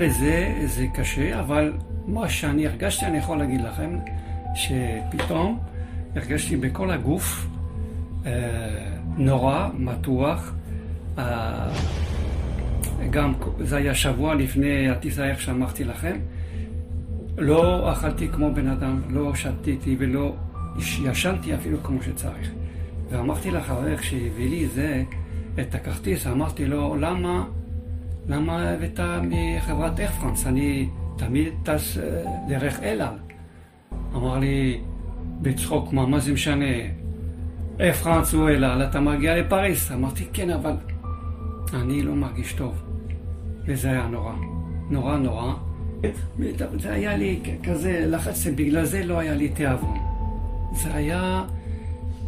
[0.06, 1.74] את זה, זה קשה, אבל
[2.08, 3.98] מה שאני הרגשתי, אני יכול להגיד לכם,
[4.56, 5.60] שפתאום
[6.16, 7.48] הרגשתי בכל הגוף
[8.26, 8.32] אה,
[9.18, 10.54] נורא, מתוח.
[11.18, 11.70] אה,
[13.10, 16.18] גם זה היה שבוע לפני הטיסה, איך שאמרתי לכם.
[17.38, 20.36] לא אכלתי כמו בן אדם, לא שתיתי ולא
[20.78, 22.52] ישנתי אפילו כמו שצריך.
[23.12, 25.04] ואמרתי לחבר שהביא לי זה,
[25.60, 27.46] את הכרטיס, אמרתי לו, למה,
[28.28, 30.48] למה הבאת מחברת איך פרנס?
[30.48, 33.16] אני תמיד טס אה, דרך אל על.
[34.16, 34.82] אמר לי
[35.42, 36.66] בצחוק, מה, מה זה משנה?
[37.80, 39.92] איך פרנס הוא אל על, אתה מגיע לפריס.
[39.92, 40.74] אמרתי, כן, אבל
[41.74, 42.84] אני לא מרגיש טוב.
[43.66, 44.34] וזה היה נורא,
[44.90, 45.54] נורא נורא.
[46.80, 49.98] זה היה לי כזה לחץ, בגלל זה לא היה לי תיאבון.
[50.74, 51.44] זה היה,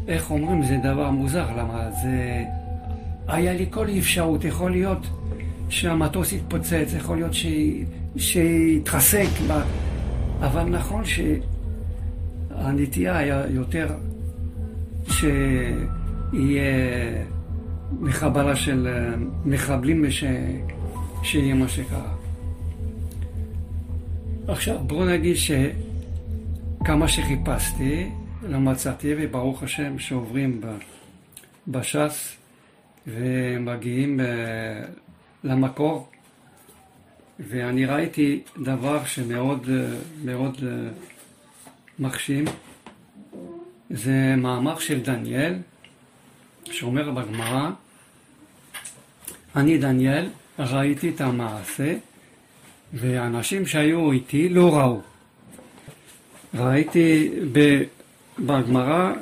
[0.08, 1.92] איך אומרים, זה דבר מוזר, למה?
[2.04, 2.44] זה...
[3.28, 5.08] היה לי כל אפשרות, יכול להיות
[5.70, 7.32] שהמטוס יתפוצץ, יכול להיות
[8.18, 9.62] שיתחסק, ב...
[10.42, 11.04] אבל נכון
[12.56, 13.88] שהנטייה היה יותר
[15.10, 15.44] שיהיה
[18.00, 18.88] מחבלה של
[19.46, 20.24] מחבלים ש...
[21.24, 22.14] שיהיה מה שקרה.
[24.48, 28.10] עכשיו, בואו נגיד שכמה שחיפשתי,
[28.48, 30.62] לא מצאתי, וברוך השם שעוברים
[31.68, 32.36] בש"ס
[33.08, 34.26] ומגיעים אה,
[35.44, 36.10] למקור,
[37.40, 40.90] ואני ראיתי דבר שמאוד אה, מאוד אה,
[42.00, 42.46] מחשים,
[43.90, 45.56] זה מאמר של דניאל,
[46.66, 47.70] שאומר בגמרא,
[49.56, 50.30] אני דניאל
[50.60, 51.96] ראיתי את המעשה
[52.94, 55.02] ואנשים שהיו איתי לא ראו.
[56.54, 57.30] ראיתי
[58.40, 59.14] בגמרא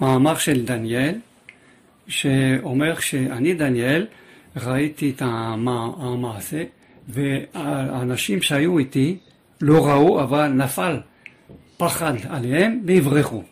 [0.00, 1.14] מאמר של דניאל,
[2.08, 4.06] שאומר שאני דניאל
[4.56, 6.64] ראיתי את המעשה,
[7.08, 9.18] והאנשים שהיו איתי
[9.60, 11.00] לא ראו, אבל נפל
[11.76, 13.42] פחד עליהם והברחו.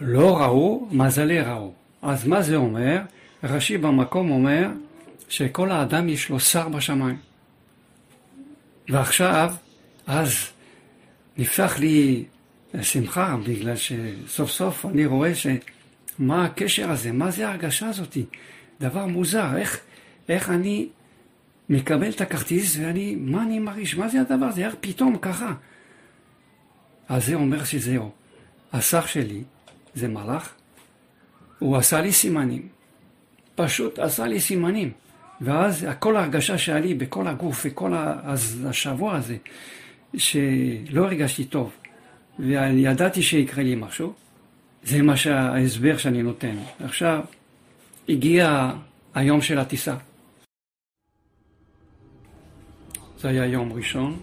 [0.00, 1.72] לא ראו, מזלי ראו.
[2.02, 2.98] אז מה זה אומר?
[3.44, 4.68] רש"י במקום אומר
[5.28, 7.16] שכל האדם יש לו שר בשמיים.
[8.88, 9.54] ועכשיו,
[10.06, 10.30] אז
[11.38, 12.24] נפתח לי
[12.82, 18.24] שמחה, בגלל שסוף סוף אני רואה שמה הקשר הזה, מה זה ההרגשה הזאתי?
[18.80, 19.80] דבר מוזר, איך,
[20.28, 20.88] איך אני
[21.68, 25.52] מקבל את הכרטיס ואני, מה אני מרגיש, מה זה הדבר הזה, איך פתאום ככה?
[27.08, 28.10] אז זה אומר שזהו.
[28.72, 29.42] הסך שלי
[29.94, 30.54] זה מלאך,
[31.58, 32.68] הוא עשה לי סימנים.
[33.54, 34.92] פשוט עשה לי סימנים.
[35.40, 37.92] ואז כל ההרגשה שהיה לי בכל הגוף וכל
[38.66, 39.36] השבוע הזה,
[40.16, 41.72] שלא הרגשתי טוב,
[42.38, 44.12] וידעתי שיקרה לי משהו,
[44.82, 46.56] זה מה שההסבר שאני נותן.
[46.84, 47.20] עכשיו,
[48.08, 48.72] הגיע
[49.14, 49.96] היום של הטיסה.
[53.18, 54.16] זה היה יום ראשון,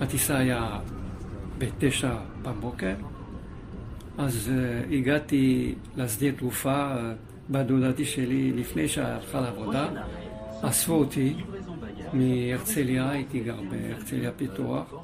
[0.00, 0.78] הטיסה היה
[1.58, 2.94] בתשע בבוקר,
[4.18, 6.98] אז uh, הגעתי לשדה תעופה uh,
[7.50, 9.88] בת דודתי שלי, לפני שהלכה לעבודה,
[10.62, 11.34] אספו אותי
[12.12, 14.94] מהרצליה, הייתי גר בהרצליה פיתוח,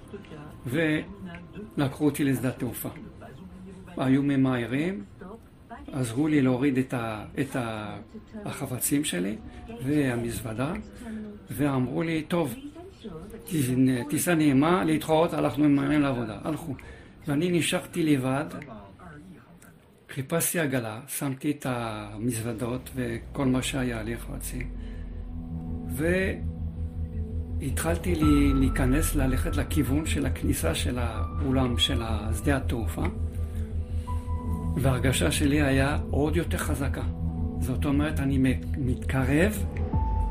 [1.79, 2.89] ולקחו אותי לשדה תעופה.
[3.97, 5.05] היו ממהרים,
[5.93, 7.97] עזרו לי להוריד את, ה, את ה,
[8.45, 9.37] החפצים שלי
[9.85, 10.73] והמזוודה,
[11.51, 12.55] ואמרו לי, טוב,
[14.09, 16.39] טיסה נעימה, להתחרות, הלכנו ממהרים לעבודה.
[16.45, 16.75] הלכו.
[17.29, 18.45] ואני נשארתי לבד,
[20.11, 24.67] חיפשתי עגלה, שמתי את המזוודות וכל מה שהיה לי חצי,
[27.61, 32.03] והתחלתי לי, להיכנס, ללכת לכיוון של הכניסה של האולם של
[32.37, 33.05] שדה התעופה,
[34.77, 37.03] וההרגשה שלי היה עוד יותר חזקה.
[37.61, 39.65] זאת אומרת, אני מתקרב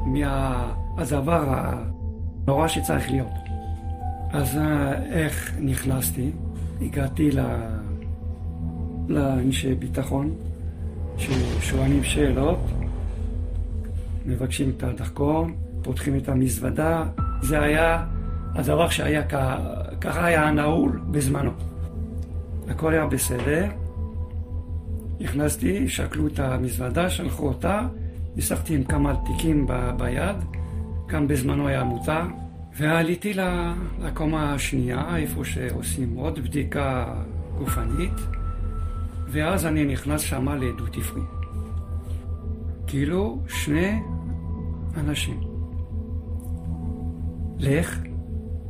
[0.05, 3.33] מהדבר הנורא שצריך להיות.
[4.31, 6.31] אז אה, איך נכנסתי?
[6.81, 7.29] הגעתי
[9.07, 10.35] לאנשי ביטחון
[11.17, 12.59] ששואלים שאלות,
[14.25, 17.03] מבקשים את הדחקון, פותחים את המזוודה.
[17.41, 18.05] זה היה
[18.55, 19.23] הדבר שהיה,
[20.01, 21.51] ככה היה נעול בזמנו.
[22.69, 23.67] הכל היה בסדר.
[25.19, 27.81] נכנסתי, שקלו את המזוודה, שלחו אותה,
[28.35, 30.35] ניסחתי עם כמה תיקים ב, ביד,
[31.07, 32.21] גם בזמנו היה מותר,
[32.77, 33.33] ועליתי
[33.99, 37.13] לקומה השנייה, איפה שעושים עוד בדיקה
[37.57, 38.19] גופנית,
[39.27, 41.23] ואז אני נכנס שמה לעדות עברית.
[42.87, 43.99] כאילו שני
[44.97, 45.52] אנשים.
[47.63, 47.99] לך,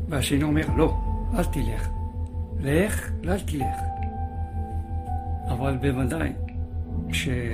[0.09, 0.97] והשני אומר, לא,
[1.33, 1.89] אל תלך.
[2.59, 3.77] לך, אל תלך.
[5.47, 6.31] אבל בוודאי,
[7.09, 7.49] כשאמרתי,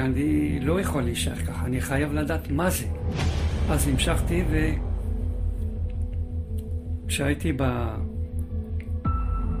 [0.00, 2.86] אני לא יכול להישאר ככה, אני חייב לדעת מה זה.
[3.70, 4.44] אז המשכתי,
[7.06, 7.52] וכשהייתי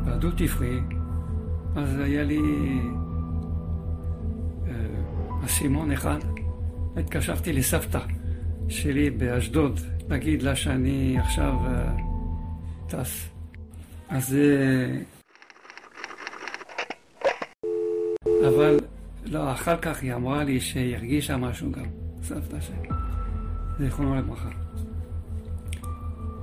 [0.04, 0.80] בדו עברי,
[1.76, 2.40] אז היה לי
[4.66, 4.72] אה,
[5.44, 6.18] אסימון אחד.
[6.96, 8.00] התקשרתי לסבתא
[8.68, 11.92] שלי באשדוד, להגיד לה שאני עכשיו אה,
[12.88, 13.28] טס.
[14.08, 14.98] אז אה,
[18.48, 18.80] אבל
[19.24, 21.84] לא, אחר כך היא אמרה לי שהיא הרגישה משהו גם,
[22.22, 22.88] סבתא שלי,
[23.78, 24.48] זיכרונו לברכה.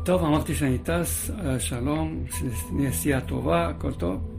[0.06, 2.26] טוב, אמרתי שאני טס, אה, שלום,
[2.72, 4.32] נסיעה טובה, הכל טוב.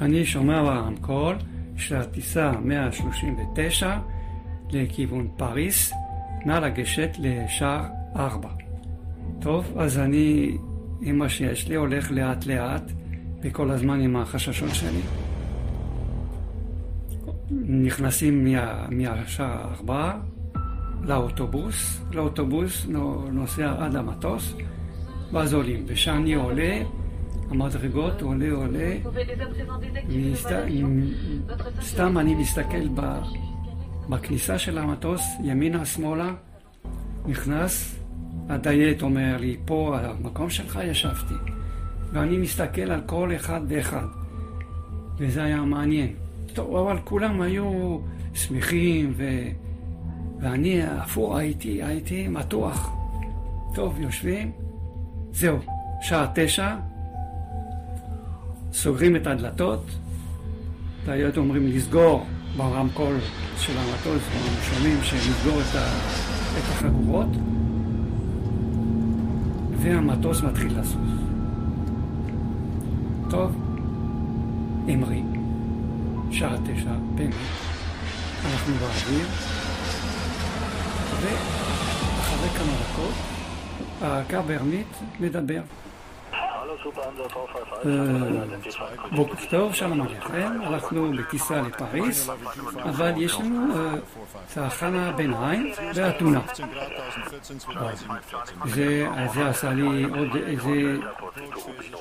[0.00, 1.36] אני שומע ברמקול
[1.76, 3.98] שהטיסה 139
[4.70, 5.92] לכיוון פריס,
[6.46, 8.48] נא לגשת לשער 4.
[9.40, 10.56] טוב, אז אני,
[11.00, 12.92] עם מה שיש לי, הולך לאט לאט,
[13.42, 15.00] וכל הזמן עם החששות שלי.
[17.68, 20.12] נכנסים מה, מהשער ארבע
[21.02, 22.86] לאוטובוס, לאוטובוס
[23.32, 24.54] נוסע עד המטוס,
[25.32, 25.84] ואז עולים.
[25.86, 26.82] וכשאני עולה,
[27.50, 28.96] המדרגות עולה עולה.
[31.80, 32.88] סתם אני מסתכל.
[34.08, 36.34] בכניסה של המטוס, ימינה שמאלה,
[37.26, 38.01] נכנס,
[38.48, 41.34] הדייט אומר לי, פה על המקום שלך ישבתי,
[42.12, 44.06] ואני מסתכל על כל אחד ואחד,
[45.18, 46.12] וזה היה מעניין.
[46.54, 47.98] טוב, אבל כולם היו
[48.34, 49.24] שמחים, ו...
[50.40, 52.90] ואני הפוך הייתי, הייתי מתוח.
[53.74, 54.52] טוב, יושבים,
[55.32, 55.58] זהו,
[56.02, 56.76] שעה תשע,
[58.72, 59.84] סוגרים את הדלתות,
[61.04, 62.26] והיו אומרים לסגור
[62.56, 63.16] ברמקול
[63.56, 64.98] של המטוס, אנחנו שומעים
[65.74, 65.86] ה...
[66.58, 67.28] את החגורות,
[69.82, 71.10] והמטוס מתחיל לזוז.
[73.30, 73.56] טוב,
[74.94, 75.22] אמרי.
[76.30, 77.34] שעה תשע, באמת,
[78.44, 79.26] אנחנו באוויר,
[81.20, 83.14] ואחרי כמה דקות
[84.02, 84.86] הקברניט
[85.20, 85.62] מדבר.
[89.12, 92.28] בוקר טוב, שלום עליכם, אנחנו בטיסה לפריס,
[92.82, 93.74] אבל יש לנו
[94.46, 96.40] צרכנה ביניים ואתונה.
[99.34, 100.28] זה עשה לי עוד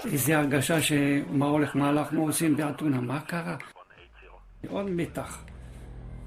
[0.05, 3.55] איזה הרגשה שמה הולך, מה אנחנו עושים באתונה, מה קרה?
[4.67, 5.43] עוד מתח.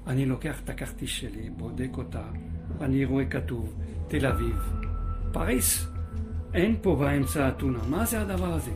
[0.07, 2.23] אני לוקח את הכרטיס שלי, בודק אותה,
[2.81, 3.75] אני רואה כתוב
[4.07, 4.71] תל אביב,
[5.31, 5.94] פריס.
[6.55, 8.71] אין פה באמצע אתונה, מה זה הדבר הזה?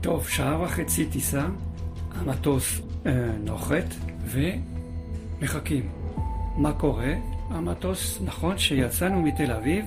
[0.00, 1.46] טוב, שעה וחצי טיסה,
[2.14, 3.12] המטוס אה,
[3.44, 3.94] נוחת
[4.26, 5.88] ומחכים.
[6.56, 7.14] מה קורה?
[7.50, 9.84] המטוס, נכון שיצאנו מתל אביב,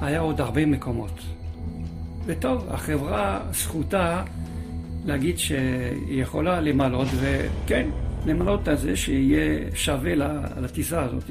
[0.00, 1.20] היה עוד הרבה מקומות.
[2.26, 4.22] וטוב, החברה זכותה
[5.04, 7.88] להגיד שהיא יכולה למלות, וכן,
[8.26, 10.14] למלות על זה שיהיה שווה
[10.56, 11.30] לטיסה הזאת.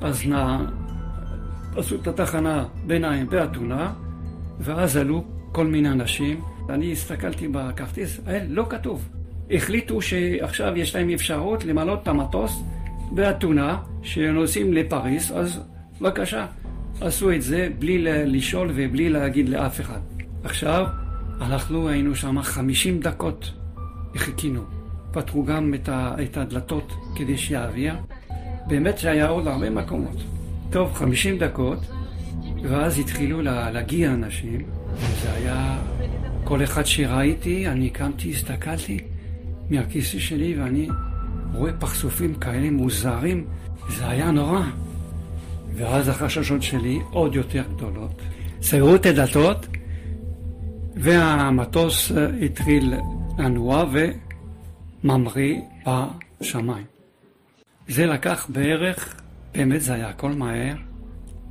[0.00, 0.58] אז נע,
[1.76, 3.92] עשו את התחנה ביניים באתונה,
[4.60, 6.40] ואז עלו כל מיני אנשים.
[6.68, 9.08] אני הסתכלתי בכרטיס, אה, לא כתוב.
[9.50, 12.62] החליטו שעכשיו יש להם אפשרות למלות את המטוס
[13.12, 15.60] באתונה, שנוסעים לפריס, אז
[16.00, 16.46] בבקשה.
[17.00, 20.00] עשו את זה בלי לשאול ובלי להגיד לאף אחד.
[20.44, 20.86] עכשיו,
[21.40, 23.52] אנחנו היינו שם חמישים דקות,
[24.16, 24.60] חיכינו.
[25.12, 25.74] פתחו גם
[26.22, 27.94] את הדלתות כדי שיעביר.
[28.66, 30.16] באמת שהיה עוד הרבה מקומות.
[30.70, 31.78] טוב, 50 דקות,
[32.62, 34.62] ואז התחילו להגיע אנשים,
[34.94, 35.78] וזה היה...
[36.44, 38.98] כל אחד שראיתי, אני קמתי, הסתכלתי
[39.70, 40.88] מהכיסא שלי, ואני
[41.54, 43.46] רואה פרצופים כאלה מוזרים,
[43.88, 44.62] זה היה נורא.
[45.74, 48.22] ואז החששות שלי עוד יותר גדולות.
[48.62, 49.66] סגרו את הדלתות,
[50.96, 52.12] והמטוס
[52.44, 52.94] התחיל
[53.38, 53.84] לנוע
[55.04, 55.60] וממריא
[56.40, 56.84] בשמיים.
[57.88, 59.20] זה לקח בערך,
[59.54, 60.74] באמת זה היה הכל מהר,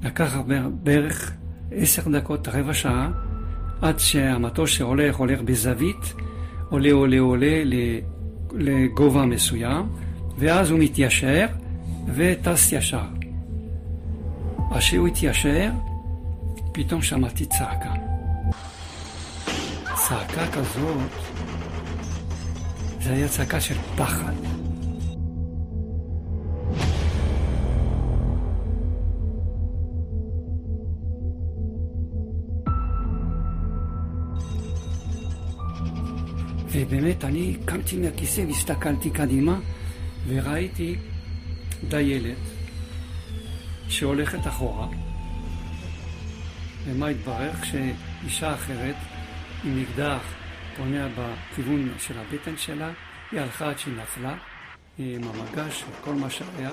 [0.02, 0.38] לקח
[0.70, 1.34] בערך
[1.72, 3.12] עשר דקות, רבע שעה,
[3.82, 6.14] עד שהמטוס שהולך, הולך בזווית,
[6.70, 7.64] עולה עולה עולה
[8.54, 9.90] לגובה מסוים,
[10.38, 11.46] ואז הוא מתיישר
[12.16, 13.06] וטס ישר.
[14.72, 15.70] אז שהוא התיישר,
[16.72, 17.94] פתאום שמעתי צעקה.
[19.96, 20.98] צעקה כזאת,
[23.02, 24.63] זה היה צעקה של פחד.
[36.86, 39.60] ובאמת, אני קמתי מהכיסא והסתכלתי קדימה
[40.28, 40.96] וראיתי
[41.88, 42.38] דיילת
[43.88, 44.88] שהולכת אחורה.
[46.86, 47.52] ומה התברר?
[47.54, 48.96] כשאישה אחרת
[49.64, 50.22] עם אקדח
[50.78, 52.92] פונה בכיוון של הבטן שלה,
[53.32, 54.38] היא הלכה עד שהיא נפלה
[54.98, 56.72] עם המגש וכל מה שהיה,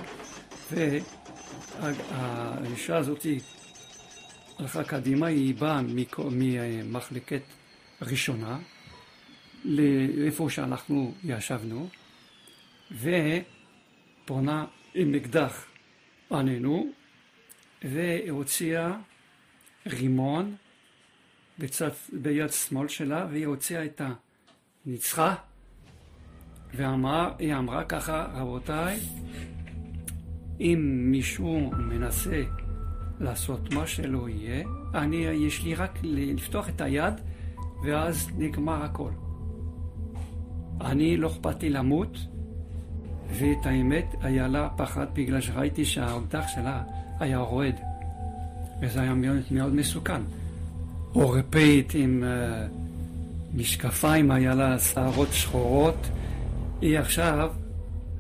[1.82, 3.26] והאישה הזאת
[4.58, 5.80] הלכה קדימה, היא באה
[6.30, 7.42] ממחלקת
[8.02, 8.58] ראשונה,
[9.64, 11.88] לאיפה שאנחנו ישבנו,
[12.92, 15.66] ופונה עם אקדח
[16.30, 16.90] עלינו,
[17.84, 18.96] והוציאה
[19.86, 20.56] רימון
[21.58, 24.00] בצד, ביד שמאל שלה, והיא הוציאה את
[24.86, 25.34] הנצחה,
[26.74, 29.00] והיא אמרה ככה, רבותיי,
[30.61, 32.42] אם מישהו מנסה
[33.20, 37.14] לעשות מה שלא יהיה, אני, יש לי רק לפתוח את היד,
[37.84, 39.11] ואז נגמר הכל.
[40.81, 42.18] אני לא אכפת לי למות,
[43.39, 46.83] ואת האמת, היה לה פחד בגלל שראיתי שהאקדח שלה
[47.18, 47.81] היה רועד,
[48.83, 50.22] וזה היה מאוד, מאוד מסוכן.
[51.14, 56.09] אורפאית עם uh, משקפיים, היה לה שערות שחורות.
[56.81, 57.53] היא עכשיו,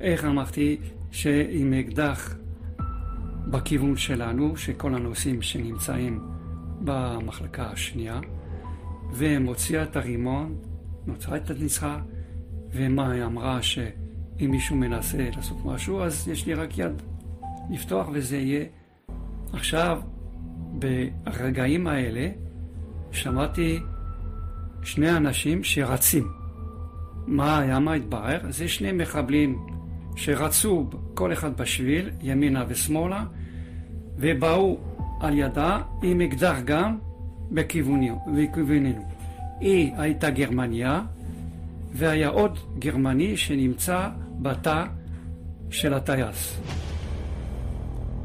[0.00, 0.76] איך אמרתי,
[1.10, 2.34] שעם אקדח
[3.46, 6.20] בכיוון שלנו, שכל הנוסעים שנמצאים
[6.84, 8.20] במחלקה השנייה,
[9.12, 10.54] ומוציאה את הרימון,
[11.06, 11.98] נוצרה את הנצחה,
[12.72, 17.02] ומה היא אמרה שאם מישהו מנסה לעשות משהו, אז יש לי רק יד
[17.70, 18.64] לפתוח וזה יהיה.
[19.52, 20.00] עכשיו,
[20.78, 22.28] ברגעים האלה,
[23.12, 23.80] שמעתי
[24.82, 26.28] שני אנשים שרצים.
[27.26, 28.38] מה היה, מה התברר?
[28.48, 29.58] זה שני מחבלים
[30.16, 33.24] שרצו כל אחד בשביל, ימינה ושמאלה,
[34.16, 34.78] ובאו
[35.20, 36.98] על ידה עם אקדח גם
[37.50, 39.08] בכיווננו.
[39.60, 41.02] היא הייתה גרמניה,
[41.92, 44.08] והיה עוד גרמני שנמצא
[44.42, 44.84] בתא
[45.70, 46.60] של הטייס.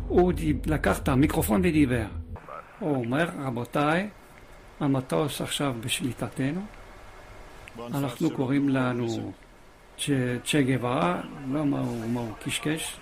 [0.08, 0.34] הוא
[0.66, 2.06] לקח את המיקרופון ודיבר.
[2.80, 4.10] הוא אומר, רבותיי,
[4.80, 6.62] המטוס עכשיו בשליטתנו,
[7.80, 9.32] אנחנו קוראים לנו
[10.44, 13.00] צ'ה גווארה, לא מה הוא, מה הוא קשקש,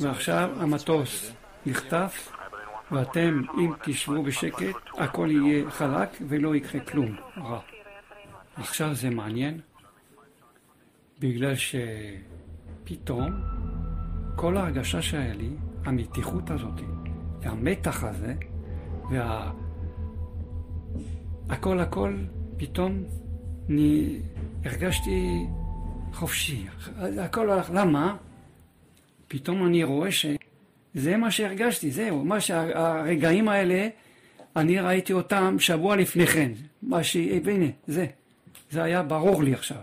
[0.00, 1.32] ועכשיו המטוס
[1.66, 2.32] נחטף,
[2.92, 7.60] ואתם, אם תשבו בשקט, הכל יהיה חלק ולא יקרה כלום רע.
[8.56, 9.60] עכשיו זה מעניין,
[11.18, 11.54] בגלל
[12.84, 13.32] שפתאום
[14.36, 15.50] כל ההרגשה שהיה לי,
[15.84, 16.80] המתיחות הזאת,
[17.40, 18.34] והמתח הזה,
[19.10, 19.52] וה...
[21.48, 22.16] הכל הכל,
[22.56, 23.04] פתאום
[23.68, 24.20] אני
[24.64, 25.46] הרגשתי
[26.12, 26.66] חופשי.
[26.98, 28.16] הכל הלך, למה?
[29.28, 33.88] פתאום אני רואה שזה מה שהרגשתי, זהו, מה שהרגעים האלה,
[34.56, 36.52] אני ראיתי אותם שבוע לפני כן.
[36.82, 37.16] מה ש...
[37.44, 38.06] והנה, זה.
[38.70, 39.82] זה היה ברור לי עכשיו.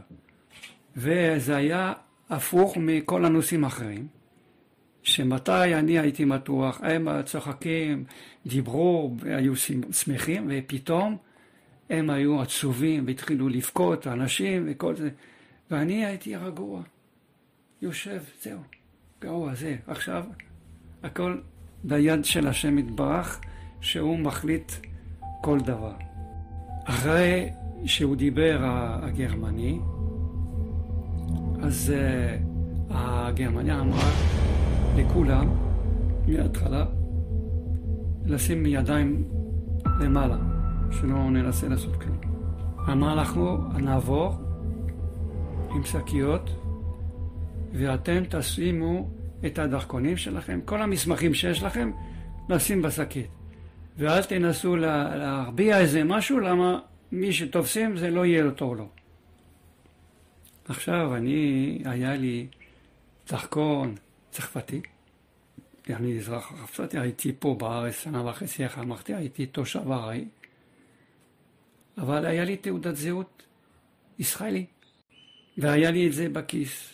[0.96, 1.94] וזה היה
[2.30, 4.08] הפוך מכל הנושאים האחרים,
[5.04, 8.04] שמתי אני הייתי מתוח, הם צוחקים,
[8.46, 9.54] דיברו, היו
[9.92, 11.18] שמחים, ופתאום
[11.90, 15.10] הם היו עצובים והתחילו לבכות, אנשים וכל זה,
[15.72, 16.82] ואני הייתי רגוע,
[17.82, 18.60] יושב, זהו,
[19.22, 19.76] גרוע, זה.
[19.88, 20.24] עכשיו,
[21.04, 21.42] הכל
[21.84, 23.42] ביד של השם יתברך,
[23.82, 24.72] שהוא מחליט
[25.42, 25.94] כל דבר.
[26.84, 27.50] אחרי
[27.88, 28.58] שהוא דיבר,
[29.02, 29.80] הגרמני,
[31.62, 32.44] אז uh,
[32.90, 34.10] הגרמניה אמרה
[34.98, 35.48] לכולם,
[36.28, 36.86] מההתחלה,
[38.26, 39.24] לשים ידיים
[40.00, 40.38] למעלה.
[40.92, 42.18] שלא ננסה לעשות כלום.
[42.92, 44.34] אמר אנחנו נעבור
[45.70, 46.50] עם שקיות,
[47.74, 49.10] ואתם תשימו
[49.46, 51.92] את הדרכונים שלכם, כל המסמכים שיש לכם,
[52.50, 53.28] נשים בשקית.
[53.98, 56.80] ואל תנסו לה, להרביע איזה משהו, למה
[57.12, 58.90] מי שתופסים זה לא יהיה אותו לו.
[60.66, 62.48] עכשיו, אני, היה לי
[63.30, 63.96] דרכון
[64.32, 64.82] צרפתי,
[65.90, 70.26] אני אזרח צרפתי, הייתי פה בארץ שנה וחצי, איך אמרתי, הייתי תושב ארעי,
[71.98, 73.44] אבל היה לי תעודת זהות
[74.20, 74.66] ישראלי,
[75.58, 76.94] והיה לי את זה בכיס,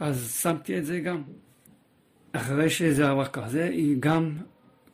[0.00, 1.22] אז שמתי את זה גם.
[2.32, 4.36] אחרי שזה עבר כזה, גם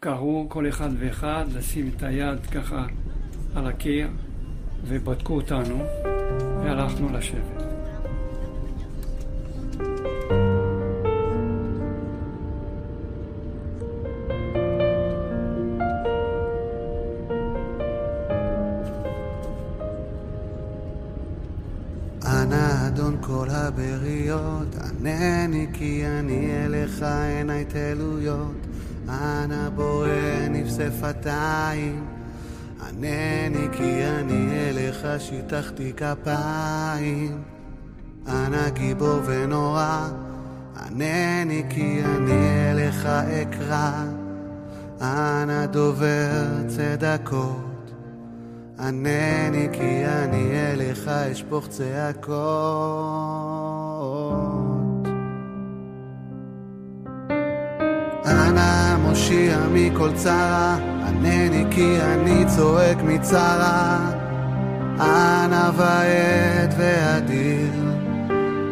[0.00, 2.86] קראו כל אחד ואחד לשים את היד ככה
[3.54, 4.09] על הקיר
[4.85, 5.85] ובדקו אותנו
[6.62, 7.68] והלכנו לשבת.
[23.29, 28.66] כל הבריות, ענני כי אני אליך עיניי תלויות.
[29.09, 30.09] אנא בורא
[30.51, 30.91] נפסי
[32.81, 37.43] ענני כי אני אליך שיטחתי כפיים.
[38.29, 40.09] אנא גיבור ונורא,
[40.87, 43.93] ענני כי אני אליך אקרא.
[45.01, 47.68] אנא דובר צדקות.
[48.79, 52.39] ענני כי אני אליך אשפוך צעקות.
[58.26, 64.11] אנא מושיע מכל צרה, ענני כי אני צועק מצרה.
[65.00, 67.72] אנא ועד ואדיר,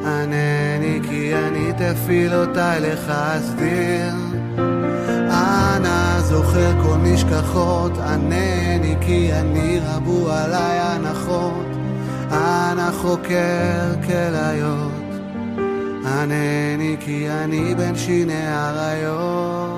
[0.07, 4.15] ענני כי אני תפילותיי לך אסדיר.
[5.31, 11.67] אנא זוכר כל נשכחות, ענני כי אני רבו עליי הנחות.
[12.31, 15.21] אנא חוקר כליות,
[16.07, 19.76] ענני כי אני בין שיני אריות.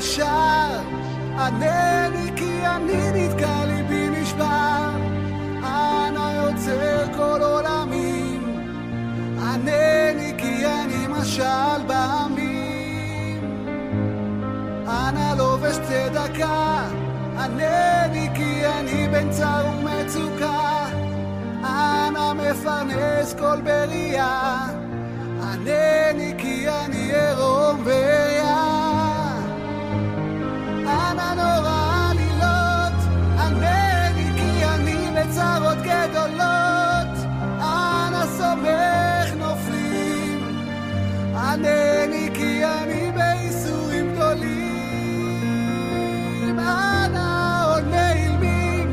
[0.00, 0.80] טוב וישר,
[1.38, 4.90] ענני כי אני נתקע ליבי נשבר.
[5.62, 8.66] אנא יוצר כל עולמים,
[9.38, 13.66] ענני כי אני משל בעמים.
[14.88, 16.82] אנא לובש צדקה,
[17.38, 20.86] ענני כי אני בן צר ומצוקה.
[21.64, 24.66] אנא מפרנס כל בריאה,
[25.42, 28.79] ענני כי אני עירום וריאה.
[31.00, 31.78] אנא נורא
[32.10, 32.98] עלילות,
[33.38, 37.14] ענני כי אני בצרות גדולות.
[37.60, 40.40] אנא סומך נופלים,
[41.36, 44.60] ענני כי אני בייסורים גדולים.
[46.58, 47.28] אנא
[47.66, 48.88] עונה אילמים,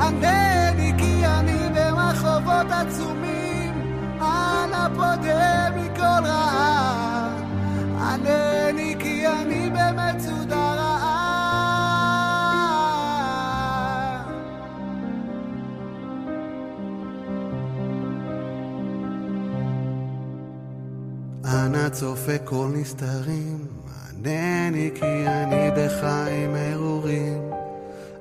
[0.00, 3.72] ענני כי אני במחרבות עצומים.
[4.20, 7.28] אנא פודה מכל רעה,
[8.00, 10.59] ענני כי אני במצודה
[21.66, 23.58] אנא צופה כל נסתרים,
[24.10, 27.42] ענני כי אני בחיים ארורים.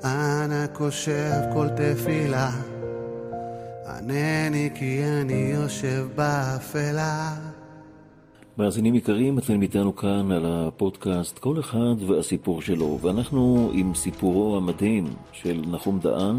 [0.04, 2.52] אנא קושב כל תפילה,
[3.88, 7.36] ענני כי אני יושב באפלה.
[8.58, 15.06] מאזינים יקרים, אתם איתנו כאן על הפודקאסט כל אחד והסיפור שלו, ואנחנו עם סיפורו המדהים
[15.32, 16.36] של נחום דהן,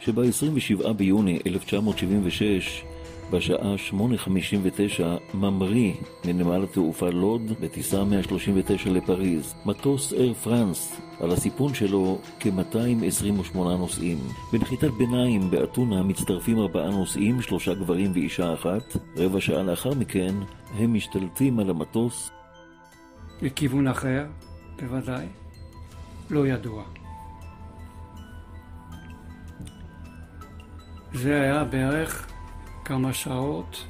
[0.00, 2.84] שב-27 ביוני 1976,
[3.30, 5.92] בשעה 8:59, ממריא
[6.24, 9.54] מנמל התעופה לוד בטיסה 139 לפריז.
[9.66, 14.18] מטוס אייר פרנס, על הסיפון שלו כ-228 נוסעים.
[14.52, 18.96] בנחיתת ביניים באתונה מצטרפים ארבעה נוסעים, שלושה גברים ואישה אחת.
[19.16, 20.34] רבע שעה לאחר מכן
[20.74, 22.30] הם משתלטים על המטוס
[23.42, 24.26] לכיוון אחר,
[24.76, 25.26] בוודאי,
[26.30, 26.82] לא ידוע.
[31.12, 32.29] זה היה בערך
[32.90, 33.86] כמה שעות,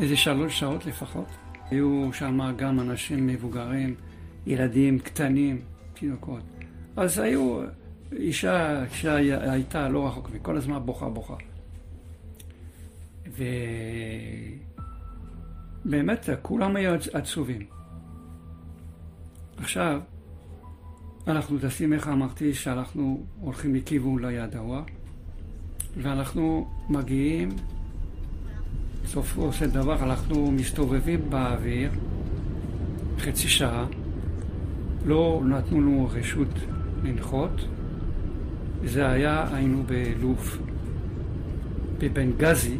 [0.00, 1.26] איזה שלוש שעות לפחות.
[1.70, 3.94] היו שם גם אנשים מבוגרים,
[4.46, 5.60] ילדים קטנים,
[5.94, 6.42] תינוקות.
[6.96, 7.60] אז היו,
[8.12, 11.34] אישה שהייתה לא רחוק וכל הזמן בוכה בוכה.
[15.84, 17.66] ובאמת כולם היו עצובים.
[19.56, 20.00] עכשיו,
[21.26, 24.82] אנחנו טסים, איך אמרתי, שאנחנו הולכים לכיוון לא ידוע,
[25.96, 27.48] ואנחנו מגיעים,
[29.12, 31.90] סופו של דבר אנחנו מסתובבים באוויר
[33.18, 33.84] חצי שעה,
[35.06, 36.48] לא נתנו לנו רשות
[37.04, 37.64] לנחות.
[38.84, 40.58] זה היה, היינו בלוב,
[41.98, 42.76] בבנגזי,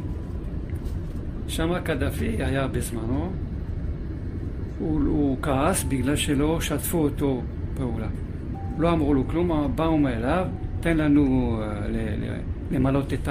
[1.49, 3.33] שם קדאפי היה בזמנו,
[4.79, 7.43] הוא, הוא כעס בגלל שלא שתפו אותו
[7.77, 8.09] פעולה.
[8.79, 10.47] לא אמרו לו כלום, באו מאליו,
[10.81, 13.29] תן לנו uh, למלא את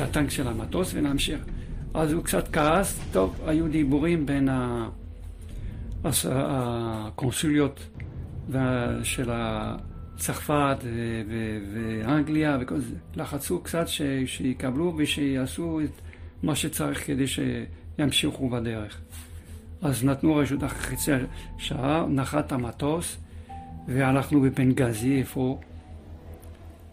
[0.00, 1.49] הטנק של המטוס ונמשיך.
[1.94, 4.48] אז הוא קצת כעס, טוב, היו דיבורים בין
[6.24, 7.88] הקונסוליות
[9.02, 9.30] של
[10.16, 10.76] צרפת
[11.74, 12.94] ואנגליה וכל זה.
[13.16, 13.86] לחצו קצת
[14.26, 15.90] שיקבלו ושיעשו את
[16.42, 19.00] מה שצריך כדי שימשיכו בדרך.
[19.82, 21.10] אז נתנו רשות אחרי חצי
[21.58, 23.16] שעה, נחת המטוס
[23.88, 25.60] והלכנו בפנגזי, איפה?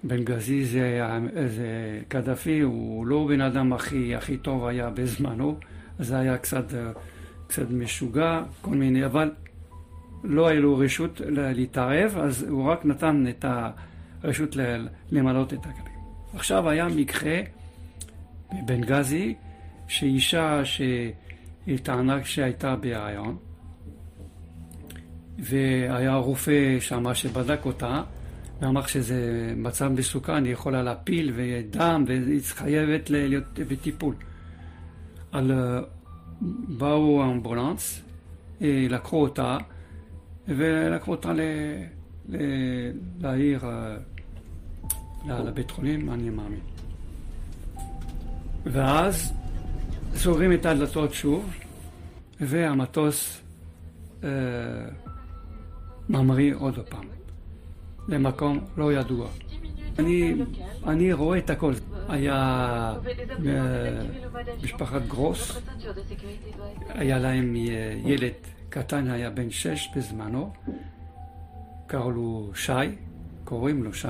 [0.03, 1.01] בנגזי זה,
[1.47, 5.57] זה קדאפי, הוא לא בן אדם הכי, הכי טוב היה בזמנו,
[5.99, 6.65] זה היה קצת,
[7.47, 9.31] קצת משוגע, כל מיני, אבל
[10.23, 13.45] לא היה לו רשות להתערב, אז הוא רק נתן את
[14.23, 14.55] הרשות
[15.11, 15.97] למלא את הקווים.
[16.33, 17.39] עכשיו היה מקרה
[18.53, 19.35] בבנגזי,
[19.87, 23.37] שאישה שהיא טענה שהייתה בהיריון,
[25.39, 28.03] והיה רופא שם שבדק אותה,
[28.61, 34.15] ואמר שזה מצב מסוכן, היא יכולה להפיל ודם, והיא חייבת להיות בטיפול.
[35.31, 35.51] על,
[36.77, 38.01] באו אמבולנס,
[38.61, 39.57] אה, לקחו אותה,
[40.47, 41.41] ולקחו אותה ל,
[42.29, 42.37] ל,
[43.19, 43.97] לעיר, אה,
[45.43, 46.59] לבית חולים, אני מאמין.
[48.65, 49.33] ואז
[50.15, 51.53] סוגרים את הדלתות שוב,
[52.39, 53.41] והמטוס
[54.23, 54.29] אה,
[56.09, 57.16] ממריא עוד פעם.
[58.07, 59.27] למקום לא ידוע.
[59.99, 60.33] אני,
[60.87, 61.73] אני רואה את הכל.
[62.09, 62.35] היה
[63.47, 64.01] אה,
[64.63, 65.57] משפחת גרוס,
[66.89, 67.55] היה להם
[68.05, 68.33] ילד
[68.69, 70.53] קטן, היה בן שש בזמנו,
[71.87, 72.71] קראו לו שי,
[73.43, 74.07] קוראים לו שי,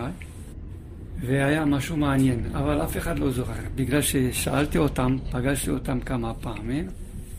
[1.20, 6.88] והיה משהו מעניין, אבל אף אחד לא זוכר, בגלל ששאלתי אותם, פגשתי אותם כמה פעמים,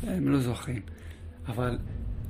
[0.06, 0.80] הם לא זוכרים.
[1.48, 1.78] אבל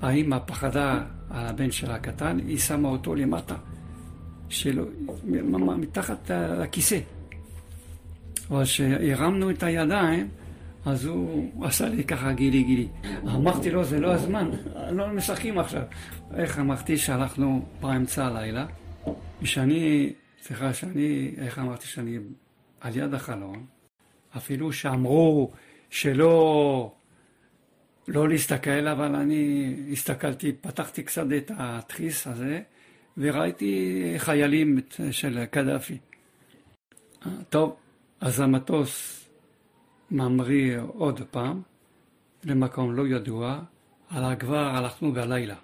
[0.02, 3.54] האמא פחדה על הבן שלה הקטן, היא שמה אותו למטה.
[4.48, 4.84] שלו,
[5.78, 6.98] מתחת לכיסא.
[8.50, 10.28] אבל כשהרמנו את הידיים,
[10.84, 12.88] אז הוא עשה לי ככה גילי גילי.
[13.24, 14.50] אמרתי לו, זה לא הזמן,
[14.92, 15.82] לא משחקים עכשיו.
[16.34, 18.66] איך אמרתי שהלכנו באמצע הלילה,
[19.42, 20.12] ושאני,
[20.42, 22.18] סליחה, שאני, איך אמרתי שאני
[22.80, 23.66] על יד החלון,
[24.36, 25.52] אפילו שאמרו
[25.90, 26.92] שלא
[28.08, 32.60] לא להסתכל, אבל אני הסתכלתי, פתחתי קצת את התריס הזה,
[33.18, 34.78] וראיתי חיילים
[35.10, 35.98] של קדאפי.
[37.48, 37.76] טוב,
[38.20, 39.24] אז המטוס
[40.10, 41.62] ממריא עוד פעם
[42.44, 43.60] למקום לא ידוע,
[44.10, 45.54] על כבר הלכנו בלילה.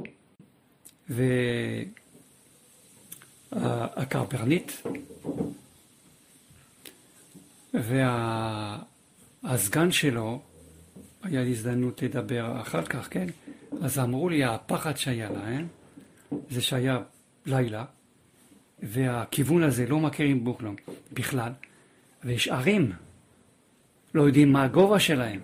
[3.52, 4.82] והקרפרנית
[9.42, 10.42] והסגן שלו,
[11.22, 13.26] היה לי הזדמנות לדבר אחר כך, כן?
[13.82, 15.66] אז אמרו לי, הפחד שהיה להם,
[16.50, 16.98] זה שהיה
[17.46, 17.84] לילה,
[18.82, 20.76] והכיוון הזה לא מכירים בו כלום
[21.12, 21.52] בכלל,
[22.24, 22.92] ויש ערים,
[24.14, 25.40] לא יודעים מה הגובה שלהם.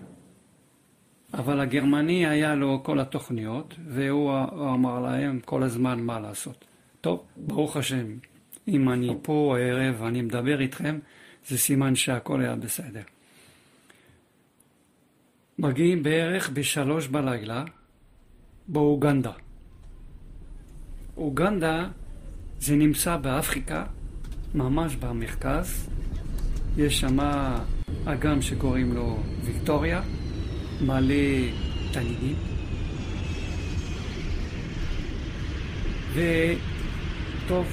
[1.33, 4.31] אבל הגרמני היה לו כל התוכניות, והוא
[4.73, 6.65] אמר להם כל הזמן מה לעשות.
[7.01, 8.05] טוב, ברוך השם,
[8.67, 10.99] אם אני פה הערב ואני מדבר איתכם,
[11.47, 13.01] זה סימן שהכל היה בסדר.
[15.59, 17.63] מגיעים בערך בשלוש בלילה
[18.67, 19.31] באוגנדה.
[21.21, 21.87] אוגנדה
[22.59, 23.83] זה נמצא באפריקה,
[24.55, 25.89] ממש במרכז.
[26.77, 27.17] יש שם
[28.05, 30.01] אגם שקוראים לו ויקטוריה,
[30.81, 31.13] מלא
[31.91, 32.35] תלמידים.
[36.13, 37.65] וטוב,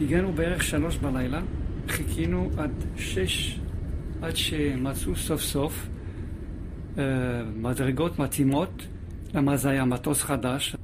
[0.00, 1.40] הגענו בערך שלוש בלילה,
[1.88, 3.58] חיכינו עד שש,
[4.22, 5.88] עד שמצאו סוף סוף
[6.98, 7.04] אה,
[7.56, 8.86] מדרגות מתאימות,
[9.34, 10.76] למה זה היה מטוס חדש,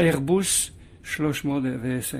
[0.00, 0.70] איירבוס
[1.04, 2.18] 310.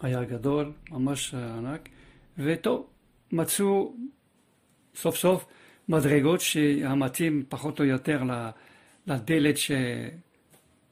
[0.00, 1.88] היה גדול, ממש ענק,
[2.38, 2.86] וטוב,
[3.32, 3.94] מצאו
[4.94, 5.46] סוף סוף
[5.88, 8.22] מדרגות שהמתאים פחות או יותר
[9.06, 9.70] לדלת ש...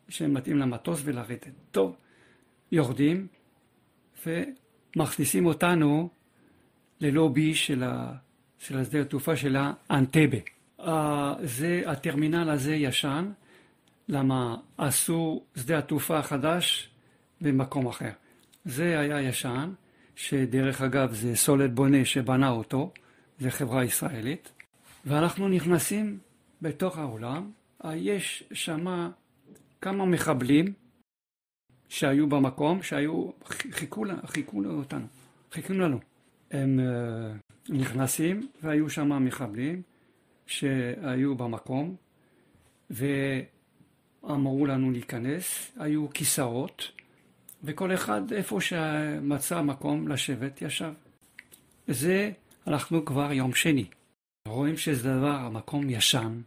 [0.09, 1.49] שמתאים למטוס ולרדת.
[1.71, 1.97] טוב,
[2.73, 3.27] יורדים
[4.27, 6.09] ומכניסים אותנו
[7.01, 8.13] ללובי של, ה...
[8.59, 10.39] של השדה התעופה של האנטבה.
[11.43, 13.31] זה, הטרמינל הזה ישן,
[14.11, 16.91] למה עשו שדה התעופה החדש
[17.41, 18.11] במקום אחר.
[18.65, 19.73] זה היה ישן,
[20.17, 22.93] שדרך אגב זה סולד בונה שבנה אותו,
[23.39, 24.53] זה חברה ישראלית,
[25.05, 26.19] ואנחנו נכנסים
[26.63, 27.51] בתוך העולם,
[27.95, 29.11] יש שמה
[29.81, 30.73] כמה מחבלים
[31.89, 33.31] שהיו במקום, שהיו,
[33.71, 35.07] חיכו, חיכו אותנו,
[35.53, 35.99] חיכו לנו.
[36.51, 39.83] הם uh, נכנסים והיו שם מחבלים
[40.47, 41.97] שהיו במקום
[44.25, 46.91] ואמרו לנו להיכנס, היו כיסאות
[47.65, 50.93] וכל אחד איפה שמצא מקום לשבת ישב.
[51.89, 52.31] זה
[52.67, 53.85] אנחנו כבר יום שני.
[54.49, 56.41] רואים שזה דבר, המקום ישן,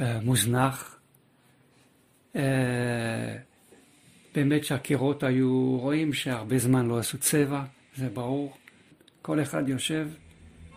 [0.00, 0.98] אה, מוזנח.
[2.36, 3.36] אה,
[4.34, 7.64] באמת שהקירות היו, רואים שהרבה זמן לא עשו צבע,
[7.96, 8.56] זה ברור.
[9.22, 10.08] כל אחד יושב,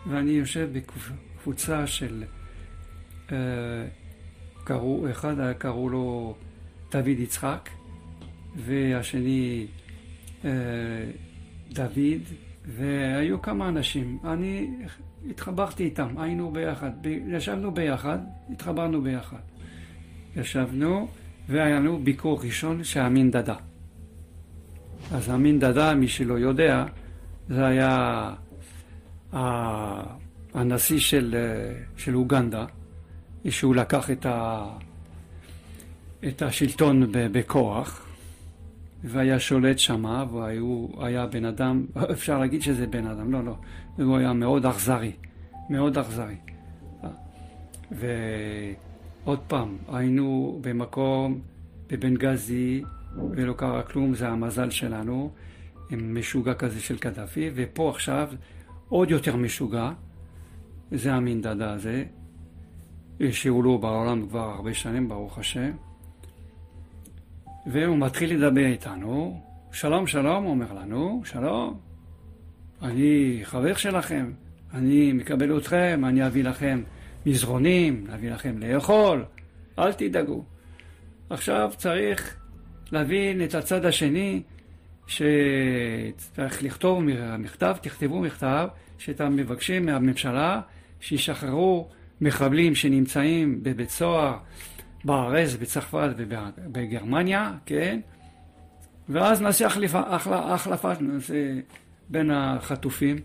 [0.06, 2.24] ואני יושב בקבוצה של,
[3.32, 3.36] אה,
[4.64, 6.34] קראו, אחד קראו לו
[6.90, 7.68] דוד יצחק,
[8.56, 9.66] והשני
[11.72, 12.22] דוד,
[12.66, 14.18] והיו כמה אנשים.
[14.24, 14.70] אני
[15.30, 16.90] התחברתי איתם, היינו ביחד,
[17.28, 18.18] ישבנו ביחד,
[18.50, 19.36] התחברנו ביחד.
[20.36, 21.08] ישבנו,
[21.48, 23.56] והיה לנו ביקור ראשון של אמין דדה.
[25.12, 26.84] אז אמין דדה, מי שלא יודע,
[27.48, 28.30] זה היה
[30.54, 31.34] הנשיא של,
[31.96, 32.64] של אוגנדה,
[33.48, 34.64] שהוא לקח את, ה,
[36.28, 38.06] את השלטון בכוח,
[39.04, 43.56] והיה שולט שמה, והוא היה בן אדם, אפשר להגיד שזה בן אדם, לא, לא,
[44.04, 45.12] הוא היה מאוד אכזרי,
[45.70, 46.36] מאוד אכזרי.
[47.90, 51.40] ועוד פעם, היינו במקום,
[51.88, 52.82] בבנגזי,
[53.30, 55.30] ולא קרה כלום, זה המזל שלנו,
[55.90, 58.28] עם משוגע כזה של קדאפי, ופה עכשיו
[58.88, 59.90] עוד יותר משוגע,
[60.92, 62.04] זה המין דדה הזה,
[63.30, 65.70] שהוא לא בעולם כבר הרבה שנים, ברוך השם.
[67.66, 69.40] והוא מתחיל לדבר איתנו,
[69.72, 71.78] שלום שלום, הוא אומר לנו, שלום,
[72.82, 74.32] אני חבר שלכם,
[74.74, 76.82] אני מקבל אתכם, אני אביא לכם
[77.26, 79.24] מזרונים, אביא לכם לאכול,
[79.78, 80.44] אל תדאגו.
[81.30, 82.36] עכשיו צריך
[82.92, 84.42] להבין את הצד השני,
[85.06, 87.02] שצריך לכתוב
[87.38, 88.68] מכתב, תכתבו מכתב,
[88.98, 90.60] שאתם מבקשים מהממשלה
[91.00, 91.88] שישחררו
[92.20, 94.38] מחבלים שנמצאים בבית סוהר
[95.04, 98.00] בארז, בצרפת ובגרמניה, כן?
[99.08, 101.60] ואז נעשה החלפה, החלפה, החלפה נעשה
[102.08, 103.16] בין החטופים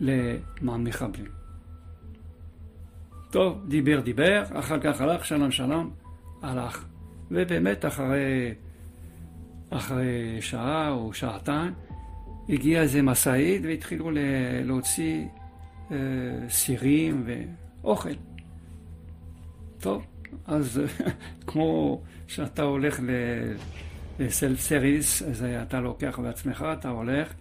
[0.00, 1.38] למחבלים.
[3.30, 5.90] טוב, דיבר דיבר, אחר כך הלך, שלום שלום,
[6.42, 6.84] הלך.
[7.30, 8.54] ובאמת אחרי,
[9.70, 11.72] אחרי שעה או שעתיים
[12.48, 14.10] הגיע איזה משאית והתחילו
[14.64, 15.24] להוציא
[15.90, 15.96] אה,
[16.48, 17.22] סירים
[17.88, 18.14] ואוכל.
[19.80, 20.06] טוב,
[20.46, 20.80] אז
[21.46, 23.00] כמו שאתה הולך
[24.18, 27.34] לסלף סריס, אז אתה לוקח בעצמך, אתה הולך,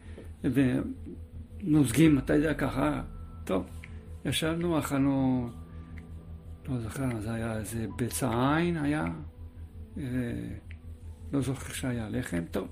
[0.43, 3.01] ונוזגים, אתה יודע, ככה,
[3.43, 3.65] טוב,
[4.25, 5.49] ישבנו, אכלנו,
[6.69, 9.05] לא זוכר, זה היה איזה ביצה עין היה,
[11.33, 12.67] לא זוכר שהיה לחם, טוב.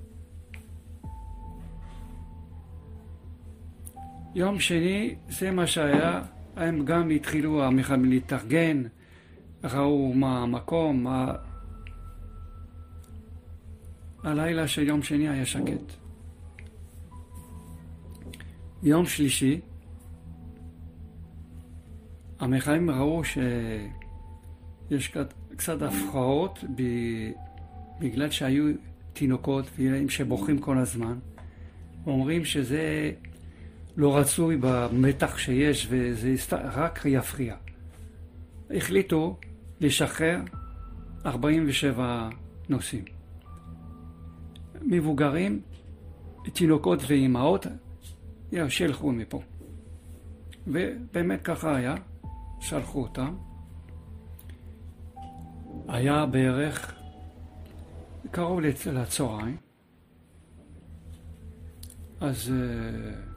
[4.35, 6.21] יום שני, זה מה שהיה,
[6.55, 8.83] הם גם התחילו המחבלים להתארגן,
[9.63, 11.33] ראו מה המקום, מה...
[14.23, 15.93] הלילה של יום שני היה שקט.
[18.83, 19.61] יום שלישי,
[22.39, 25.17] המחאים ראו שיש
[25.55, 26.63] קצת הפרעות
[27.99, 28.73] בגלל שהיו
[29.13, 31.17] תינוקות וילדים שבוכים כל הזמן.
[32.07, 33.11] אומרים שזה
[33.97, 37.55] לא רצוי במתח שיש וזה רק יפריע.
[38.69, 39.37] החליטו
[39.81, 40.39] לשחרר
[41.25, 42.29] 47
[42.69, 43.05] נוסעים.
[44.81, 45.61] מבוגרים,
[46.53, 47.65] תינוקות ואימהות,
[48.67, 49.41] שילכו מפה.
[50.67, 51.95] ובאמת ככה היה,
[52.59, 53.35] שלחו אותם.
[55.87, 56.93] היה בערך
[58.31, 59.57] קרוב לצהריים,
[62.19, 63.34] אז uh,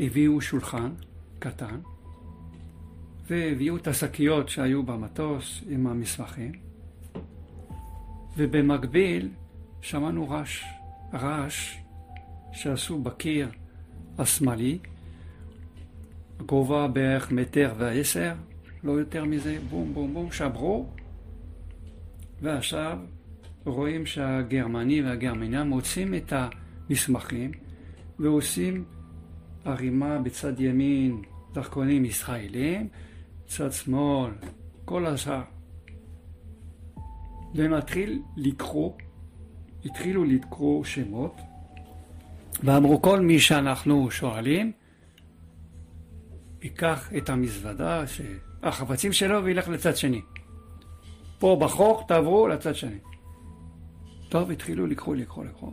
[0.00, 0.90] הביאו שולחן
[1.38, 1.80] קטן,
[3.26, 6.52] והביאו את השקיות שהיו במטוס עם המסמכים,
[8.36, 9.28] ובמקביל
[9.82, 10.64] שמענו רעש,
[11.14, 11.76] רעש
[12.52, 13.48] שעשו בקיר
[14.18, 14.78] השמאלי,
[16.46, 18.34] גובה בערך מטר ועשר,
[18.84, 20.86] לא יותר מזה, בום בום בום, שברו,
[22.42, 22.98] ועכשיו
[23.64, 27.52] רואים שהגרמני והגרמניה מוצאים את המסמכים
[28.18, 28.84] ועושים
[29.64, 31.22] ערימה בצד ימין
[31.52, 32.88] דרכונים ישראלים,
[33.46, 34.30] צד שמאל,
[34.84, 35.42] כל השאר.
[37.54, 38.92] ומתחיל לקרוא,
[39.84, 41.40] התחילו לקרוא שמות,
[42.62, 44.72] ואמרו כל מי שאנחנו שואלים,
[46.62, 48.04] ייקח את המזוודה,
[48.62, 50.20] החפצים שלו וילך לצד שני.
[51.38, 52.98] פה בחור, תעברו לצד שני.
[54.28, 55.72] טוב, התחילו לקרוא, לקרוא, לקרוא.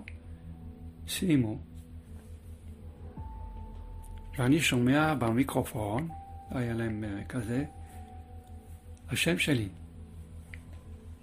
[1.07, 1.70] סיימו.
[4.41, 6.09] ואני שומע במיקרופון,
[6.51, 7.63] היה להם אה, כזה,
[9.09, 9.67] השם שלי,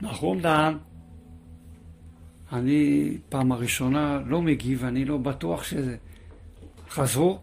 [0.02, 0.76] נחום דן.
[2.52, 5.96] אני פעם הראשונה לא מגיב, אני לא בטוח שזה...
[6.90, 7.38] חזרו,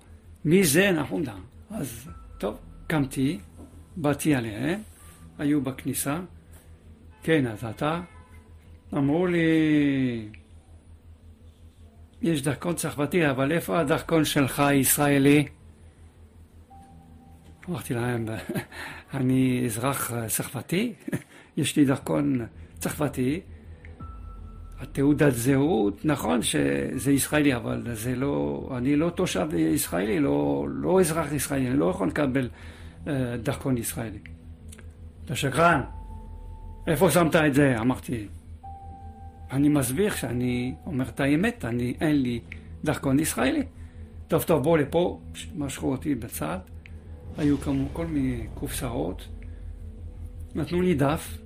[0.45, 1.41] מי זה נחום דן?
[1.69, 2.57] אז טוב,
[2.87, 3.39] קמתי,
[3.95, 4.79] באתי עליהם,
[5.37, 6.19] היו בכניסה,
[7.23, 8.01] כן, אז אתה?
[8.93, 10.29] אמרו לי,
[12.21, 15.45] יש דרכון צרפתי, אבל איפה הדרכון שלך הישראלי?
[17.69, 18.25] אמרתי להם,
[19.13, 20.93] אני אזרח צרפתי,
[21.57, 22.45] יש לי דרכון
[22.79, 23.41] צרפתי,
[24.79, 31.31] התעודת זהות, נכון שזה ישראלי, אבל זה לא, אני לא תושב ישראלי, לא, לא אזרח
[31.31, 32.49] ישראלי, אני לא יכול לקבל
[33.05, 33.07] uh,
[33.43, 34.19] דרכון ישראלי.
[35.25, 35.81] אתה שקרן,
[36.87, 37.75] איפה שמת את זה?
[37.79, 38.27] אמרתי,
[39.51, 42.39] אני מסביר שאני אומר את האמת, אני, אין לי
[42.83, 43.63] דרכון ישראלי.
[44.27, 45.19] טוב, טוב, בוא לפה,
[45.55, 46.59] משכו אותי בצד,
[47.37, 49.27] היו כמו כל מיני קופסאות,
[50.55, 51.37] נתנו לי דף,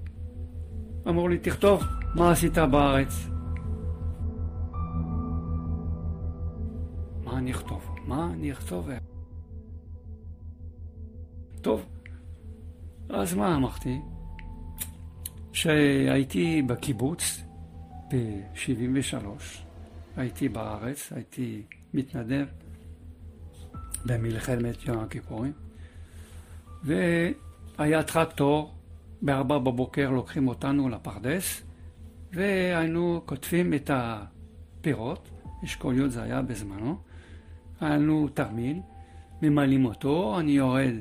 [1.08, 1.84] אמרו לי, תכתוב
[2.16, 3.28] מה עשית בארץ.
[7.24, 7.96] מה אני אכתוב?
[8.06, 8.90] מה אני אכתוב?
[11.62, 11.86] טוב,
[13.10, 14.00] אז מה אמרתי?
[15.54, 17.44] שהייתי בקיבוץ
[18.12, 19.26] ב-73,
[20.16, 21.64] הייתי בארץ, הייתי
[21.94, 22.46] מתנדב
[24.06, 25.54] במלחמת יום הכיפורים,
[26.84, 28.74] והיה טרקטור,
[29.22, 31.62] בארבע בבוקר לוקחים אותנו לפרדס,
[32.34, 35.30] והיינו כותבים את הפירות,
[35.64, 36.98] אשכוליות זה היה בזמנו,
[37.82, 38.80] היה לנו תרמיל,
[39.42, 40.94] ממלאים אותו, אני יורד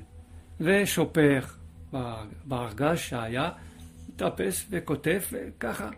[0.61, 1.59] ושופך
[2.45, 3.51] בארגז שהיה,
[4.09, 5.91] מתאפס וכותב וככה.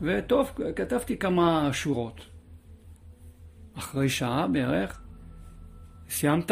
[0.00, 2.20] וטוב, כתבתי כמה שורות.
[3.78, 5.00] אחרי שעה בערך,
[6.08, 6.50] סיימת?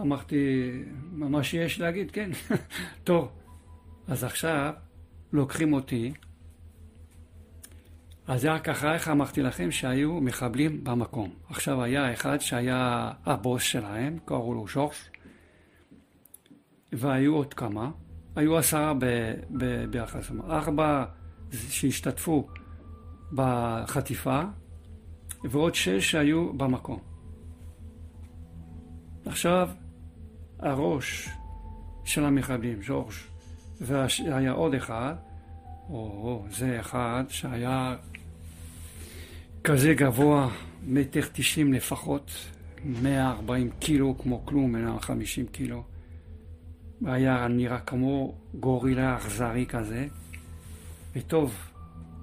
[0.00, 0.70] אמרתי,
[1.12, 2.30] מה שיש להגיד, כן.
[3.04, 3.32] טוב,
[4.08, 4.72] אז עכשיו
[5.32, 6.12] לוקחים אותי.
[8.26, 11.30] אז רק איך אמרתי לכם שהיו מחבלים במקום.
[11.48, 15.10] עכשיו היה אחד שהיה הבוס שלהם, קראו לו ז'ורש,
[16.92, 17.90] והיו עוד כמה.
[18.36, 18.92] היו עשרה
[19.90, 21.04] ביחס, ארבע
[21.50, 22.48] שהשתתפו
[23.32, 24.42] בחטיפה,
[25.44, 26.98] ועוד שש שהיו במקום.
[29.26, 29.70] עכשיו,
[30.62, 31.28] הראש
[32.04, 33.12] של המחבלים, ז'ורג',
[33.80, 35.14] והיה עוד אחד,
[35.90, 37.96] או זה אחד שהיה
[39.64, 40.48] כזה גבוה,
[40.86, 42.30] מטר תשעים לפחות,
[42.84, 45.82] 140 קילו כמו כלום, 150 קילו.
[47.06, 50.06] היה נראה כמו גורילה אכזרי כזה.
[51.16, 51.54] וטוב,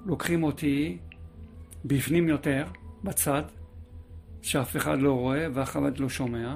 [0.06, 0.98] לוקחים אותי
[1.86, 2.66] בפנים יותר,
[3.04, 3.44] בצד,
[4.42, 6.56] שאף אחד לא רואה ואף אחד לא שומע.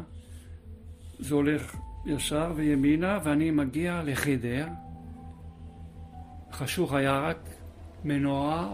[1.22, 1.76] זה הולך
[2.06, 4.68] ישר וימינה, ואני מגיע לחדר.
[6.52, 7.49] חשוך היה רק
[8.03, 8.73] מנורה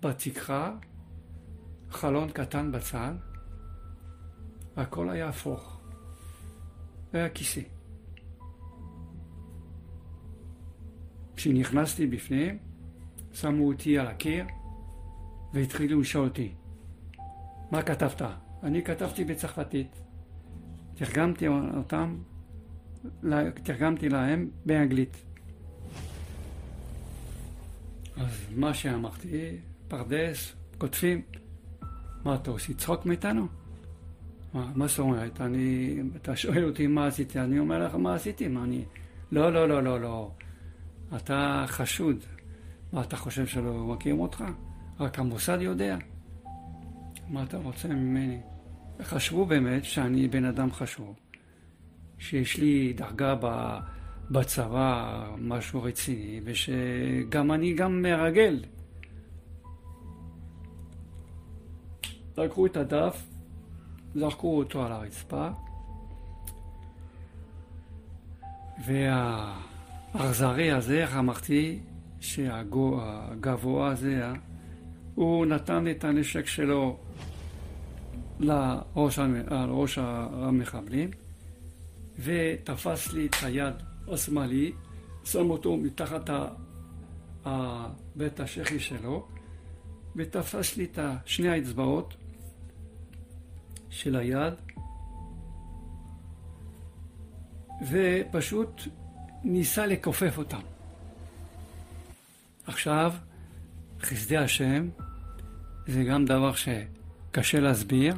[0.00, 0.76] בתקרה,
[1.90, 3.14] חלון קטן בצד,
[4.76, 5.80] והכל היה הפוך.
[7.12, 7.60] והיה כיסא.
[11.36, 12.58] כשנכנסתי בפנים,
[13.32, 14.44] שמו אותי על הקיר
[15.52, 16.54] והתחילו לשאול אותי,
[17.70, 18.22] מה כתבת?
[18.62, 20.09] אני כתבתי בצרפתית.
[21.00, 22.16] תרגמתי אותם,
[23.62, 25.16] תרגמתי להם באנגלית.
[28.16, 29.56] אז מה שאמרתי,
[29.88, 31.22] פרדס, כותבים,
[32.24, 33.46] מה אתה עושה, צחוק מאיתנו?
[34.54, 35.40] מה, מה זאת אומרת?
[35.40, 38.84] אני, אתה שואל אותי מה עשיתי, אני אומר לך מה עשיתי, מה אני...
[39.32, 40.30] לא, לא, לא, לא, לא.
[41.16, 42.16] אתה חשוד.
[42.92, 44.44] מה, אתה חושב שלא מכירים אותך?
[45.00, 45.96] רק המוסד יודע?
[47.28, 48.40] מה אתה רוצה ממני?
[49.02, 51.16] חשבו באמת שאני בן אדם חשוב,
[52.18, 53.34] שיש לי דרגה
[54.30, 58.64] בצבא, משהו רציני, ושגם אני גם מרגל.
[62.38, 63.26] לקחו את הדף,
[64.14, 65.48] זרקו אותו על הרצפה,
[68.86, 69.70] וה...
[70.14, 71.78] האכזרי הזה, איך אמרתי,
[72.20, 74.32] שהגבוה הזה,
[75.14, 76.96] הוא נתן את הנשק שלו
[78.40, 79.18] לראש,
[79.50, 81.10] לראש המחבלים
[82.18, 83.74] ותפס לי את היד
[84.08, 84.72] השמאלי,
[85.24, 86.30] שם אותו מתחת
[88.16, 89.26] בית השחי שלו
[90.16, 92.14] ותפס לי את שני האצבעות
[93.90, 94.54] של היד
[97.90, 98.82] ופשוט
[99.44, 100.60] ניסה לכופף אותם.
[102.66, 103.12] עכשיו,
[104.00, 104.88] חסדי השם
[105.86, 108.14] זה גם דבר שקשה להסביר,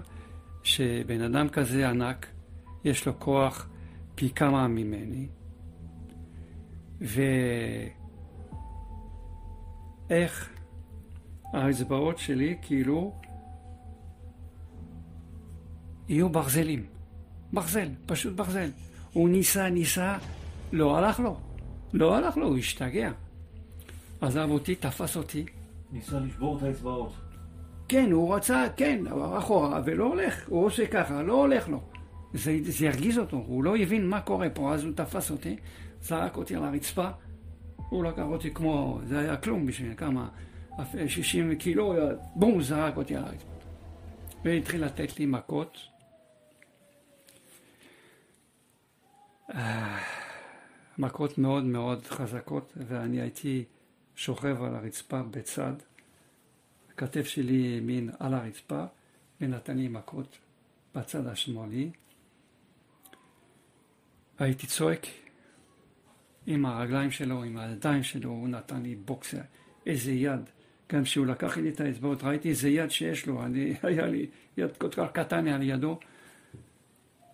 [0.62, 2.26] שבן אדם כזה ענק,
[2.84, 3.68] יש לו כוח
[4.14, 5.28] פי כמה ממני,
[10.10, 10.50] ואיך
[11.52, 13.14] האצבעות שלי כאילו
[16.08, 16.86] יהיו ברזלים.
[17.52, 18.70] ברזל, פשוט ברזל.
[19.12, 20.18] הוא ניסה, ניסה,
[20.72, 21.36] לא הלך לו.
[21.92, 23.12] לא הלך לו, הוא השתגע.
[24.20, 25.44] עזב אותי, תפס אותי.
[25.92, 27.12] ניסה לשבור את האצבעות.
[27.92, 29.04] כן, הוא רצה, כן,
[29.38, 30.48] אחורה, ולא הולך.
[30.48, 31.80] הוא עושה ככה, לא הולך לו.
[32.34, 35.56] זה, זה הרגיז אותו, הוא לא הבין מה קורה פה, אז הוא תפס אותי,
[36.02, 37.08] זרק אותי על הרצפה,
[37.88, 40.28] הוא לקח אותי כמו, זה היה כלום בשביל כמה,
[41.06, 41.94] 60 קילו,
[42.34, 43.50] בום, זרק אותי על הרצפה.
[44.44, 45.78] והתחיל לתת לי מכות.
[49.54, 49.98] אה,
[50.98, 53.64] מכות מאוד מאוד חזקות, ואני הייתי
[54.16, 55.74] שוכב על הרצפה בצד,
[56.94, 58.84] הכתף שלי ימין על הרצפה,
[59.40, 60.38] ונתן לי מכות
[60.94, 61.90] בצד השמאלי.
[64.38, 65.06] הייתי צועק
[66.46, 69.40] עם הרגליים שלו, עם הידיים שלו, הוא נתן לי בוקסר,
[69.86, 70.40] איזה יד.
[70.92, 74.76] גם כשהוא לקח לי את האצבעות, ראיתי איזה יד שיש לו, אני, היה לי יד
[74.76, 75.98] כל כך קטן על ידו,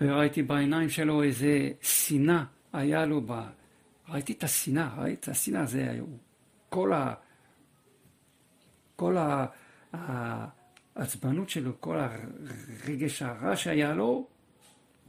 [0.01, 3.41] וראיתי בעיניים שלו איזה שנאה היה לו, ב...
[4.09, 6.03] ראיתי את השנאה, ראיתי את השנאה, זה היה,
[6.69, 7.15] כל ה...
[8.99, 9.17] כל.
[10.97, 14.27] העצבנות שלו, כל הרגש הרע שהיה לו,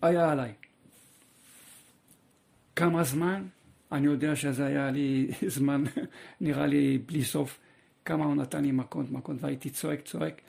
[0.01, 0.53] היה עליי.
[2.75, 3.47] כמה זמן?
[3.91, 5.83] אני יודע שזה היה לי זמן,
[6.41, 7.59] נראה לי בלי סוף,
[8.05, 10.41] כמה הוא נתן לי מכות, מכות, והייתי צועק, צועק,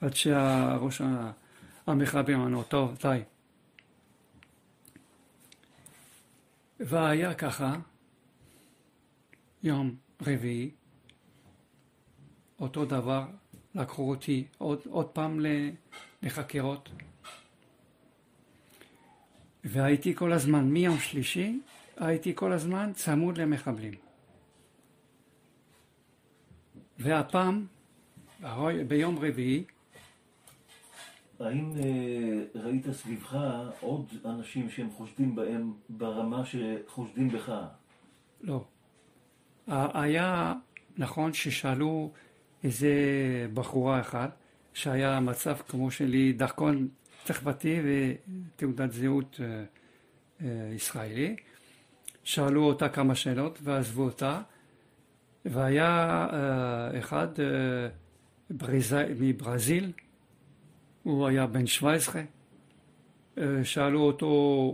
[0.00, 1.02] עד שהראש
[1.86, 3.20] המחבר אמרנו, טוב, די.
[6.80, 7.74] והיה ככה,
[9.62, 10.70] יום רביעי,
[12.60, 13.24] אותו דבר,
[13.74, 15.40] לקחו אותי עוד, עוד פעם
[16.22, 16.88] לחקירות,
[19.64, 21.60] והייתי כל הזמן, מיום שלישי,
[21.96, 23.94] הייתי כל הזמן צמוד למחבלים.
[26.98, 27.66] והפעם,
[28.88, 29.64] ביום רביעי,
[31.40, 33.38] האם אה, ראית סביבך
[33.80, 37.52] עוד אנשים שהם חושדים בהם ברמה שחושדים בך?
[38.40, 38.64] לא.
[39.66, 40.54] היה
[40.96, 42.12] נכון ששאלו
[42.64, 42.88] איזה
[43.54, 44.36] בחורה אחת,
[44.74, 46.88] שהיה מצב כמו שלי, דרכון
[47.24, 49.64] צרפתי ותעודת זהות אה,
[50.42, 51.36] אה, ישראלי.
[52.24, 54.40] שאלו אותה כמה שאלות ועזבו אותה.
[55.44, 57.28] והיה uh, אחד
[58.50, 58.94] ברז...
[59.20, 59.92] מברזיל,
[61.02, 62.22] הוא היה בן 17,
[63.36, 64.26] uh, שאלו אותו,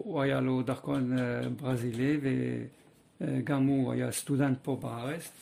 [0.05, 1.17] הוא היה לו דרכון
[1.63, 2.21] ברזילי
[3.21, 5.33] וגם הוא היה סטודנט פה בארץ.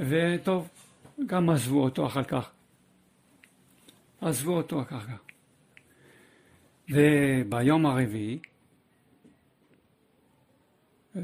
[0.00, 0.68] וטוב,
[1.26, 2.50] גם עזבו אותו אחר כך.
[4.20, 5.18] עזבו אותו אחר כך.
[6.88, 8.38] וביום הרביעי,
[11.16, 11.22] אה,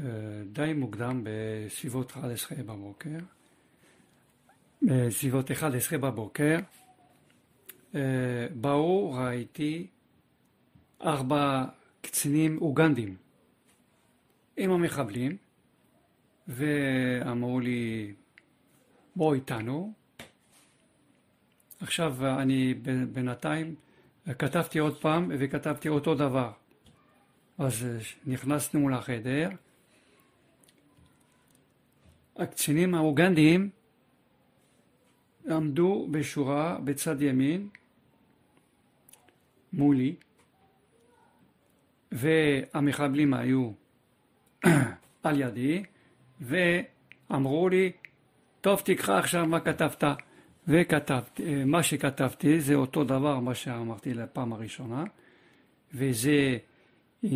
[0.51, 3.17] די מוקדם, בסביבות 11 בבוקר,
[4.81, 6.59] בסביבות 11 בבוקר,
[7.95, 9.87] אה, באו, ראיתי
[11.01, 11.65] ארבע
[12.01, 13.15] קצינים אוגנדים
[14.57, 15.37] עם המחבלים,
[16.47, 18.13] ואמרו לי,
[19.15, 19.93] בוא איתנו.
[21.81, 22.73] עכשיו אני
[23.13, 23.75] בינתיים
[24.25, 26.51] כתבתי עוד פעם וכתבתי אותו דבר.
[27.57, 27.87] אז
[28.25, 29.49] נכנסנו לחדר,
[32.37, 33.69] הקצינים האוגנדיים
[35.49, 37.69] עמדו בשורה בצד ימין
[39.73, 40.15] מולי
[42.11, 43.71] והמחבלים היו
[45.23, 45.83] על ידי
[46.41, 47.91] ואמרו לי
[48.61, 50.03] טוב תקרא עכשיו מה כתבת.
[50.67, 55.03] וכתבתי, מה שכתבתי זה אותו דבר מה שאמרתי לפעם הראשונה.
[55.93, 56.57] וזה
[57.23, 57.29] אה,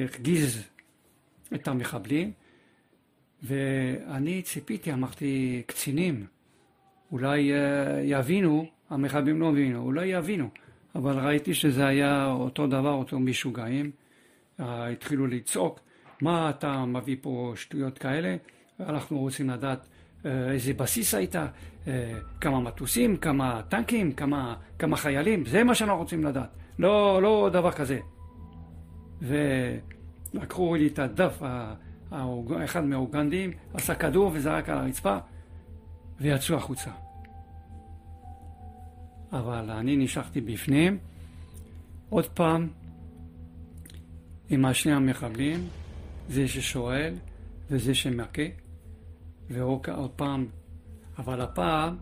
[0.00, 0.68] הרגיז
[1.54, 2.32] את המחבלים.
[3.42, 6.26] ואני ציפיתי, אמרתי, קצינים,
[7.12, 10.48] אולי אה, יבינו, המחבלים לא הבינו, אולי יבינו,
[10.94, 13.90] אבל ראיתי שזה היה אותו דבר, אותו משוגעים,
[14.60, 15.80] אה, התחילו לצעוק,
[16.22, 18.36] מה אתה מביא פה שטויות כאלה,
[18.80, 21.34] אנחנו רוצים לדעת אה, איזה בסיס היית,
[22.40, 27.72] כמה מטוסים, כמה טנקים, כמה, כמה חיילים, זה מה שאנחנו רוצים לדעת, לא, לא דבר
[27.72, 27.98] כזה.
[29.22, 31.42] ולקחו לי את הדף,
[32.64, 35.16] אחד מהאוגנדים עשה כדור וזרק על הרצפה
[36.20, 36.90] ויצאו החוצה.
[39.32, 40.98] אבל אני נשארתי בפנים,
[42.10, 42.68] עוד פעם
[44.48, 45.68] עם השני המחבלים,
[46.28, 47.14] זה ששואל
[47.70, 48.42] וזה שמכה,
[49.50, 50.46] ועוד עוד פעם,
[51.18, 51.96] אבל הפעם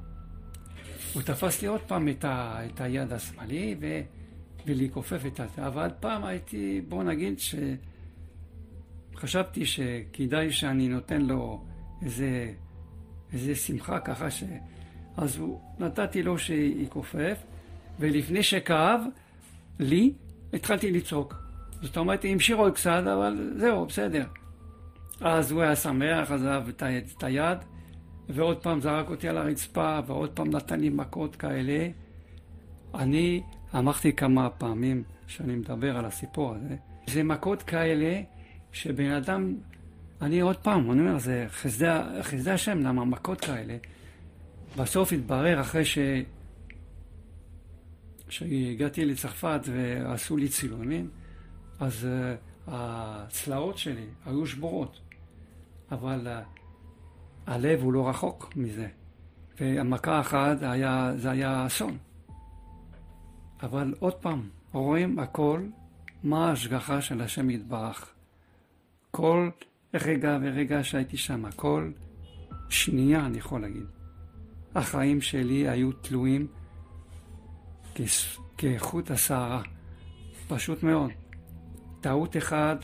[1.12, 4.01] הוא תפס לי עוד פעם את, ה, את היד השמאלי ו,
[4.66, 5.66] ולכופף את זה.
[5.66, 7.39] אבל פעם הייתי, בוא נגיד
[9.14, 11.64] שחשבתי שכדאי שאני נותן לו
[12.02, 12.52] איזה,
[13.32, 14.44] איזה שמחה ככה ש...
[15.16, 17.39] אז הוא, נתתי לו שיכופף,
[18.01, 19.01] ולפני שכאב
[19.78, 20.12] לי,
[20.52, 21.35] התחלתי לצעוק.
[21.82, 24.24] זאת אומרת, המשיכו קצת, אבל זהו, בסדר.
[25.20, 27.59] אז הוא היה שמח, עזב את היד,
[28.28, 31.88] ועוד פעם זרק אותי על הרצפה, ועוד פעם נתן לי מכות כאלה.
[32.94, 33.43] אני
[33.74, 36.76] אמרתי כמה פעמים שאני מדבר על הסיפור הזה,
[37.06, 38.20] זה מכות כאלה
[38.72, 39.55] שבן אדם,
[40.22, 43.76] אני עוד פעם, אני אומר, זה חסדי, השם, למה מכות כאלה.
[44.76, 45.98] בסוף התברר אחרי ש...
[48.28, 51.10] שהגעתי לצרפת ועשו לי צילומים,
[51.80, 55.01] אז uh, הצלעות שלי היו שבורות,
[55.91, 56.61] אבל uh,
[57.47, 58.89] הלב הוא לא רחוק מזה.
[59.61, 61.99] והמכה אחת היה, זה היה אסון.
[63.63, 65.61] אבל עוד פעם, רואים הכל,
[66.23, 68.11] מה ההשגחה של השם יתברך.
[69.11, 69.51] כל
[69.95, 71.91] רגע ורגע שהייתי שם, כל
[72.69, 73.87] שנייה, אני יכול להגיד.
[74.75, 76.47] החיים שלי היו תלויים
[78.59, 79.63] כחוט השערה.
[80.49, 81.11] פשוט מאוד.
[82.01, 82.77] טעות אחד,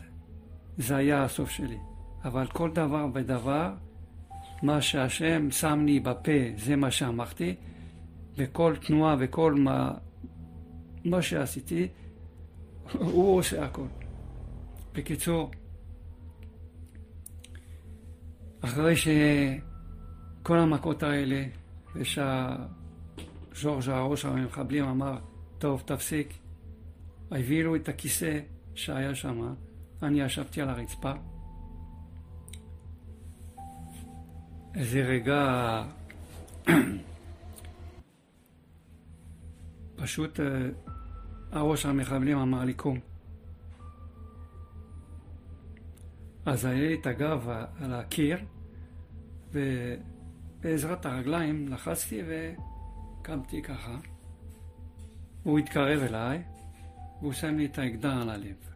[0.78, 1.78] זה היה הסוף שלי.
[2.24, 3.72] אבל כל דבר ודבר,
[4.62, 7.54] מה שהשם שם לי בפה, זה מה שאמרתי,
[8.36, 9.94] וכל תנועה וכל מה,
[11.04, 11.88] מה שעשיתי,
[12.92, 13.86] הוא עושה הכל.
[14.94, 15.50] בקיצור,
[18.60, 21.44] אחרי שכל המכות האלה,
[21.94, 25.18] ושהז'ורג' הראש המחבלים אמר,
[25.58, 26.34] טוב, תפסיק,
[27.30, 28.40] הביאו את הכיסא
[28.74, 29.54] שהיה שם,
[30.02, 31.12] אני ישבתי על הרצפה.
[34.74, 35.82] איזה רגע
[39.96, 40.68] פשוט אה,
[41.52, 42.98] הראש המחבלים אמר לי קום.
[46.46, 47.48] אז היה לי את הגב
[47.80, 48.38] על הקיר,
[49.52, 53.98] ובעזרת הרגליים לחצתי וקמתי ככה.
[55.42, 56.42] הוא התקרב אליי,
[57.20, 58.71] והוא שם לי את האקדח על הלב.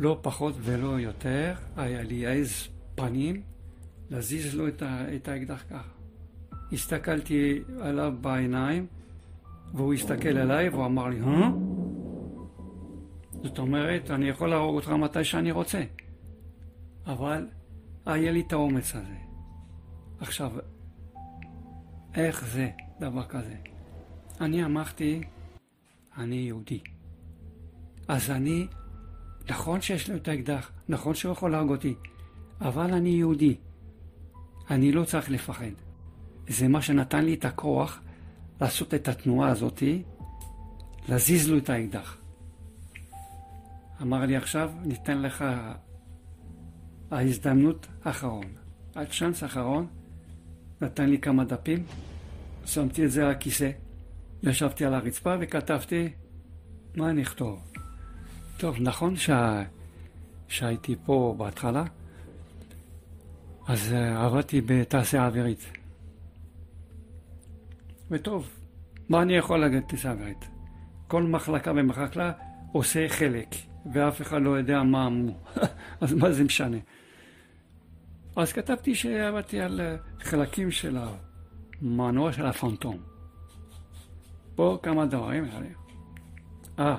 [0.00, 3.42] לא פחות ולא יותר, היה לי עז פנים
[4.10, 4.68] להזיז לו
[5.14, 5.88] את האקדח ככה.
[6.72, 8.86] הסתכלתי עליו בעיניים,
[9.74, 11.50] והוא הסתכל עליי והוא אמר לי, אה?
[13.42, 15.82] זאת אומרת, אני יכול להרוג אותך מתי שאני רוצה.
[17.06, 17.46] אבל
[18.06, 19.18] היה לי את האומץ הזה.
[20.20, 20.52] עכשיו,
[22.14, 22.70] איך זה
[23.00, 23.56] דבר כזה?
[24.40, 25.20] אני אמרתי,
[26.16, 26.80] אני יהודי.
[28.08, 28.66] אז אני,
[29.50, 31.94] נכון שיש לו את האקדח, נכון שהוא יכול להרוג אותי,
[32.60, 33.56] אבל אני יהודי.
[34.70, 35.70] אני לא צריך לפחד.
[36.48, 38.00] זה מה שנתן לי את הכוח
[38.60, 40.02] לעשות את התנועה הזאתי,
[41.08, 42.16] להזיז לו את האקדח.
[44.02, 45.44] אמר לי עכשיו, ניתן לך
[47.10, 48.46] ההזדמנות האחרון.
[48.94, 49.86] הצ'אנס האחרון,
[50.80, 51.84] נתן לי כמה דפים,
[52.64, 53.70] שמתי את זה על הכיסא,
[54.42, 56.08] ישבתי על הרצפה וכתבתי
[56.96, 57.69] מה אני אכתוב.
[58.60, 59.62] טוב, נכון שה...
[60.48, 61.84] שהייתי פה בהתחלה,
[63.66, 65.72] אז uh, עבדתי בתעשייה אווירית.
[68.10, 68.50] וטוב,
[69.08, 70.48] מה אני יכול להגיד תעשייה אווירית?
[71.08, 72.32] כל מחלקה ומחלקה
[72.72, 73.48] עושה חלק,
[73.92, 75.34] ואף אחד לא יודע מה אמרו,
[76.00, 76.78] אז מה זה משנה?
[78.36, 80.98] אז כתבתי שעבדתי על אה, חלקים של
[81.82, 82.98] המנוע של הפנטום.
[84.54, 85.44] פה כמה דברים.
[86.78, 86.96] אה,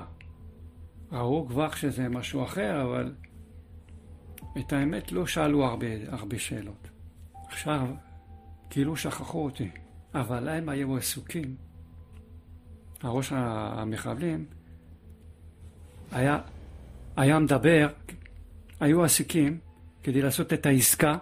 [1.12, 3.14] ראו כבר שזה משהו אחר, אבל
[4.58, 6.88] את האמת לא שאלו הרבה, הרבה שאלות.
[7.48, 7.86] עכשיו,
[8.70, 9.70] כאילו שכחו אותי,
[10.14, 11.56] אבל הם היו עסוקים.
[13.02, 14.44] הראש המחבלים
[16.12, 16.38] היה,
[17.16, 17.88] היה מדבר,
[18.80, 19.58] היו עסוקים
[20.02, 21.16] כדי לעשות את העסקה,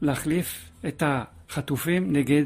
[0.00, 2.44] להחליף את החטופים נגד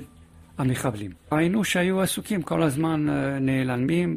[0.61, 1.11] המחבלים.
[1.33, 4.17] ראינו שהיו עסוקים כל הזמן אה, נעלמים,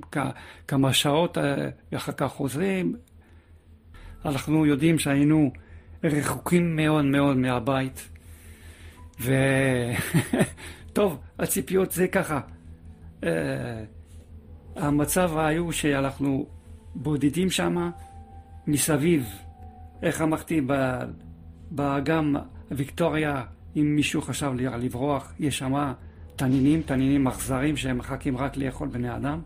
[0.68, 2.96] כמה שעות אה, ואחר כך חוזרים.
[4.26, 5.52] אנחנו יודעים שהיינו
[6.04, 8.10] רחוקים מאוד מאוד מהבית.
[10.90, 12.40] וטוב, הציפיות זה ככה.
[13.22, 13.26] Uh,
[14.76, 16.48] המצב היו שאנחנו
[16.96, 17.92] בודדים שם
[18.68, 19.30] מסביב
[20.04, 20.62] איך אמרתי,
[21.72, 22.36] באגם
[22.72, 23.44] ויקטוריה,
[23.76, 25.94] אם מישהו חשב לברוח, יש שם
[26.36, 29.42] תנינים, תנינים אכזרים שהם מחכים רק לאכול בני אדם.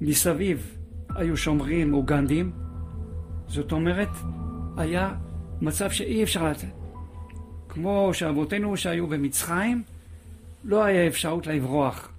[0.00, 0.76] מסביב
[1.14, 2.52] היו שומרים אוגנדים,
[3.46, 4.08] זאת אומרת,
[4.76, 5.14] היה
[5.60, 6.68] מצב שאי אפשר לצאת.
[7.68, 9.82] כמו שאבותינו שהיו במצרים,
[10.64, 12.12] לא היה אפשרות לברוח.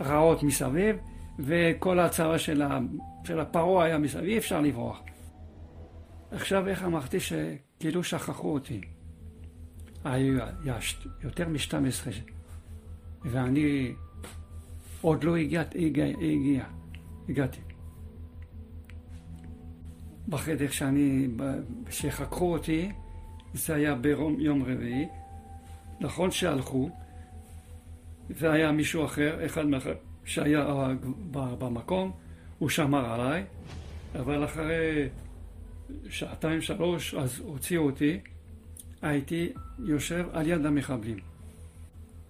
[0.00, 0.96] רעות מסביב,
[1.38, 2.78] וכל הצרה של, ה...
[3.24, 5.00] של הפרעה היה מסביב, אי אפשר לברוח.
[6.32, 8.80] עכשיו איך אמרתי שכאילו שכחו אותי.
[10.04, 10.38] היו
[11.22, 12.08] יותר מ-12,
[13.24, 13.92] ואני
[15.00, 16.64] עוד לא הגעת, הגע, הגע,
[17.28, 17.60] הגעתי.
[20.28, 21.28] בחדר שאני,
[21.90, 22.92] שחקרו אותי,
[23.54, 25.08] זה היה ביום רביעי.
[26.00, 26.90] נכון שהלכו,
[28.30, 29.94] והיה מישהו אחר, אחד מאחר,
[30.24, 30.88] שהיה
[31.30, 32.12] במקום,
[32.58, 33.44] הוא שמר עליי,
[34.14, 35.08] אבל אחרי
[36.08, 38.20] שעתיים, שלוש, אז הוציאו אותי,
[39.02, 41.18] הייתי יושב על יד המחבלים.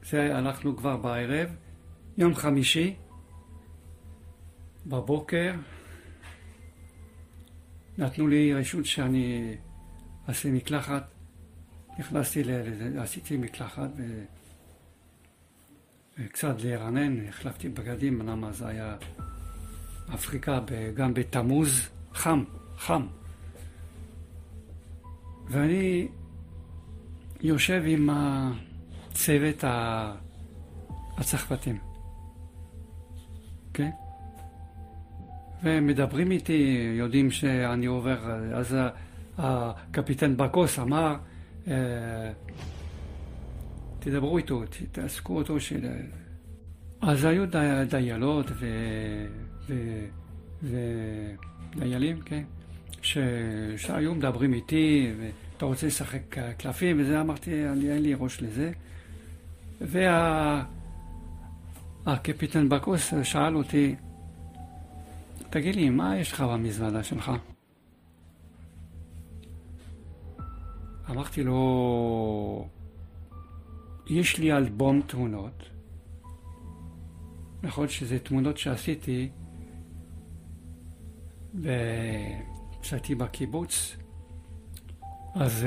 [0.02, 1.48] זה הלכנו כבר בערב,
[2.18, 2.94] יום חמישי,
[4.86, 5.52] בבוקר,
[7.98, 9.56] נתנו לי רשות שאני
[10.28, 11.08] אעשה מקלחת,
[11.98, 14.24] נכנסתי לזה, עשיתי מקלחת ו...
[16.18, 18.96] וקצת להירנן, החלפתי בגדים, למה זה היה
[20.14, 20.60] אפריקה
[20.94, 22.44] גם בתמוז, חם,
[22.76, 23.06] חם.
[25.48, 26.08] ואני
[27.42, 29.64] יושב עם הצוות
[31.16, 31.78] הצרפתים,
[33.74, 33.90] כן?
[35.62, 38.18] ומדברים איתי, יודעים שאני עובר,
[38.54, 38.76] אז
[39.38, 41.16] הקפיטן בקוס אמר,
[41.68, 42.32] אה,
[43.98, 44.62] תדברו איתו,
[44.92, 45.86] תעסקו אותו של...
[47.00, 48.66] אז היו די, דיילות ו...
[49.68, 49.74] ו...
[50.62, 52.42] ודיילים, כן,
[53.02, 53.18] ש...
[53.76, 55.12] שהיו מדברים איתי,
[55.60, 58.72] ואתה רוצה לשחק קלפים, וזה, אמרתי, אני, אין לי ראש לזה.
[62.06, 62.78] והקפיטן וה...
[62.78, 63.94] בקוס שאל אותי,
[65.50, 67.32] תגיד לי, מה יש לך במזוודה שלך?
[71.10, 72.68] אמרתי לו,
[74.06, 75.62] יש לי אלבום תמונות,
[77.62, 79.28] נכון שזה תמונות שעשיתי
[82.82, 83.96] כשהייתי בקיבוץ,
[85.34, 85.66] אז uh,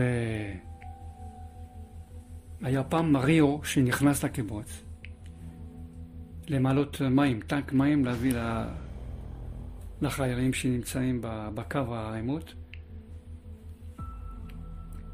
[2.65, 4.84] היה פעם מריו שנכנס לקיבוץ
[6.48, 8.34] למעלות מים, טנק מים להביא
[10.02, 12.53] לחיילים שנמצאים בקו העימות.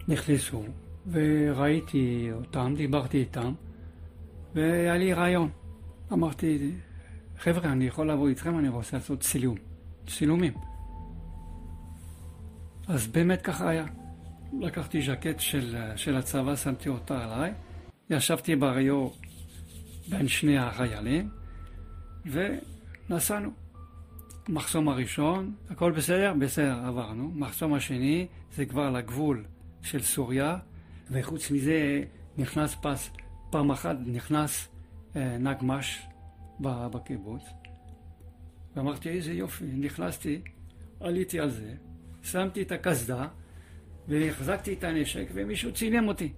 [0.07, 0.63] נכנסו,
[1.11, 3.53] וראיתי אותם, דיברתי איתם,
[4.55, 5.49] והיה לי רעיון.
[6.13, 6.71] אמרתי,
[7.37, 9.57] חבר'ה, אני יכול לבוא איתכם, אני רוצה לעשות צילום,
[10.07, 10.53] צילומים.
[12.87, 13.85] אז באמת ככה היה.
[14.59, 17.53] לקחתי ז'קט של, של הצבא, שמתי אותה עליי,
[18.09, 19.07] ישבתי בריו
[20.09, 21.29] בין שני החיילים,
[22.25, 23.51] ונסענו.
[24.49, 26.33] מחסום הראשון, הכל בסדר?
[26.39, 27.31] בסדר, עברנו.
[27.35, 29.45] מחסום השני, זה כבר לגבול
[29.81, 30.57] של סוריה,
[31.11, 32.03] וחוץ מזה
[32.37, 33.09] נכנס פס,
[33.49, 34.67] פעם אחת נכנס
[35.15, 35.99] אה, נגמ"ש
[36.59, 37.43] בקיבוץ.
[38.75, 40.41] ואמרתי, איזה יופי, נכנסתי,
[40.99, 41.73] עליתי על זה,
[42.23, 43.27] שמתי את הקסדה,
[44.09, 46.33] והחזקתי את הנשק, ומישהו צילם אותי.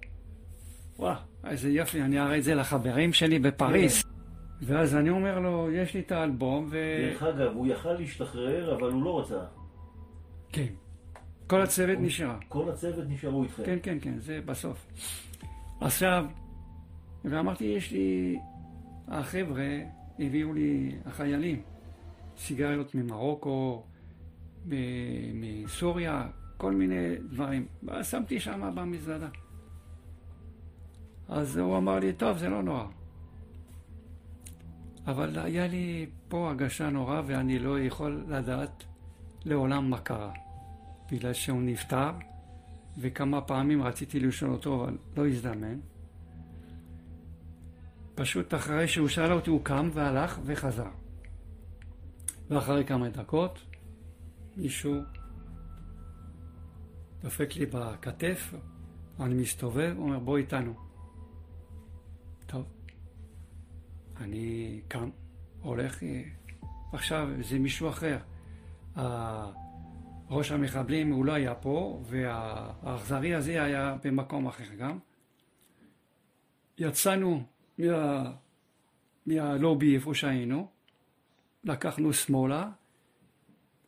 [0.98, 1.16] וואו,
[1.46, 4.04] איזה יופי, אני אראה את זה לחברים שלי בפריס.
[4.62, 6.76] ואז אני אומר לו, יש לי את האלבום, ו...
[7.10, 9.40] דרך אגב, הוא יכל להשתחרר, אבל הוא לא רצה.
[10.52, 10.66] כן.
[11.46, 12.36] כל הצוות נשאר.
[12.48, 13.62] כל הצוות נשארו איתכם.
[13.64, 14.86] כן, כן, כן, זה בסוף.
[15.80, 16.24] עכשיו,
[17.24, 18.38] ואמרתי, יש לי,
[19.08, 19.78] החבר'ה
[20.18, 21.62] הביאו לי, החיילים,
[22.36, 23.82] סיגריות ממרוקו,
[25.34, 26.26] מסוריה,
[26.62, 27.66] כל מיני דברים.
[28.02, 29.28] שמתי שם במזוודה.
[31.28, 32.84] אז הוא אמר לי, טוב, זה לא נורא.
[35.06, 38.84] אבל היה לי פה הרגשה נורא ואני לא יכול לדעת
[39.44, 40.32] לעולם מה קרה.
[41.12, 42.10] בגלל שהוא נפטר,
[42.98, 45.78] וכמה פעמים רציתי לשאול אותו, אבל לא הזדמן.
[48.14, 50.90] פשוט אחרי שהוא שאל אותי, הוא קם והלך וחזר.
[52.50, 53.58] ואחרי כמה דקות,
[54.56, 54.94] מישהו
[57.22, 58.54] דופק לי בכתף,
[59.20, 60.74] אני מסתובב, אומר, בוא איתנו.
[62.46, 62.64] טוב.
[64.16, 65.10] אני קם,
[65.60, 66.02] הולך,
[66.92, 68.18] עכשיו זה מישהו אחר.
[70.30, 74.98] ראש המחבלים הוא לא היה פה, והאכזרי הזה היה במקום אחר גם.
[76.78, 77.42] יצאנו
[77.78, 78.32] מה,
[79.26, 80.68] מהלובי איפה שהיינו,
[81.64, 82.70] לקחנו שמאלה,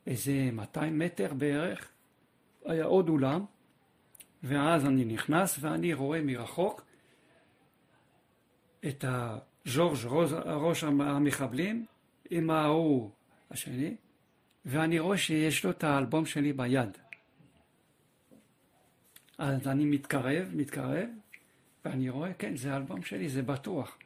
[0.07, 1.94] איזה 200 מטר בערך,
[2.65, 3.45] היה עוד אולם,
[4.43, 6.85] ואז אני נכנס ואני רואה מרחוק
[8.89, 9.99] את הז'ורג'
[10.47, 11.87] ראש המחבלים
[12.31, 13.11] עם ההוא
[13.51, 13.97] השני,
[14.65, 16.99] ואני רואה שיש לו את האלבום שלי ביד,
[19.39, 21.09] אז אני מתקרב, מתקרב,
[21.85, 23.99] ואני רואה, כן, זה האלבום שלי, זה בטוח.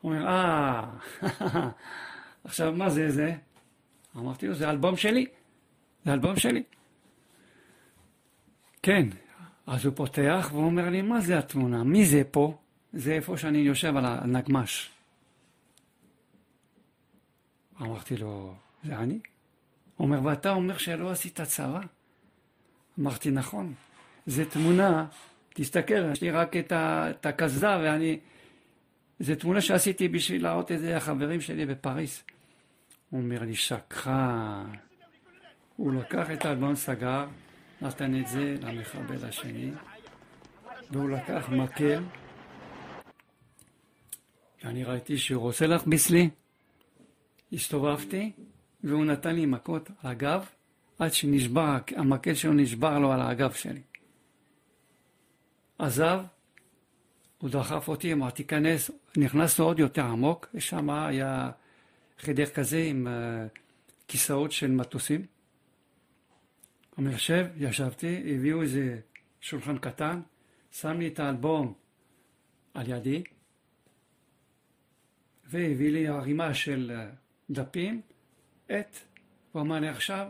[0.00, 0.90] הוא אומר, אה,
[2.44, 3.34] עכשיו מה זה זה?
[4.16, 5.26] אמרתי לו, זה אלבום שלי,
[6.04, 6.62] זה אלבום שלי.
[8.82, 9.08] כן,
[9.66, 11.84] אז הוא פותח ואומר לי, מה זה התמונה?
[11.84, 12.58] מי זה פה?
[12.92, 14.90] זה איפה שאני יושב על הנגמש.
[17.80, 18.54] אמרתי לו,
[18.84, 19.18] זה אני?
[19.96, 21.80] הוא אומר, ואתה אומר שלא עשית צבא?
[23.00, 23.74] אמרתי, נכון.
[24.26, 25.06] זו תמונה,
[25.54, 28.18] תסתכל, יש לי רק את הקסדה ואני...
[29.20, 32.24] זו תמונה שעשיתי בשביל להראות את זה לחברים שלי בפריס.
[33.10, 34.72] הוא אומר לי, שקרן.
[35.76, 37.26] הוא לקח את האלבום, סגר,
[37.82, 39.70] נתן את זה למחבל השני,
[40.90, 42.02] והוא לקח מקל,
[44.64, 46.30] ואני ראיתי שהוא רוצה להכביס לי.
[47.52, 48.32] הסתובבתי,
[48.84, 50.44] והוא נתן לי מכות הגב,
[50.98, 53.82] עד שנשבר, המקל שלו נשבר לו על הגב שלי.
[55.78, 56.20] עזב,
[57.38, 61.50] הוא דחף אותי, אמרתי, תיכנס, נכנסנו עוד יותר עמוק, ושם היה
[62.18, 63.58] חדר כזה עם uh,
[64.08, 65.31] כיסאות של מטוסים.
[66.98, 69.00] יושב, ישבתי, הביאו איזה
[69.40, 70.20] שולחן קטן,
[70.70, 71.74] שם לי את האלבום
[72.74, 73.22] על ידי,
[75.44, 77.16] והביא לי ערימה של uh,
[77.50, 78.00] דפים,
[78.68, 78.96] עט,
[79.52, 80.28] הוא אמר לי עכשיו,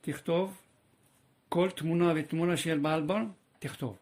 [0.00, 0.60] תכתוב
[1.48, 3.96] כל תמונה ותמונה של באלבום, תכתוב.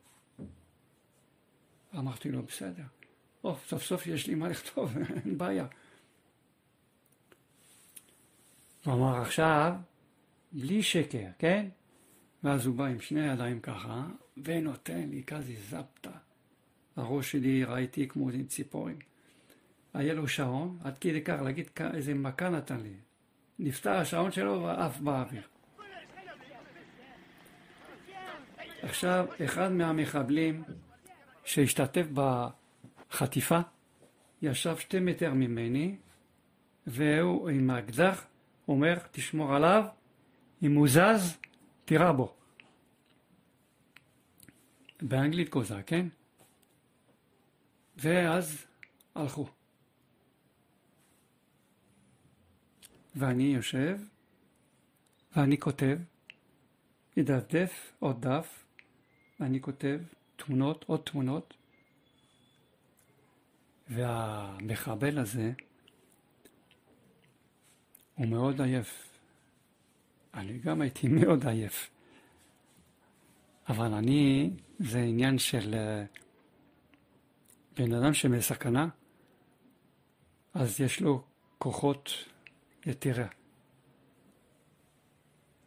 [1.95, 2.83] אמרתי לו, בסדר.
[3.45, 5.67] או, סוף סוף יש לי מה לכתוב, אין בעיה.
[8.85, 9.73] הוא אמר, עכשיו,
[10.53, 11.67] בלי שקר, כן?
[12.45, 14.07] ואז הוא בא עם שני ידיים ככה,
[14.45, 16.11] ונותן לי כזה זפטה.
[16.97, 18.99] הראש שלי ראיתי כמו עם ציפורים.
[19.95, 22.95] היה לו שעון, עד כדי כך להגיד איזה מכה נתן לי.
[23.59, 25.43] נפתר השעון שלו ועף באוויר.
[28.83, 30.63] עכשיו, אחד מהמחבלים
[31.45, 33.61] שהשתתף בחטיפה
[34.43, 35.97] ישב שתי מטר ממני,
[36.87, 38.27] והוא עם האקדח
[38.69, 39.85] אומר, תשמור עליו,
[40.63, 41.39] אם הוא זז,
[41.85, 42.35] תירה בו.
[45.03, 46.07] באנגלית קוזק, כן?
[47.97, 48.67] ואז
[49.15, 49.49] הלכו.
[53.17, 53.99] ואני יושב,
[55.37, 55.99] ואני כותב,
[57.17, 58.65] ידפדף עוד דף,
[59.41, 60.01] ואני כותב
[60.37, 61.55] תמונות, עוד תמונות,
[63.89, 65.53] והמחבל הזה
[68.15, 69.08] הוא מאוד עייף.
[70.39, 71.91] אני גם הייתי מאוד עייף.
[73.69, 76.05] אבל אני, זה עניין של אה,
[77.77, 78.89] בן אדם שמסכנה,
[80.55, 81.23] אז יש לו
[81.59, 82.11] כוחות
[82.87, 83.27] יתרה.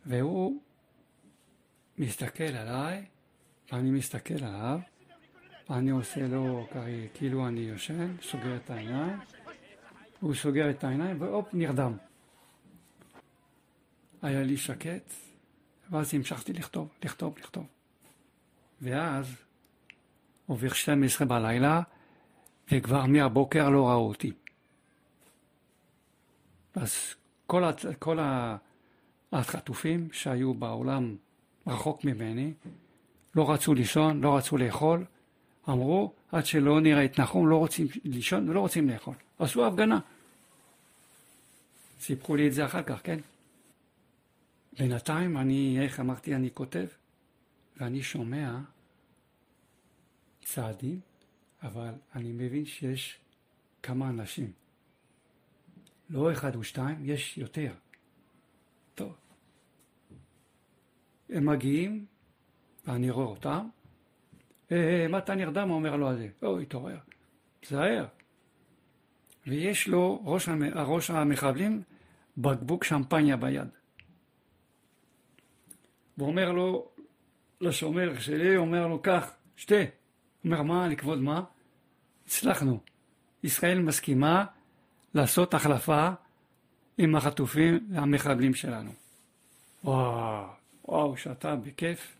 [0.05, 0.61] והוא
[1.97, 3.05] מסתכל עליי,
[3.71, 4.79] ואני מסתכל עליו,
[5.69, 6.67] ואני עושה לו
[7.13, 9.19] כאילו אני יושן, סוגר את העיניים,
[10.19, 11.97] הוא סוגר את העיניים, והופ, נרדם.
[14.21, 15.13] היה לי שקט,
[15.91, 17.65] ואז המשכתי לכתוב, לכתוב, לכתוב.
[18.81, 19.35] ואז
[20.45, 21.81] עובר 12 בלילה,
[22.71, 24.31] וכבר מהבוקר לא ראו אותי.
[26.75, 27.15] אז
[27.47, 27.63] כל,
[27.99, 28.19] כל
[29.31, 31.15] החטופים שהיו בעולם
[31.67, 32.53] רחוק ממני,
[33.35, 35.05] לא רצו לישון, לא רצו לאכול,
[35.69, 39.15] אמרו, עד שלא נראה את נחום, לא רוצים לישון ולא רוצים לאכול.
[39.39, 39.99] עשו הפגנה.
[41.99, 43.19] סיפרו לי את זה אחר כך, כן?
[44.79, 46.85] בינתיים אני, איך אמרתי, אני כותב,
[47.77, 48.59] ואני שומע
[50.43, 50.99] צעדים,
[51.63, 53.19] אבל אני מבין שיש
[53.83, 54.51] כמה אנשים.
[56.09, 57.73] לא אחד או שתיים, יש יותר.
[58.95, 59.15] טוב.
[61.29, 62.05] הם מגיעים,
[62.85, 63.67] ואני רואה אותם.
[64.71, 65.67] אה, אה, מה אתה נרדם?
[65.67, 66.29] הוא אומר לו על זה.
[66.41, 66.97] או, התעורר.
[67.59, 68.05] תזהר.
[69.47, 71.83] ויש לו, ראש, ראש המחבלים,
[72.37, 73.67] בקבוק שמפניה ביד.
[76.21, 76.87] והוא אומר לו,
[77.61, 79.75] לשומר שלי, אומר לו, קח, שתה.
[80.45, 81.43] אומר, מה, לכבוד מה?
[82.25, 82.79] הצלחנו.
[83.43, 84.45] ישראל מסכימה
[85.13, 86.09] לעשות החלפה
[86.97, 88.91] עם החטופים והמחבלים שלנו.
[89.83, 90.45] וואו,
[90.85, 92.17] וואו, שאתה בכיף.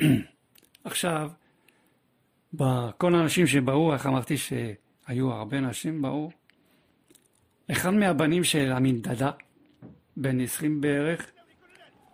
[0.84, 1.30] עכשיו,
[2.98, 6.30] כל האנשים שבאו, איך אמרתי שהיו הרבה אנשים באו,
[7.70, 9.30] אחד מהבנים של המנדדה,
[10.16, 11.30] בן 20 בערך,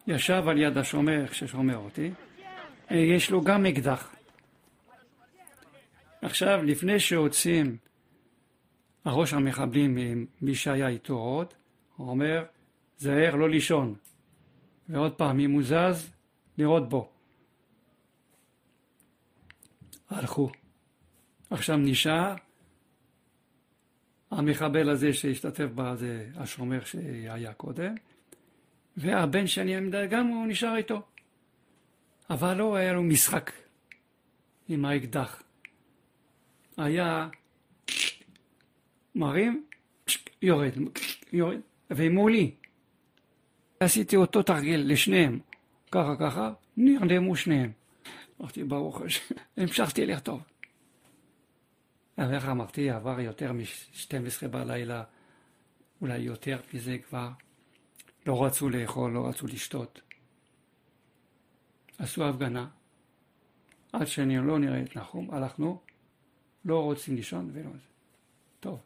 [0.06, 2.10] ישב על יד השומר ששומר אותי,
[2.90, 4.14] יש לו גם אקדח.
[6.22, 7.76] עכשיו, לפני שעוצים
[9.04, 11.54] הראש המחבלים, מי שהיה איתו עוד,
[11.96, 12.44] הוא אומר,
[12.96, 13.94] זהר לא לישון.
[14.88, 16.12] ועוד פעם, אם הוא זז,
[16.58, 17.10] לראות בו.
[20.10, 20.50] הלכו.
[21.50, 22.34] עכשיו נשאר
[24.30, 27.94] המחבל הזה שהשתתף בה זה השומר שהיה קודם,
[28.96, 31.02] והבן שלי גם הוא נשאר איתו.
[32.30, 33.52] אבל לא היה לו משחק
[34.68, 35.42] עם האקדח.
[36.76, 37.28] היה
[39.14, 39.64] מרים,
[40.42, 40.72] יורד,
[41.32, 41.60] יורד,
[41.90, 42.54] ומולי.
[43.80, 45.40] עשיתי אותו תרגיל לשניהם,
[45.90, 47.72] ככה ככה, נרדמו שניהם.
[48.40, 50.42] אמרתי, ברוך השם, המשכתי לכתוב.
[52.18, 55.04] איך אמרתי, עבר יותר מ-12 בלילה,
[56.00, 57.28] אולי יותר מזה כבר.
[58.26, 60.00] לא רצו לאכול, לא רצו לשתות.
[61.98, 62.68] עשו הפגנה,
[63.92, 65.80] עד שאני לא נראה את נחום, הלכנו,
[66.64, 67.78] לא רוצים לישון ולא זה.
[68.60, 68.80] טוב,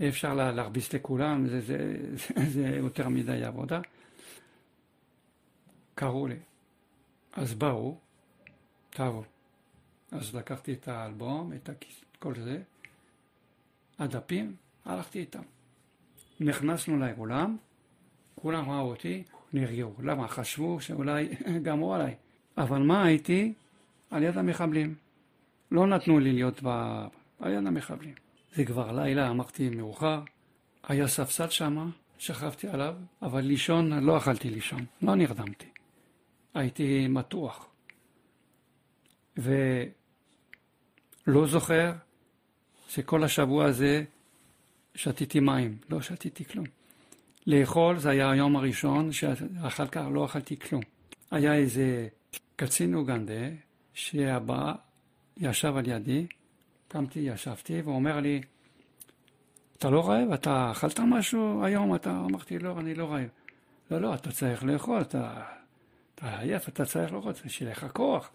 [0.00, 3.80] אי אפשר להרביץ לכולם, זה, זה, זה, זה יותר מדי עבודה.
[5.94, 6.38] קראו לי,
[7.32, 7.98] אז באו,
[8.90, 9.24] תבואו.
[10.12, 12.62] אז לקחתי את האלבום, את הכיס, כל זה,
[13.98, 15.42] הדפים, הלכתי איתם.
[16.40, 17.56] נכנסנו לאולם,
[18.42, 19.22] כולם ראו אותי,
[19.52, 19.92] נרגעו.
[20.02, 20.28] למה?
[20.28, 21.28] חשבו שאולי
[21.64, 22.14] גמרו עליי.
[22.58, 23.52] אבל מה הייתי?
[24.10, 24.94] על יד המחבלים.
[25.70, 26.68] לא נתנו לי להיות ב...
[27.40, 28.14] על יד המחבלים.
[28.54, 30.22] זה כבר לילה, אמרתי מאוחר.
[30.88, 35.66] היה ספסל שם, שכבתי עליו, אבל לישון, לא אכלתי לישון, לא נרדמתי.
[36.54, 37.66] הייתי מתוח.
[39.36, 39.86] ולא
[41.46, 41.92] זוכר
[42.88, 44.04] שכל השבוע הזה
[44.94, 46.66] שתיתי מים, לא שתיתי כלום.
[47.46, 50.82] לאכול זה היה היום הראשון שאחר כך לא אכלתי כלום.
[51.30, 52.08] היה איזה
[52.56, 53.48] קצין אוגנדה
[53.94, 54.72] שהבא
[55.36, 56.26] ישב על ידי,
[56.88, 58.40] קמתי, ישבתי, והוא אומר לי,
[59.78, 60.32] אתה לא רעב?
[60.32, 61.94] אתה אכלת משהו היום?
[61.94, 63.28] אתה אמרתי, לא, אני לא רעב.
[63.90, 65.42] לא, לא, אתה צריך לאכול, אתה,
[66.14, 68.30] אתה עייף, אתה צריך לאכול, שיהיה לך כוח.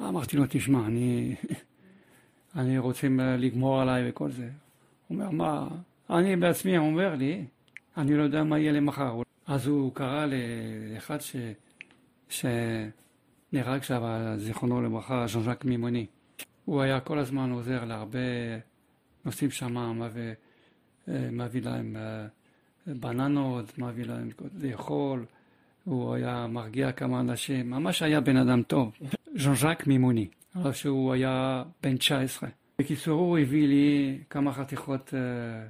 [0.00, 1.34] אמרתי לו, תשמע, אני,
[2.56, 4.48] אני רוצים לגמור עליי וכל זה.
[5.08, 5.68] הוא אומר, מה?
[6.10, 7.44] אני בעצמי, הוא אומר לי,
[7.96, 9.22] אני לא יודע מה יהיה למחר.
[9.46, 11.36] אז הוא קרא לאחד ש...
[12.28, 16.06] שנהרג שם, זיכרונו לברכה, ז'אן ז'אק מימוני.
[16.64, 18.18] הוא היה כל הזמן עוזר להרבה
[19.24, 20.00] נוסעים שם,
[21.32, 22.26] מביא, להם אה,
[22.86, 25.24] בננות, מביא להם לאכול,
[25.84, 28.98] הוא היה מרגיע כמה אנשים, ממש היה בן אדם טוב.
[29.36, 32.48] ז'אן ז'אק מימוני, אבל שהוא היה בן 19.
[32.78, 35.66] בקיצור, הוא הביא לי כמה חתיכות אה,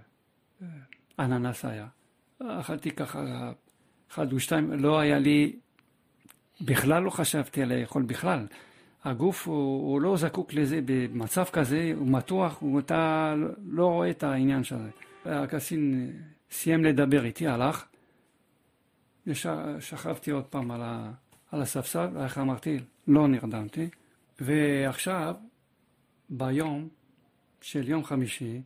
[0.63, 1.87] אה, אננס היה.
[2.43, 3.53] אכלתי ככה
[4.11, 5.57] אחד ושתיים, לא היה לי,
[6.61, 8.47] בכלל לא חשבתי על לאכול בכלל.
[9.05, 13.35] הגוף הוא, הוא לא זקוק לזה במצב כזה, הוא מתוח, הוא, אתה
[13.67, 14.91] לא רואה את העניין של זה.
[15.25, 16.13] הקסין
[16.51, 17.85] סיים לדבר איתי, הלך,
[19.27, 21.13] ושכבתי עוד פעם על, ה,
[21.53, 23.89] על הספסל, איך אמרתי, לא נרדמתי.
[24.41, 25.35] ועכשיו,
[26.31, 26.89] ביום
[27.61, 28.61] של יום חמישי,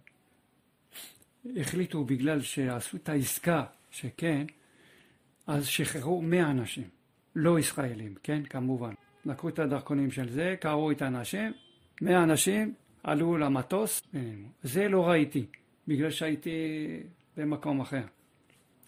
[1.57, 4.47] החליטו בגלל שעשו את העסקה שכן,
[5.47, 6.89] אז שחררו 100 אנשים,
[7.37, 8.95] לא ישראלים, כן, כמובן.
[9.25, 11.53] לקחו את הדרכונים של זה, קראו את האנשים,
[12.01, 14.03] 100 אנשים עלו למטוס,
[14.63, 15.47] זה לא ראיתי,
[15.89, 16.51] בגלל שהייתי
[17.37, 18.03] במקום אחר.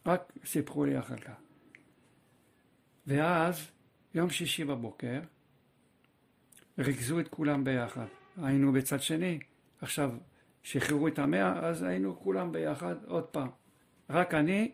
[0.07, 1.33] רק סיפרו לי אחר כך.
[3.07, 3.71] ואז,
[4.15, 5.21] יום שישי בבוקר,
[6.79, 8.07] ריכזו את כולם ביחד.
[8.43, 9.39] היינו בצד שני,
[9.81, 10.11] עכשיו
[10.63, 13.49] שחררו את המאה, אז היינו כולם ביחד עוד פעם.
[14.11, 14.73] רק אני,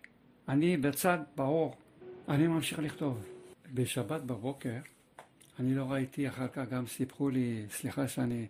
[0.48, 1.77] אני בצד, באור,
[2.28, 3.27] אני ממשיך לכתוב.
[3.74, 4.77] בשבת בבוקר,
[5.59, 8.47] אני לא ראיתי, אחר כך גם סיפרו לי, סליחה שאני,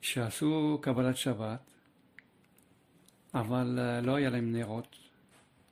[0.00, 1.60] שעשו קבלת שבת,
[3.34, 4.96] אבל אה, לא היה להם נרות,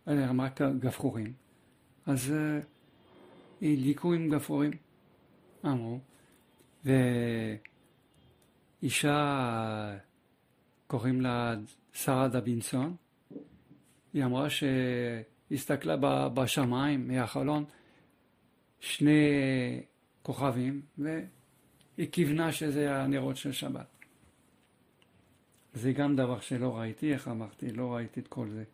[0.06, 1.32] היה להם רק גפרורים,
[2.06, 2.34] אז uh,
[3.62, 4.70] הדליקו עם גפרורים,
[5.64, 5.98] אמרו,
[8.82, 9.96] ואישה
[10.92, 11.54] קוראים לה
[11.92, 12.96] שרה דבינסון.
[14.12, 15.96] היא אמרה שהסתכלה
[16.28, 17.64] בשמיים מהחלון
[18.80, 19.30] שני
[20.22, 23.86] כוכבים והיא כיוונה שזה הנרות של שבת.
[25.74, 28.64] זה גם דבר שלא ראיתי, איך אמרתי, לא ראיתי את כל זה.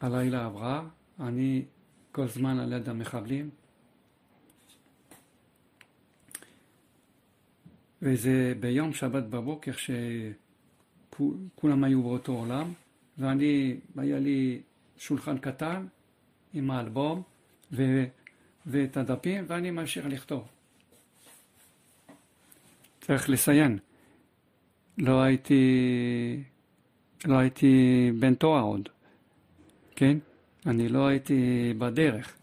[0.00, 0.88] הלילה עברה,
[1.20, 1.64] אני
[2.12, 3.50] כל זמן על יד המחבלים,
[8.02, 9.72] וזה ביום שבת בבוקר
[11.10, 12.72] שכולם היו באותו עולם,
[13.18, 14.60] ואני, היה לי
[14.98, 15.86] שולחן קטן
[16.54, 17.22] עם האלבום
[17.72, 18.04] ו,
[18.66, 20.48] ואת הדפים, ואני ממשיך לכתוב.
[23.00, 23.78] צריך לציין,
[24.98, 25.62] לא הייתי,
[27.24, 27.72] לא הייתי
[28.18, 28.88] בן תואר עוד,
[29.96, 30.18] כן?
[30.66, 32.38] אני לא הייתי בדרך.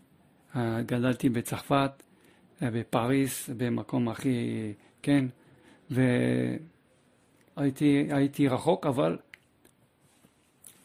[0.86, 1.92] גדלתי בצרפת,
[2.62, 5.26] אה, בפריס, במקום הכי, כן,
[7.58, 9.18] והייתי רחוק, אבל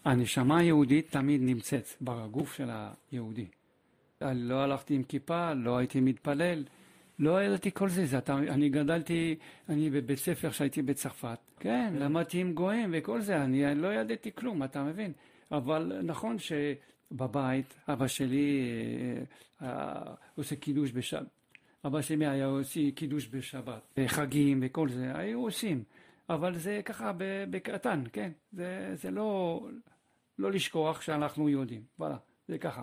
[0.04, 2.70] הנשמה היהודית תמיד נמצאת בגוף של
[3.12, 3.46] היהודי.
[4.20, 6.64] לא הלכתי עם כיפה, לא הייתי מתפלל,
[7.18, 8.06] לא ידעתי כל זה.
[8.06, 9.36] זה אתה, אני גדלתי,
[9.68, 14.62] אני בבית ספר כשהייתי בצרפת, כן, למדתי עם גויים וכל זה, אני לא ידעתי כלום,
[14.62, 15.12] אתה מבין?
[15.52, 18.62] אבל נכון שבבית, אבא שלי
[19.62, 21.39] אה, אה, עושה קידוש בשבת.
[21.84, 25.82] אבא שלי היה עושה קידוש בשבת, חגים וכל זה, היו עושים.
[26.28, 27.12] אבל זה ככה
[27.50, 28.30] בקטן, כן?
[28.52, 29.60] זה, זה לא,
[30.38, 31.82] לא לשכוח שאנחנו יהודים.
[31.98, 32.16] וואלה,
[32.48, 32.82] זה ככה.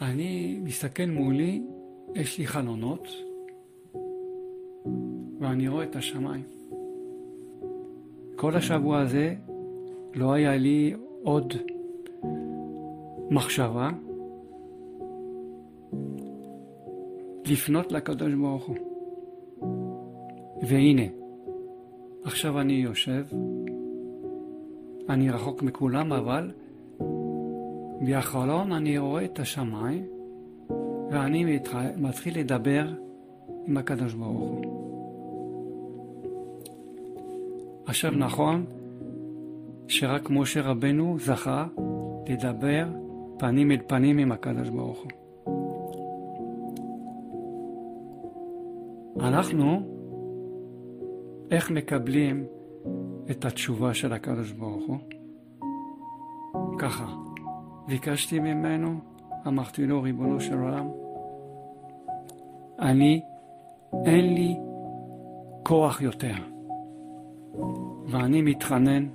[0.00, 1.62] אני מסתכל מולי,
[2.14, 3.08] יש לי חלונות,
[5.40, 6.44] ואני רואה את השמיים.
[8.36, 9.34] כל השבוע הזה
[10.14, 11.54] לא היה לי עוד
[13.30, 13.90] מחשבה
[17.50, 18.76] לפנות לקדוש ברוך הוא.
[20.62, 21.02] והנה,
[22.24, 23.26] עכשיו אני יושב,
[25.08, 26.50] אני רחוק מכולם, אבל
[28.00, 30.06] מהחלון אני רואה את השמיים,
[31.10, 31.58] ואני
[31.96, 32.86] מתחיל לדבר
[33.66, 34.80] עם הקדוש ברוך הוא.
[37.86, 38.66] עכשיו נכון
[39.88, 41.66] שרק משה רבנו זכה
[42.28, 42.86] לדבר
[43.38, 45.19] פנים אל פנים עם הקדוש ברוך הוא.
[49.24, 49.80] אנחנו,
[51.50, 52.46] איך מקבלים
[53.30, 54.98] את התשובה של הקדוש ברוך הוא?
[56.78, 57.06] ככה,
[57.86, 58.98] ביקשתי ממנו,
[59.46, 60.88] אמרתי לו, ריבונו של עולם,
[62.78, 63.22] אני,
[64.06, 64.56] אין לי
[65.62, 66.34] כוח יותר,
[68.06, 69.08] ואני מתחנן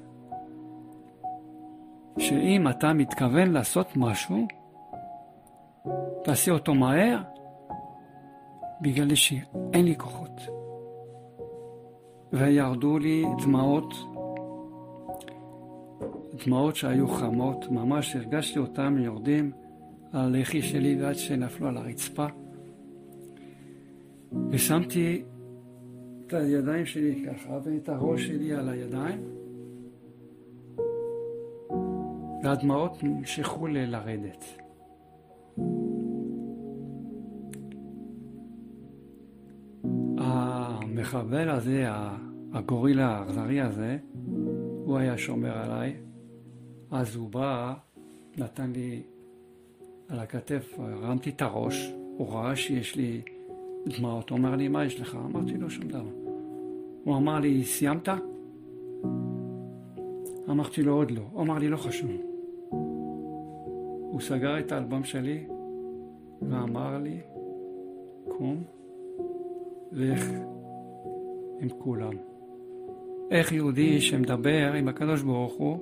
[2.18, 4.48] שאם אתה מתכוון לעשות משהו,
[6.24, 7.22] תעשה אותו מהר,
[8.82, 10.42] בגלל שאין לי כוחות.
[12.34, 13.94] וירדו לי דמעות,
[16.46, 19.52] דמעות שהיו חמות, ממש הרגשתי אותם יורדים
[20.12, 22.26] על הלחי שלי ועד שנפלו על הרצפה.
[24.50, 25.24] ושמתי
[26.28, 29.22] את הידיים שלי ככה ואת הראש שלי על הידיים,
[32.44, 34.46] והדמעות המשיכו לרדת.
[40.96, 41.86] המחבל הזה,
[42.54, 43.98] הגורילה האכזרי הזה,
[44.86, 45.96] הוא היה שומר עליי.
[46.92, 47.74] אז הוא בא,
[48.38, 49.02] נתן לי
[50.10, 53.22] על הכתף, הרמתי את הראש, הוא ראה שיש לי
[53.88, 55.18] דמעות, הוא אומר לי, מה יש לך?
[55.26, 56.14] אמרתי לו, שום דבר.
[57.04, 58.10] הוא אמר לי, סיימת?
[60.50, 61.22] אמרתי לו, עוד לא.
[61.32, 62.12] הוא אמר לי, לא חשוב.
[64.12, 65.48] הוא סגר את האלבום שלי
[66.42, 67.20] ואמר לי,
[68.38, 68.64] קום,
[69.92, 70.30] לך
[71.60, 72.14] עם כולם.
[73.32, 75.78] איך יהודי שמדבר עם הקדוש ברוך הוא,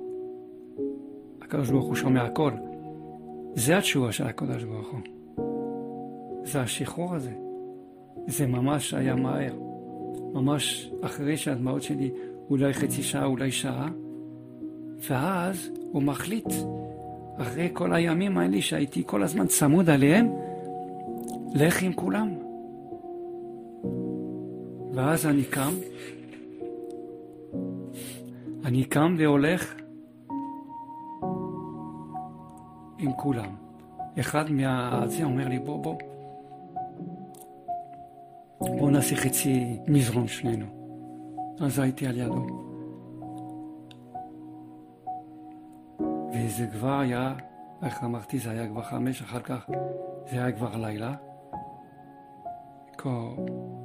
[1.42, 2.50] הקדוש ברוך הוא שומע הכל.
[3.54, 5.00] זה התשובה של הקדוש ברוך הוא.
[6.44, 7.32] זה השחרור הזה.
[8.26, 9.54] זה ממש היה מהר.
[10.34, 12.10] ממש אחרי שהדמעות שלי
[12.50, 13.88] אולי חצי שעה, אולי שעה,
[15.08, 16.48] ואז הוא מחליט,
[17.38, 20.28] אחרי כל הימים האלה שהייתי כל הזמן צמוד עליהם,
[21.54, 22.43] לך עם כולם.
[24.94, 25.74] ואז אני קם,
[28.64, 29.74] אני קם והולך
[32.98, 33.54] עם כולם.
[34.20, 35.98] אחד מהזה אומר לי, בוא, בוא,
[38.60, 40.66] בוא נעשה חצי מזרון שנינו.
[41.60, 42.46] אז הייתי על ידו.
[46.32, 47.34] וזה כבר היה,
[47.82, 49.66] איך אמרתי, זה היה כבר חמש, אחר כך
[50.30, 51.14] זה היה כבר לילה.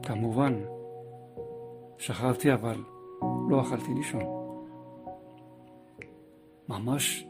[0.04, 0.54] כמובן,
[2.00, 2.84] שכבתי אבל
[3.50, 4.24] לא אכלתי לישון.
[6.70, 7.26] ממש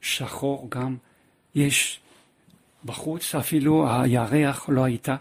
[0.00, 0.96] שחור גם,
[1.54, 2.00] יש
[2.84, 5.16] בחוץ אפילו הירח לא הייתה,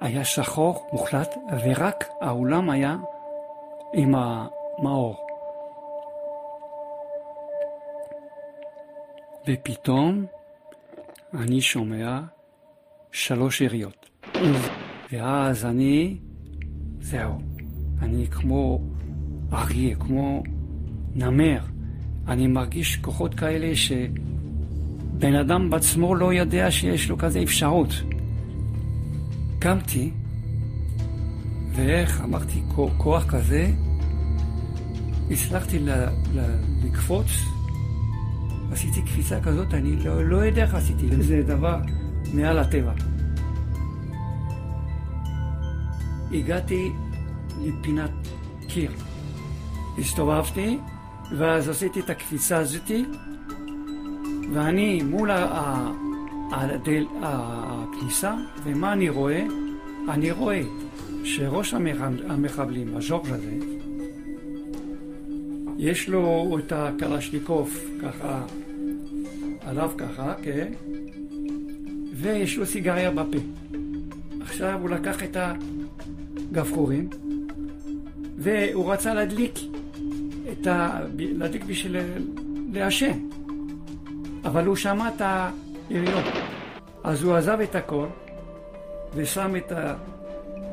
[0.00, 1.34] היה שחור מוחלט
[1.64, 2.96] ורק האולם היה
[3.92, 5.26] עם המאור.
[9.48, 10.26] ופתאום
[11.34, 12.20] אני שומע
[13.12, 14.10] שלוש יריות.
[15.12, 16.16] ואז אני,
[17.00, 17.53] זהו.
[18.02, 18.80] אני כמו
[19.52, 20.42] אריה, כמו
[21.14, 21.58] נמר.
[22.28, 28.02] אני מרגיש כוחות כאלה שבן אדם בעצמו לא יודע שיש לו כזה אפשרות.
[29.58, 30.10] קמתי,
[31.74, 32.62] ואיך אמרתי,
[32.98, 33.70] כוח כזה,
[35.30, 35.78] הצלחתי
[36.84, 37.26] לקפוץ,
[38.72, 41.22] עשיתי קפיצה כזאת, אני לא, לא יודע איך עשיתי.
[41.22, 41.78] זה דבר
[42.34, 42.92] מעל הטבע.
[46.32, 46.92] הגעתי
[47.62, 48.10] לפינת
[48.68, 48.90] קיר.
[49.98, 50.78] הסתובבתי,
[51.38, 53.04] ואז עשיתי את הקפיצה הזאתי,
[54.52, 55.92] ואני מול ה-
[56.52, 59.44] הדל, הכניסה, ומה אני רואה?
[60.08, 60.62] אני רואה
[61.24, 63.52] שראש המח- המחבלים, הז'ורג' הזה,
[65.78, 68.42] יש לו את הקלשניקוב ככה,
[69.60, 70.72] עליו ככה, כן?
[72.14, 73.38] ויש לו סיגריה בפה.
[74.40, 75.36] עכשיו הוא לקח את
[76.50, 77.08] הגפרורים,
[78.36, 79.58] והוא רצה להדליק
[80.52, 81.00] את ה...
[81.18, 81.96] להדליק בשביל
[82.72, 83.18] לעשן.
[84.44, 85.22] אבל הוא שמע את
[85.90, 86.24] היריות.
[87.04, 88.06] אז הוא עזב את הכל,
[89.14, 89.72] ושם את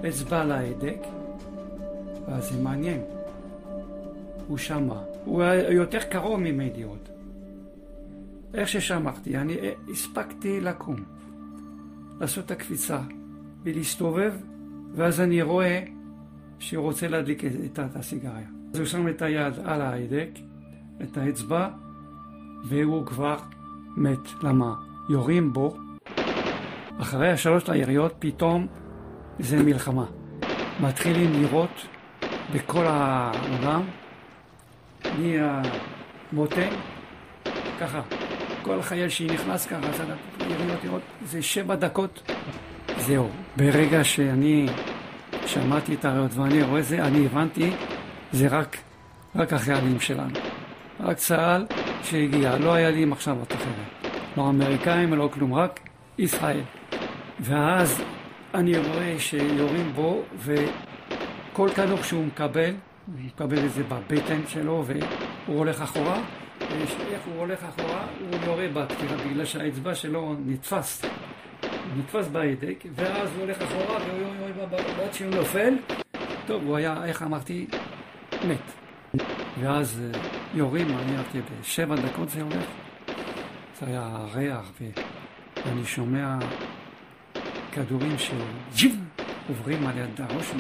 [0.04, 1.00] האצבע על ההדק,
[2.28, 3.02] ואז זה מעניין.
[4.48, 4.96] הוא שמע.
[5.26, 7.10] הוא היה יותר קרוב ממני עוד.
[8.54, 9.58] איך ששמעתי, אני
[9.92, 10.96] הספקתי לקום,
[12.20, 13.00] לעשות את הקפיצה
[13.64, 14.34] ולהסתובב,
[14.96, 15.84] ואז אני רואה
[16.62, 18.48] שהוא רוצה להדליק את הסיגריה.
[18.74, 20.30] אז הוא שם את היד על ההדק,
[21.04, 21.68] את האצבע,
[22.64, 23.38] והוא כבר
[23.98, 24.44] מת.
[24.44, 24.74] למה?
[25.10, 25.78] יורים בו,
[27.02, 28.68] אחרי השלוש היריות פתאום
[29.40, 30.06] זה מלחמה.
[30.82, 31.86] מתחילים לירות
[32.54, 33.82] בכל העולם,
[35.20, 36.70] מהמותן,
[37.80, 38.02] ככה,
[38.62, 40.02] כל חייל שנכנס ככה, אז
[40.40, 42.32] יריות לראות, זה שבע דקות,
[42.98, 43.30] זהו.
[43.58, 44.68] ברגע שאני
[45.46, 47.72] שמעתי את הרעיון ואני רואה זה, אני הבנתי,
[48.32, 48.78] זה רק,
[49.36, 50.34] רק החיילים שלנו.
[51.00, 51.66] רק צה"ל
[52.04, 54.12] שהגיע, לא היה לי מחשבות אחרת.
[54.38, 55.80] לא אמריקאים, לא כלום, רק
[56.18, 56.62] ישראל.
[57.40, 58.02] ואז
[58.54, 62.74] אני רואה שיורים בו, וכל כדור שהוא מקבל,
[63.08, 66.22] הוא מקבל את זה בבטן שלו, והוא הולך אחורה,
[66.60, 71.02] ואיך הוא הולך אחורה, הוא יורה בקטירה, בגלל שהאצבע שלו נתפס.
[71.98, 74.00] נתפס בהדק, ואז הוא הולך אחורה,
[74.98, 75.74] ועד שהוא נופל,
[76.48, 77.68] טוב, הוא היה, איך אמרתי,
[78.48, 78.72] מת.
[79.60, 80.22] ואז אה,
[80.54, 82.66] יורים, אני אמרתי, בשבע דקות זה הולך.
[83.80, 84.72] זה היה ריח,
[85.66, 86.38] ואני שומע
[87.72, 89.06] כדורים שג'ים
[89.48, 90.52] עוברים על יד הראש,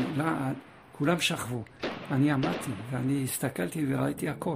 [0.92, 1.64] כולם שכבו.
[2.12, 4.56] אני עמדתי, ואני הסתכלתי וראיתי הכל.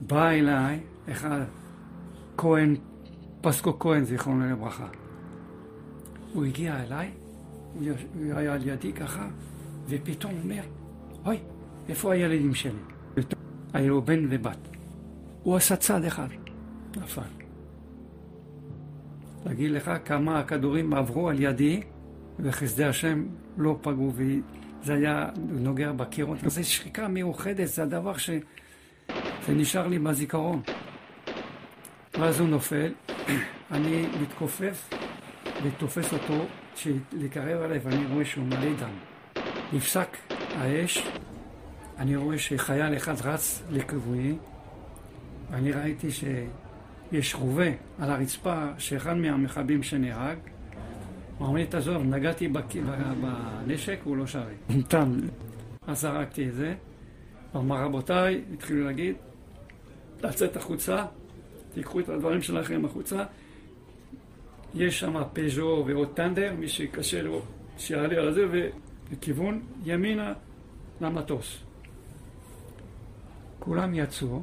[0.00, 0.80] בא אליי
[1.12, 1.40] אחד,
[2.36, 2.76] כהן,
[3.40, 4.86] פסקו כהן, זיכרונו לברכה.
[6.36, 7.10] הוא הגיע אליי,
[7.74, 7.82] הוא,
[8.34, 9.28] היה על ידי ככה,
[9.88, 10.62] ופתאום הוא אומר,
[11.24, 11.38] אוי,
[11.88, 12.72] איפה הילדים שלי?
[13.72, 14.58] היה לו בן ובת.
[15.42, 16.28] הוא עשה צעד אחד,
[16.96, 17.22] נפל.
[19.46, 21.82] להגיד לך כמה הכדורים עברו על ידי,
[22.38, 23.26] וחסדי השם
[23.56, 26.38] לא פגעו, וזה היה נוגע בקירות.
[26.46, 28.30] זו שחיקה מיוחדת, זה הדבר ש...
[29.46, 30.62] זה נשאר לי בזיכרון.
[32.18, 32.92] ואז הוא נופל,
[33.70, 34.88] אני מתכופף
[35.62, 36.46] ותופס אותו,
[37.12, 38.90] לקרב עליי ואני רואה שהוא מלא דם.
[39.72, 40.16] נפסק
[40.54, 41.06] האש,
[41.98, 44.36] אני רואה שחייל אחד רץ לכיווני,
[45.50, 47.68] ואני ראיתי שיש רובה
[47.98, 50.38] על הרצפה שאחד מהמכבים שנהרג,
[51.38, 54.52] הוא אמר לי, תעזוב, נגעתי בנשק, הוא לא שווה.
[54.88, 55.12] תם.
[55.86, 56.74] אז זרקתי את זה.
[57.52, 59.14] הוא אמר, רבותיי, התחילו להגיד,
[60.22, 61.04] לצאת החוצה,
[61.74, 63.24] תיקחו את הדברים שלכם החוצה.
[64.76, 67.42] יש שם פז'ו ועוד טנדר, מי שקשה לו,
[67.78, 68.70] שיעלה על זה,
[69.10, 70.32] וכיוון ימינה
[71.00, 71.58] למטוס.
[73.58, 74.42] כולם יצאו,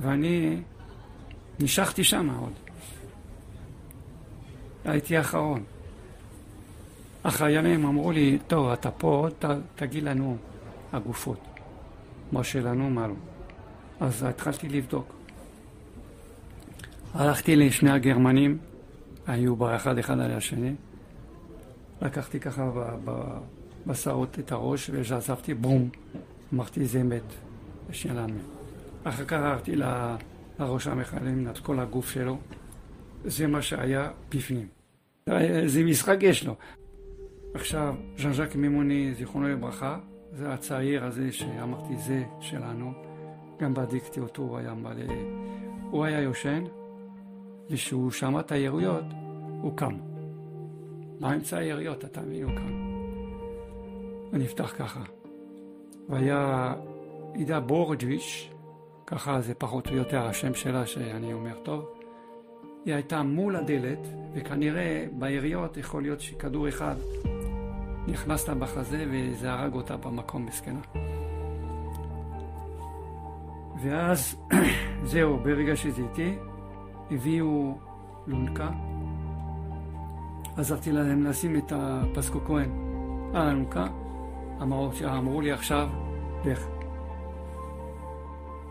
[0.00, 0.56] ואני
[1.60, 2.52] נשכתי שם עוד.
[4.84, 5.64] הייתי האחרון.
[7.24, 9.44] החיילים אמרו לי, טוב, אתה פה, ת,
[9.76, 10.36] תגיד לנו
[10.92, 11.38] הגופות.
[12.32, 13.14] מה שלנו, מה לא.
[14.00, 15.14] אז התחלתי לבדוק.
[17.14, 18.58] הלכתי לשני הגרמנים,
[19.26, 20.74] היו באחד אחד על השני.
[22.02, 22.70] לקחתי ככה
[23.86, 25.88] בשערות את הראש וזעזבתי, בום,
[26.54, 27.22] אמרתי זה מת,
[27.90, 28.34] שלנו.
[29.04, 29.76] אחר כך הלכתי
[30.58, 32.38] לראש המחללים, את כל הגוף שלו,
[33.24, 34.66] זה מה שהיה בפנים.
[35.66, 36.54] זה משחק יש לו.
[37.54, 39.98] עכשיו, ז'אן ז'אק מימוני, זיכרונו לברכה,
[40.32, 42.92] זה הצעיר הזה שאמרתי, זה שלנו.
[43.60, 45.04] גם בדיקתי אותו, הוא היה מלא...
[45.90, 46.64] הוא היה יושן,
[47.72, 49.04] וכשהוא שמע את היריות,
[49.60, 49.96] הוא קם.
[51.20, 52.92] באמצע היריות, אתה מבין, הוא קם.
[54.32, 55.02] ונפתח ככה.
[56.08, 56.74] והיה
[57.34, 58.48] עידה בורג'וויץ',
[59.06, 61.88] ככה זה פחות או יותר השם שלה, שאני אומר טוב.
[62.84, 66.94] היא הייתה מול הדלת, וכנראה ביריות יכול להיות שכדור אחד
[68.06, 70.80] נכנס לה בחזה וזה הרג אותה במקום מסכנה.
[73.82, 74.36] ואז,
[75.10, 76.34] זהו, ברגע שזה איתי,
[77.12, 77.78] הביאו
[78.26, 78.70] לונקה,
[80.56, 82.70] עזרתי להם לשים את הפסקו כהן
[83.34, 83.86] על האלונקה.
[84.62, 85.88] אמרו, אמרו לי עכשיו,
[86.44, 86.66] לך.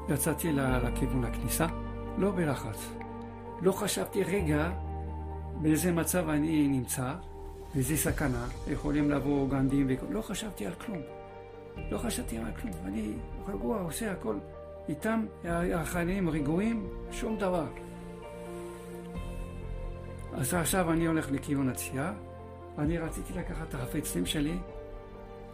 [0.10, 1.68] יצאתי לכיוון הכניסה,
[2.18, 2.94] לא בלחץ.
[3.62, 4.72] לא חשבתי רגע
[5.62, 7.14] באיזה מצב אני נמצא,
[7.74, 10.06] באיזה סכנה, יכולים לבוא גנדים, וכל...
[10.10, 11.02] לא חשבתי על כלום.
[11.92, 12.74] לא חשבתי על כלום.
[12.86, 13.14] אני
[13.48, 14.36] רגוע, עושה הכל.
[14.90, 15.26] איתם
[15.76, 17.66] החיילים רגועים, שום דבר.
[20.34, 22.14] אז עכשיו אני הולך לכיוון הצייה,
[22.78, 24.58] אני רציתי לקחת את החפצים שלי,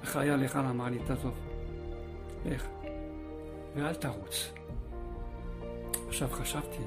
[0.03, 1.33] החייל אחד אמר לי, תעזוב,
[2.45, 2.67] לך,
[3.75, 4.53] ואל תרוץ.
[6.07, 6.83] עכשיו חשבתי,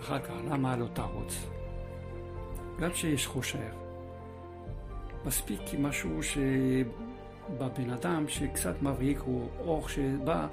[0.00, 1.46] אחר כך, למה לא תרוץ?
[2.80, 3.58] גם כשיש חושר,
[5.24, 10.46] מספיק משהו שבבן אדם שקצת מבריק, הוא אור שבא,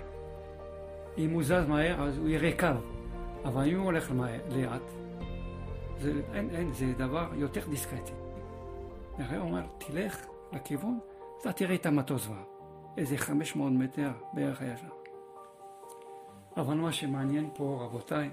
[1.18, 2.68] אם הוא זז מהר אז הוא יראה קו,
[3.45, 4.11] אבל אם הוא הולך
[4.49, 5.02] לאט,
[6.03, 8.11] זה, אין, אין, זה דבר יותר דיסקרטי.
[9.17, 10.99] נראה אומר, תלך לכיוון,
[11.41, 12.43] אתה תראה את המטוס כבר.
[12.97, 14.88] איזה 500 מטר בערך היה שם.
[16.57, 18.30] אבל מה שמעניין פה, רבותיי,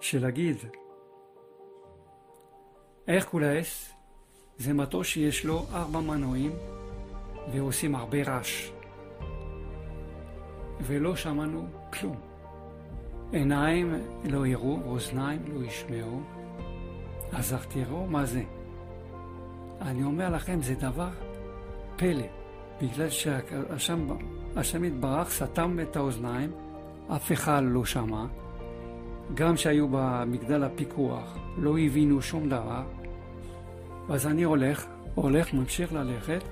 [0.00, 0.56] שלהגיד,
[3.08, 3.92] הרקולס
[4.56, 6.52] זה מטוס שיש לו ארבע מנועים
[7.52, 8.70] ועושים הרבה רעש.
[10.80, 12.27] ולא שמענו כלום.
[13.32, 13.94] עיניים
[14.24, 16.20] לא יראו, אוזניים לא ישמעו,
[17.32, 18.42] אז תראו מה זה.
[19.80, 21.08] אני אומר לכם, זה דבר
[21.96, 22.26] פלא,
[22.82, 26.50] בגלל שהשם יתברך סתם את האוזניים,
[27.08, 28.24] אף אחד לא שמע,
[29.34, 32.82] גם שהיו במגדל הפיקוח, לא הבינו שום דבר,
[34.08, 36.42] אז אני הולך, הולך, ממשיך ללכת,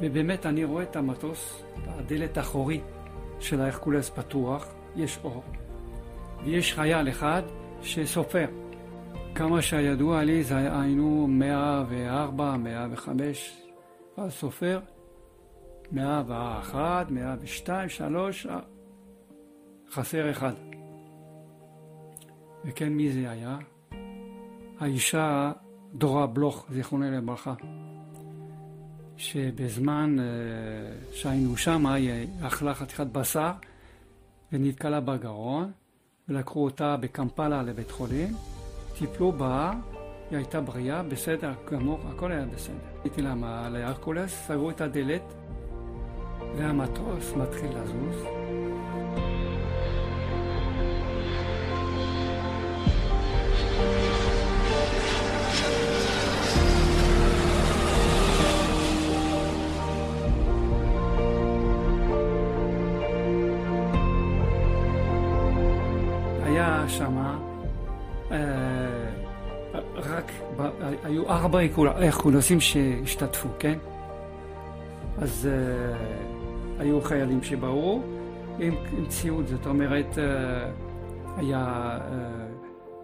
[0.00, 2.84] ובאמת אני רואה את המטוס, הדלת האחורית
[3.40, 4.66] של ההרקולס פתוח,
[4.96, 5.42] יש אור.
[6.44, 7.42] ויש חייל אחד
[7.82, 8.46] שסופר.
[9.34, 13.62] כמה שידוע לי זה היינו 104, 105,
[14.16, 14.80] אז סופר
[15.92, 18.46] 101, 102, 3,
[19.90, 20.52] חסר אחד.
[22.64, 23.58] וכן, מי זה היה?
[24.80, 25.52] האישה
[25.94, 27.54] דורה בלוך, זיכרונה לברכה,
[29.16, 30.24] שבזמן אה,
[31.12, 33.50] שהיינו שם היא אכלה חתיכת בשר
[34.52, 35.72] ונתקלה בגרון,
[36.28, 38.34] ולקחו אותה בקמפלה לבית חולים,
[38.98, 39.72] טיפלו בה,
[40.30, 42.74] היא הייתה בריאה, בסדר גמור, הכל היה בסדר.
[43.04, 43.34] הייתי לה
[43.70, 45.22] להרקולס, סגרו את הדלת,
[46.56, 48.24] והמטוס מתחיל לזוז.
[71.20, 71.58] היו ארבע
[72.08, 73.78] אכולוסים שהשתתפו, כן?
[75.18, 75.96] אז אה,
[76.78, 78.02] היו חיילים שבאו
[78.58, 80.70] עם, עם ציוד, זאת אומרת, אה,
[81.36, 81.98] היה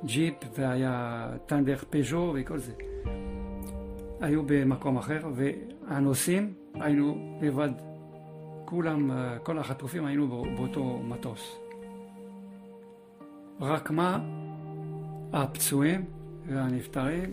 [0.04, 2.72] ג'יפ והיה טנדר פז'ו וכל זה.
[4.20, 7.70] היו במקום אחר, והנוסעים היינו לבד,
[8.64, 9.10] כולם,
[9.42, 11.56] כל החטופים היינו באותו מטוס.
[13.60, 14.18] רק מה,
[15.32, 16.04] הפצועים
[16.48, 17.30] והנפטרים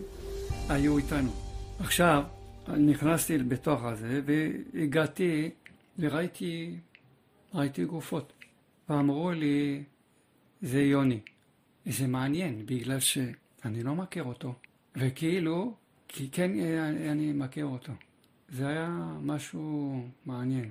[0.68, 1.30] היו איתנו.
[1.78, 2.24] עכשיו,
[2.68, 5.50] נכנסתי בתוך הזה והגעתי
[5.98, 6.76] וראיתי
[7.54, 8.32] ראיתי גופות.
[8.88, 9.82] ואמרו לי,
[10.62, 11.20] זה יוני.
[11.86, 14.54] זה מעניין, בגלל שאני לא מכיר אותו.
[14.96, 15.74] וכאילו,
[16.08, 16.50] כי כן
[17.10, 17.92] אני מכיר אותו.
[18.48, 20.70] זה היה משהו מעניין.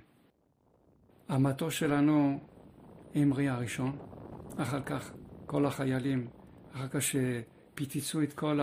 [1.30, 2.40] המטוס שלנו
[3.16, 3.98] המריא הראשון,
[4.58, 5.12] אחר כך
[5.46, 6.28] כל החיילים,
[6.74, 8.60] אחר כך שפיצצו את כל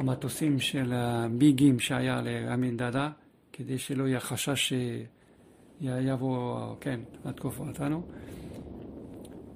[0.00, 3.10] המטוסים של הביגים שהיה לאמין דדה,
[3.52, 4.72] כדי שלא יהיה חשש
[5.80, 8.06] שיבוא, כן, לתקוף אותנו.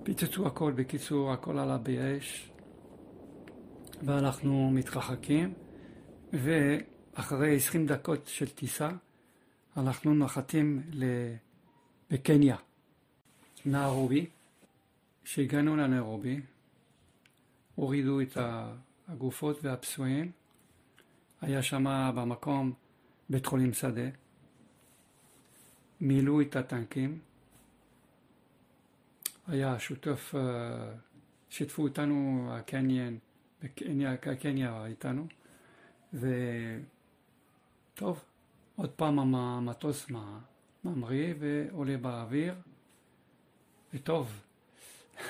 [0.02, 2.50] פיצצו הכל, בקיצור, הכל עלה באש,
[4.02, 5.54] ואנחנו מתרחקים,
[6.32, 8.90] ואחרי 20 דקות של טיסה,
[9.76, 10.82] אנחנו נחתים
[12.10, 12.56] בקניה,
[13.66, 14.26] נערובי.
[15.24, 16.40] כשהגענו לנרובי,
[17.74, 18.36] הורידו את
[19.08, 20.32] הגופות והפצועים,
[21.40, 22.72] היה שם במקום
[23.28, 24.08] בית חולים שדה,
[26.00, 27.18] מילאו את הטנקים,
[29.46, 30.92] היה שותף, אה,
[31.50, 33.18] שיתפו אותנו הקניון,
[34.22, 35.26] הקניה איתנו,
[36.12, 36.34] וטוב,
[38.76, 40.06] עוד פעם המטוס
[40.84, 42.54] ממריא ועולה באוויר,
[43.94, 44.40] וטוב,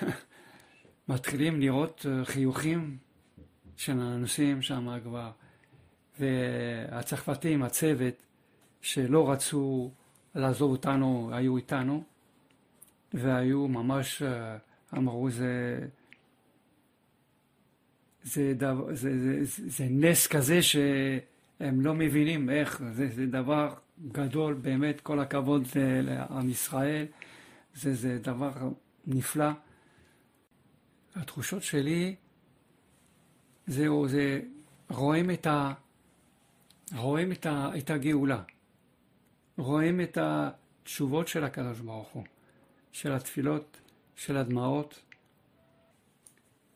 [1.09, 2.98] מתחילים לראות אה, חיוכים
[3.76, 5.30] של האנוסים שם כבר,
[6.20, 8.14] והצרפתים, הצוות,
[8.80, 9.90] שלא רצו
[10.34, 12.05] לעזוב אותנו, היו איתנו,
[13.14, 14.56] והיו ממש, אה,
[14.96, 15.78] אמרו, זה,
[18.22, 23.74] זה, דבר, זה, זה, זה, זה נס כזה שהם לא מבינים איך, זה, זה דבר
[24.12, 25.68] גדול, באמת, כל הכבוד
[26.02, 27.06] לעם ישראל,
[27.74, 28.52] זה, זה דבר
[29.06, 29.51] נפלא.
[31.14, 32.14] התחושות שלי,
[33.66, 34.40] זהו, זה
[34.90, 35.72] רואים את, ה,
[36.96, 38.42] רואים את, ה, את הגאולה,
[39.58, 42.24] רואים את התשובות של הקדוש ברוך הוא,
[42.92, 43.80] של התפילות,
[44.16, 45.00] של הדמעות,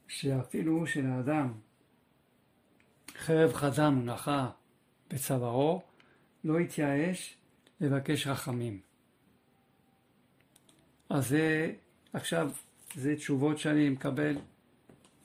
[0.09, 1.53] שאפילו של האדם
[3.17, 4.51] חרב חדה מונחה
[5.11, 5.83] בצווארו,
[6.45, 7.37] לא יתייאש
[7.81, 8.81] לבקש רחמים.
[11.11, 11.73] אז זה,
[12.13, 12.51] עכשיו,
[12.95, 14.37] זה תשובות שאני מקבל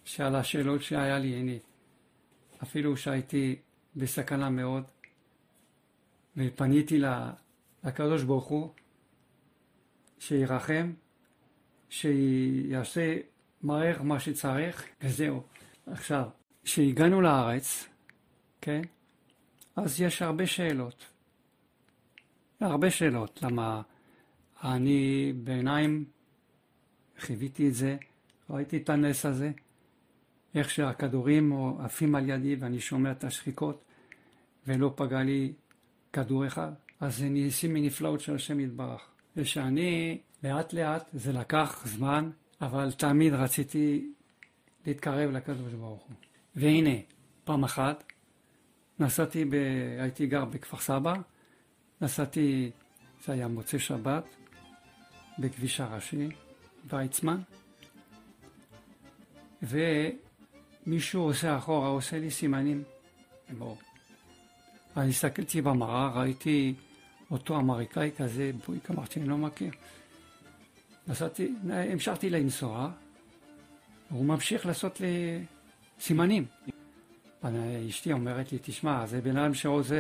[0.06, 1.58] שעל השאלות שהיה לי, הנה,
[2.64, 3.56] אפילו שהייתי
[3.96, 4.84] בסכנה מאוד,
[6.38, 7.02] ופניתי
[7.84, 8.70] לקדוש ברוך הוא,
[10.20, 10.94] שירחם,
[11.90, 13.18] שיעשה
[13.62, 15.44] מהר מה שצריך, וזהו.
[15.88, 16.30] עכשיו,
[16.64, 17.90] כשהגענו לארץ,
[18.62, 18.82] כן,
[19.76, 21.06] אז יש הרבה שאלות.
[22.60, 23.82] הרבה שאלות, למה
[24.64, 26.06] אני בעיניים
[27.20, 27.98] חיוויתי את זה,
[28.50, 29.52] ראיתי את הנס הזה,
[30.56, 33.84] איך שהכדורים עפים על ידי ואני שומע את השחיקות
[34.68, 35.54] ולא פגע לי
[36.14, 36.72] כדור אחד.
[37.00, 39.02] אז זה ניסים מנפלאות של השם יתברך.
[39.38, 42.30] ושאני לאט לאט, זה לקח זמן,
[42.62, 44.12] אבל תמיד רציתי
[44.86, 46.16] להתקרב לקדוש ברוך הוא.
[46.56, 46.96] והנה,
[47.44, 48.04] פעם אחת
[49.00, 49.54] נסעתי, ב...
[50.00, 51.14] הייתי גר בכפר סבא,
[52.02, 52.72] נסעתי,
[53.26, 54.24] זה היה מוצאי שבת,
[55.40, 56.30] בכביש הראשי,
[56.90, 57.42] ויצמן,
[60.88, 62.84] ומישהו עושה אחורה, עושה לי סימנים.
[63.58, 63.76] בואו.
[64.98, 66.74] אני הסתכלתי במראה, ראיתי
[67.32, 69.72] אותו אמריקאי כזה, בויק, אמרתי, אני לא מכיר.
[71.08, 72.90] נסעתי, המשכתי לנסוע,
[74.12, 75.44] והוא ממשיך לעשות לי
[76.00, 76.46] סימנים.
[77.90, 79.96] אשתי אומרת לי, תשמע, זה בן אדם שרוצה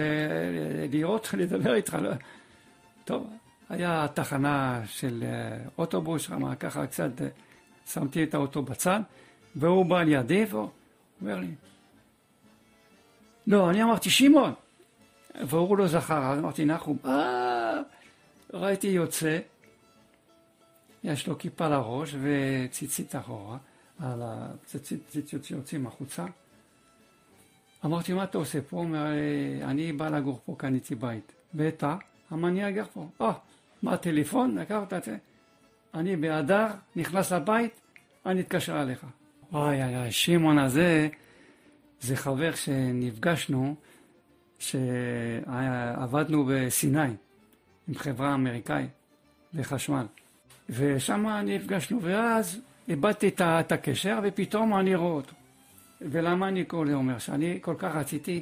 [0.91, 1.97] לראות, לדבר איתך.
[2.01, 2.09] לא...
[3.05, 3.27] טוב,
[3.69, 7.27] היה תחנה של אה, אוטובוס, שם ככה קצת אה,
[7.85, 8.99] שמתי את האוטו בצד,
[9.55, 10.69] והוא בא לידי, והוא
[11.21, 11.55] אומר לי,
[13.47, 14.53] לא, אני אמרתי, שמעון.
[15.41, 17.81] והוא לא זכר, אז אמרתי, נחום, אה,
[18.53, 19.39] ראיתי יוצא,
[21.03, 23.57] יש לו כיפה לראש וציצית אחורה,
[23.99, 26.25] על הציצית שיוצאים החוצה.
[27.85, 28.77] אמרתי, מה אתה עושה פה?
[28.77, 29.05] הוא אומר,
[29.61, 31.31] אני בא לגור פה, קניתי בית.
[31.53, 31.95] ואתה?
[32.31, 33.07] המניע גר פה.
[33.21, 33.33] אה,
[33.81, 34.57] מה הטלפון?
[34.57, 35.17] לקחת את זה.
[35.93, 37.81] אני באדר, נכנס לבית,
[38.25, 39.05] אני אתקשר אליך.
[39.53, 41.09] וואי, וואי, שמעון הזה,
[41.99, 43.75] זה חבר שנפגשנו,
[44.59, 46.99] שעבדנו בסיני,
[47.87, 48.89] עם חברה אמריקאית,
[49.53, 50.05] לחשמל.
[50.69, 55.33] ושם נפגשנו, ואז איבדתי את הקשר, ופתאום אני רואה אותו.
[56.01, 57.17] ולמה אני כל אומר?
[57.17, 58.41] שאני כל כך רציתי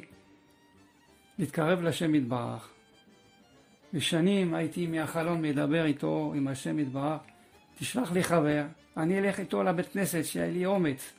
[1.38, 2.68] להתקרב לשם יתברך.
[3.94, 7.20] ושנים הייתי מהחלום מדבר איתו, עם השם יתברך,
[7.78, 8.64] תשלח לי חבר,
[8.96, 11.12] אני אלך איתו לבית כנסת, שיהיה לי אומץ.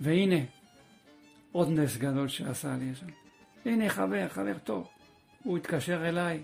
[0.00, 0.36] והנה,
[1.52, 3.06] עוד נס גדול שעשה לי שם.
[3.64, 4.88] הנה חבר, חבר טוב.
[5.42, 6.42] הוא התקשר אליי,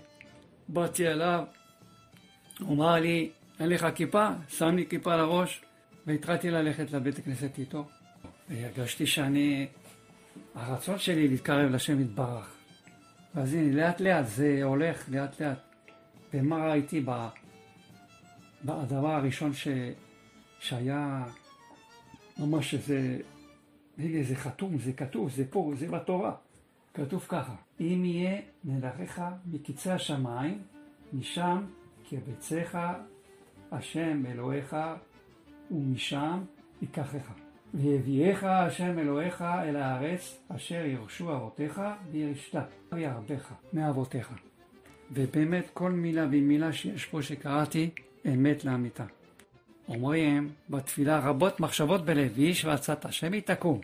[0.67, 1.43] באתי אליו,
[2.59, 3.29] הוא אמר לי,
[3.59, 4.29] אין לך כיפה?
[4.47, 5.61] שם לי כיפה לראש,
[6.05, 7.87] והתחלתי ללכת לבית הכנסת איתו.
[8.49, 9.67] והרגשתי שאני,
[10.55, 12.55] הרצון שלי להתקרב לשם יתברך.
[13.35, 15.57] אז הנה, לאט לאט זה הולך, לאט לאט.
[16.33, 17.27] ומה ראיתי ב...
[18.65, 19.67] בדבר הראשון ש...
[20.59, 21.25] שהיה
[22.39, 23.19] ממש איזה,
[23.97, 26.35] הנה זה חתום, זה כתוב, זה פה, זה בתורה.
[26.93, 30.61] כתוב ככה, אם יהיה מלאכיך מקצה השמיים,
[31.13, 31.65] משם
[32.09, 32.77] קבצך
[33.71, 34.75] השם אלוהיך,
[35.71, 36.39] ומשם
[36.81, 37.31] ייקחך.
[37.73, 41.81] ויביאך השם אלוהיך אל הארץ אשר ירשו אבותיך
[42.11, 42.61] וירשתה
[42.91, 44.33] וירבך מאבותיך.
[45.11, 47.89] ובאמת כל מילה ומילה שיש פה שקראתי
[48.33, 49.05] אמת לאמיתה.
[49.87, 53.81] אומרים בתפילה רבות מחשבות בלב איש ועצת השם היא תקום.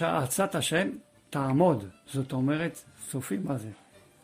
[0.00, 0.88] עצת השם
[1.30, 3.70] תעמוד, זאת אומרת סופי מה זה.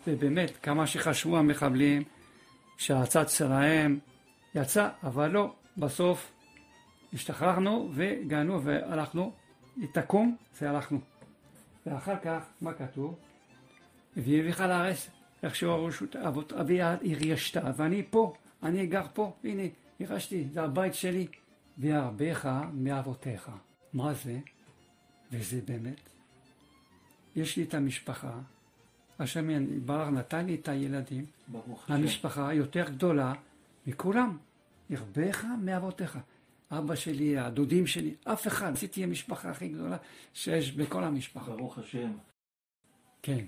[0.06, 2.02] ובאמת כמה שחשבו המחבלים
[2.78, 3.98] שהעצת שלהם
[4.54, 6.32] יצא, אבל לא, בסוף
[7.12, 9.32] השתחררנו והגענו והלכנו,
[9.76, 11.00] היא תקום והלכנו.
[11.86, 13.14] ואחר כך, מה כתוב?
[14.16, 15.10] והביאך לארץ,
[15.42, 15.90] איך שהוא
[16.28, 18.34] אבות אבי ירשתה, ואני פה,
[18.64, 19.62] אני גר פה, הנה,
[20.00, 21.26] ירשתי, זה הבית שלי,
[21.78, 23.50] וירבך מאבותיך.
[23.92, 24.38] מה זה?
[25.32, 26.00] וזה באמת.
[27.36, 28.40] יש לי את המשפחה,
[29.18, 31.92] השם יתברך נתן לי את הילדים, ברוך השם.
[31.92, 33.32] המשפחה יותר גדולה
[33.86, 34.38] מכולם.
[34.90, 36.18] ירבך מאבותיך.
[36.70, 38.72] אבא שלי, הדודים שלי, אף אחד.
[38.72, 39.96] עשיתי המשפחה הכי גדולה
[40.34, 41.56] שיש בכל המשפחה.
[41.56, 42.12] ברוך השם.
[43.22, 43.44] כן.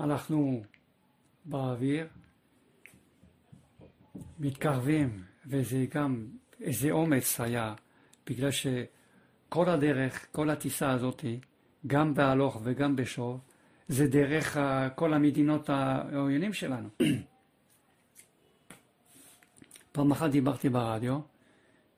[0.00, 0.62] אנחנו
[1.44, 2.06] באוויר,
[4.38, 6.26] מתקרבים, וזה גם,
[6.60, 7.74] איזה אומץ היה,
[8.26, 11.24] בגלל שכל הדרך, כל הטיסה הזאת,
[11.86, 13.40] גם בהלוך וגם בשוב,
[13.88, 14.56] זה דרך
[14.94, 16.88] כל המדינות העוינים שלנו.
[19.92, 21.18] פעם אחת דיברתי ברדיו,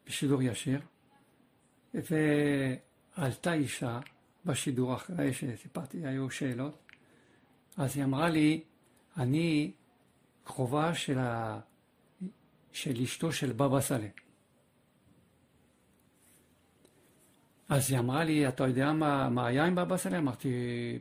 [0.06, 0.80] בשידור ישיר,
[1.94, 4.00] ועלתה אישה
[4.44, 6.82] בשידור אחרי שסיפרתי, היו שאלות,
[7.76, 8.60] אז היא אמרה לי,
[9.16, 9.72] אני
[10.44, 11.60] קרובה של, ה...
[12.78, 14.08] של אשתו של בבא סאלי.
[17.68, 20.18] אז היא אמרה לי, אתה יודע מה, מה היה עם בבא סאלי?
[20.18, 20.48] אמרתי,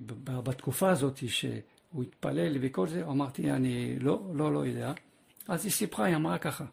[0.06, 4.94] "ב- ב- בתקופה הזאת שהוא התפלל וכל זה, אמרתי, אני לא, לא, לא יודע.
[5.48, 6.66] אז היא סיפרה, היא אמרה ככה,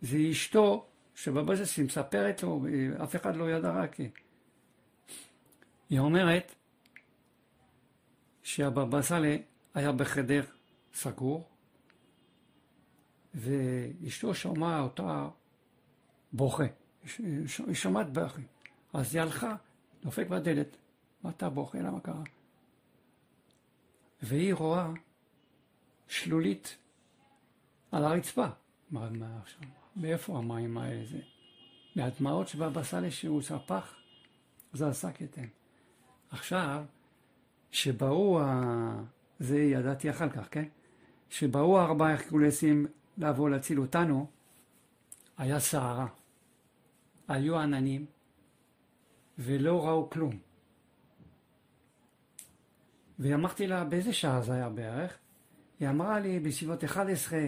[0.00, 2.64] זה אשתו שבבא סאלי מספרת לו,
[3.02, 4.08] אף אחד לא ידע רק היא.
[5.90, 6.54] היא אומרת
[8.42, 9.42] שהבבא סאלי
[9.74, 10.42] היה בחדר
[10.94, 11.49] סגור,
[13.34, 15.28] ואשתו שמעה אותה
[16.32, 16.64] בוכה.
[17.18, 18.42] היא ש- היא שומעת בכי.
[18.92, 19.56] אז היא הלכה,
[20.02, 20.76] דופק בדלת,
[21.22, 21.78] מה אתה בוכה?
[21.78, 22.22] למה קרה?
[24.22, 24.90] והיא רואה
[26.08, 26.76] שלולית
[27.92, 28.46] על הרצפה.
[28.90, 29.60] מה, מה עכשיו?
[29.96, 31.04] מאיפה המים האלה?
[31.06, 31.18] זה?
[31.96, 32.48] מהדמעות
[32.82, 33.94] סאלי שהוא ספח,
[34.72, 35.46] זה עשה כתם.
[36.30, 36.84] עכשיו,
[37.70, 39.02] שבאו, ה...
[39.38, 40.68] זה ידעתי אחר כך, כן?
[41.30, 42.86] שבאו ארבעה הרקולסים
[43.18, 44.26] לבוא להציל אותנו,
[45.38, 46.06] היה סערה.
[47.28, 48.06] היו עננים,
[49.38, 50.38] ולא ראו כלום.
[53.18, 55.18] ואמרתי לה, באיזה שעה זה היה בערך?
[55.80, 57.38] היא אמרה לי, בסביבות 11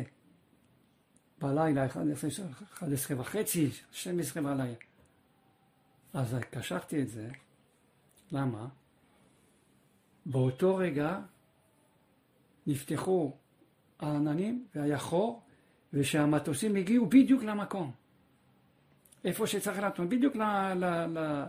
[1.39, 2.31] בלילה, 11,
[2.75, 4.75] 11 וחצי, 12 בלילה.
[6.13, 7.29] אז קשרתי את זה,
[8.33, 8.69] למה?
[10.27, 11.21] באותו רגע
[12.67, 13.37] נפתחו
[13.99, 15.43] העננים והיה חור,
[15.93, 17.93] ושהמטוסים הגיעו בדיוק למקום.
[19.25, 20.43] איפה שצריך לעשות, בדיוק ל,
[20.75, 20.85] ל,
[21.19, 21.45] ל,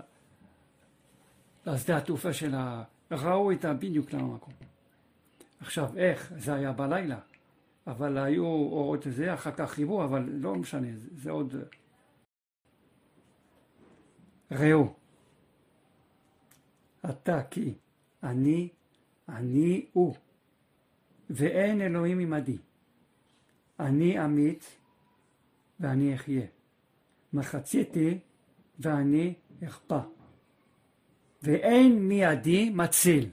[1.66, 2.84] לשדה התעופה של ה...
[3.12, 3.74] ראו את ה...
[3.74, 4.54] בדיוק למקום.
[5.60, 6.34] עכשיו, איך?
[6.38, 7.20] זה היה בלילה,
[7.88, 11.56] אבל היו אורות זה, אחר כך חיבור, אבל לא משנה, זה, זה עוד...
[14.52, 14.94] ראו,
[17.10, 17.74] אתה כי
[18.24, 18.70] אני,
[19.30, 20.16] אני הוא,
[21.30, 22.58] ואין אלוהים עמדי.
[23.80, 24.78] אני אמית
[25.80, 26.46] ואני אחיה.
[27.34, 28.20] מחציתי
[28.80, 29.34] ואני
[29.64, 30.00] אכפה.
[31.44, 33.30] ואין מידי מציל.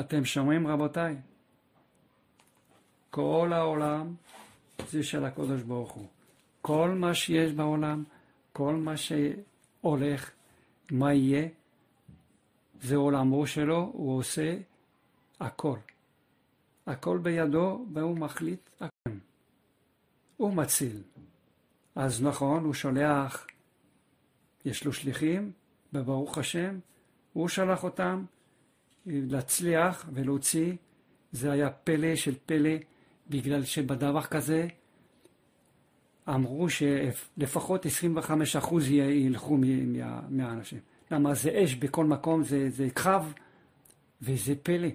[0.00, 1.16] אתם שומעים רבותיי?
[3.10, 4.14] כל העולם
[4.88, 6.06] זה של הקדוש ברוך הוא.
[6.62, 8.04] כל מה שיש בעולם,
[8.52, 10.30] כל מה שהולך,
[10.90, 11.48] מה יהיה,
[12.80, 14.56] זה עולמו שלו, הוא עושה
[15.40, 15.78] הכל.
[16.90, 19.10] הכל בידו והוא מחליט הכל.
[20.36, 21.02] הוא מציל.
[21.94, 23.46] אז נכון, הוא שולח,
[24.64, 25.52] יש לו שליחים,
[25.92, 26.78] וברוך השם,
[27.32, 28.24] הוא שלח אותם
[29.06, 30.72] להצליח ולהוציא.
[31.32, 32.70] זה היה פלא של פלא,
[33.28, 34.68] בגלל שבדבר כזה
[36.28, 40.78] אמרו שלפחות 25% ילכו מה, מהאנשים.
[41.10, 43.34] למה זה אש בכל מקום, זה, זה קרב,
[44.22, 44.88] וזה פלא.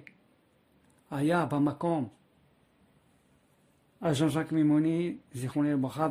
[1.16, 2.08] היה במקום.
[4.00, 6.08] אז ז'אן ז'אק מימוני, זיכרונו לברכה,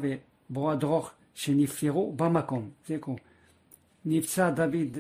[0.50, 2.70] ובועד רוך, שנפטרו במקום.
[2.88, 3.18] זה קורה.
[4.06, 4.98] נפצע דוד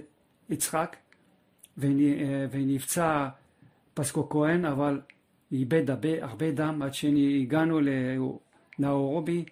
[0.50, 0.96] יצחק,
[2.52, 3.30] ונפצע
[3.94, 5.02] פסקו כהן, אבל
[5.52, 7.80] איבד הרבה, הרבה דם עד שהגענו
[8.80, 9.46] לנאורובי,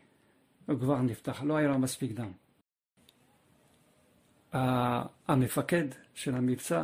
[0.67, 2.31] הוא כבר נפתח, לא היה לו מספיק דם.
[5.27, 6.83] המפקד של המבצע,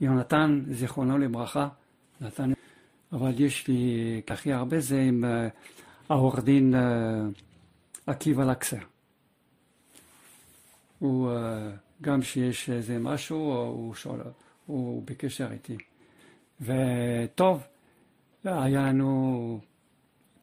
[0.00, 1.68] יונתן, זיכרונו לברכה,
[2.20, 2.52] נתן,
[3.12, 5.24] אבל יש לי הכי הרבה זה עם
[6.08, 6.74] העורך דין
[8.06, 8.76] עקיבא לקסר.
[10.98, 11.32] הוא,
[12.02, 14.20] גם שיש איזה משהו, הוא, שואל,
[14.66, 15.76] הוא בקשר איתי.
[16.60, 17.62] וטוב,
[18.44, 19.60] היה לנו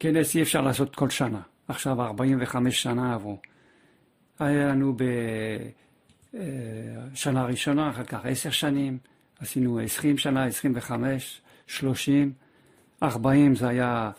[0.00, 1.40] כנס אי אפשר לעשות כל שנה.
[1.68, 3.38] עכשיו 45 שנה עברו.
[4.38, 4.96] היה לנו
[7.12, 8.98] בשנה ראשונה, אחר כך עשר שנים,
[9.38, 12.32] עשינו 20 שנה, 25, 30,
[13.02, 14.10] 40 זה היה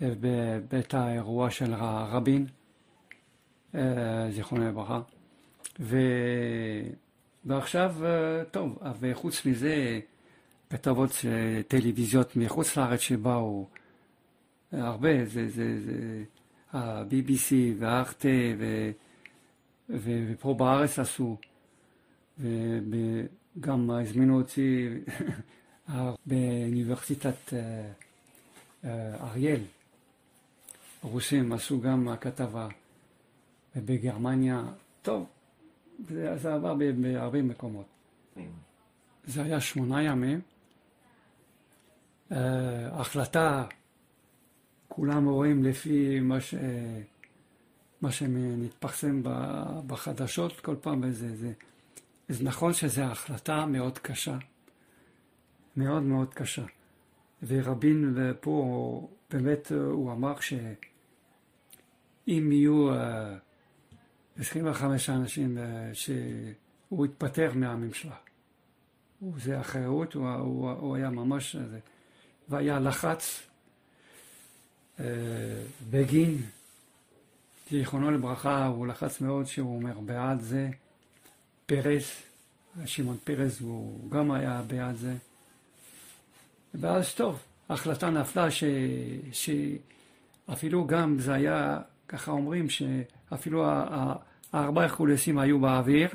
[0.00, 1.74] בבית האירוע של
[2.10, 2.46] רבין,
[4.30, 5.00] זיכרונו לברכה.
[5.80, 5.98] ו...
[7.44, 10.00] ועכשיו, אה, טוב, וחוץ מזה,
[10.70, 13.66] כתבות אה, טלוויזיות מחוץ לארץ שבאו,
[14.72, 16.24] הרבה, זה, זה, זה
[16.72, 18.28] ה-BBC והארטה,
[18.58, 18.90] ו...
[19.88, 20.26] ו...
[20.30, 21.36] ופה בארץ עשו,
[22.38, 24.88] וגם הזמינו אותי
[26.26, 27.52] באוניברסיטת
[29.20, 29.60] אריאל.
[31.02, 32.68] הרוסים עשו גם כתבה,
[33.76, 34.62] ובגרמניה,
[35.02, 35.26] טוב,
[36.08, 37.86] זה, זה עבר בהרבה מקומות.
[39.24, 40.40] זה היה שמונה ימים.
[42.30, 42.34] Uh,
[42.92, 43.64] החלטה,
[44.88, 46.54] כולם רואים לפי מה, ש...
[48.00, 49.22] מה שמתפרסם
[49.86, 51.52] בחדשות כל פעם, וזה זה,
[52.28, 54.36] זה נכון שזו החלטה מאוד קשה,
[55.76, 56.64] מאוד מאוד קשה.
[57.46, 60.54] ורבין פה, באמת הוא אמר ש...
[62.28, 62.90] אם יהיו
[64.38, 68.16] 25 אה, אנשים אה, שהוא יתפטר מהממשלה.
[69.36, 71.56] זה אחריות, הוא, הוא, הוא היה ממש...
[72.48, 73.42] והיה לחץ.
[75.00, 75.04] אה,
[75.90, 76.38] בגין,
[77.70, 80.70] זיכרונו לברכה, הוא לחץ מאוד שהוא אומר בעד זה.
[81.66, 82.22] פרס,
[82.84, 85.14] שמעון פרס, הוא גם היה בעד זה.
[86.74, 88.64] ואז טוב, ההחלטה נפלה ש,
[89.32, 91.78] שאפילו גם זה היה
[92.08, 93.64] ככה אומרים שאפילו
[94.52, 96.08] הארבע הרקולסים היו באוויר,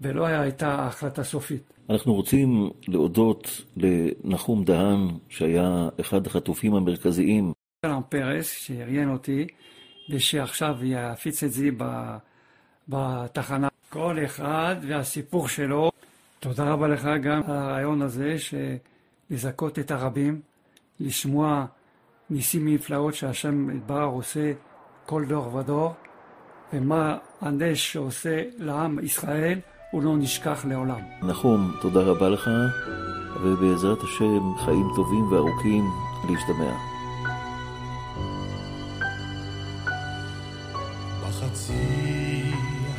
[0.00, 1.62] ולא הייתה החלטה סופית.
[1.90, 7.52] אנחנו רוצים להודות לנחום דהן, שהיה אחד החטופים המרכזיים.
[7.86, 9.46] שלום פרס, שאריין אותי,
[10.10, 11.68] ושעכשיו יפיץ את זה
[12.88, 13.68] בתחנה.
[13.90, 15.90] כל אחד והסיפור שלו.
[16.40, 18.38] תודה רבה לך גם על הרעיון הזה,
[19.30, 20.40] לזכות את הרבים,
[21.00, 21.64] לשמוע
[22.30, 24.52] ניסים נפלאות שהשם יתברך עושה
[25.06, 25.94] כל דור ודור,
[26.72, 29.60] ומה הנס שעושה לעם ישראל
[29.90, 31.00] הוא לא נשכח לעולם.
[31.22, 32.50] נחום, תודה רבה לך,
[33.42, 35.84] ובעזרת השם חיים טובים וארוכים
[36.30, 36.74] להשתמע.
[41.22, 42.52] בחצי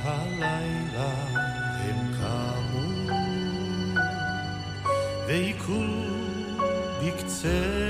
[0.04, 1.12] הלילה
[1.82, 3.14] הם קמו
[5.28, 5.91] והיכו
[7.44, 7.81] say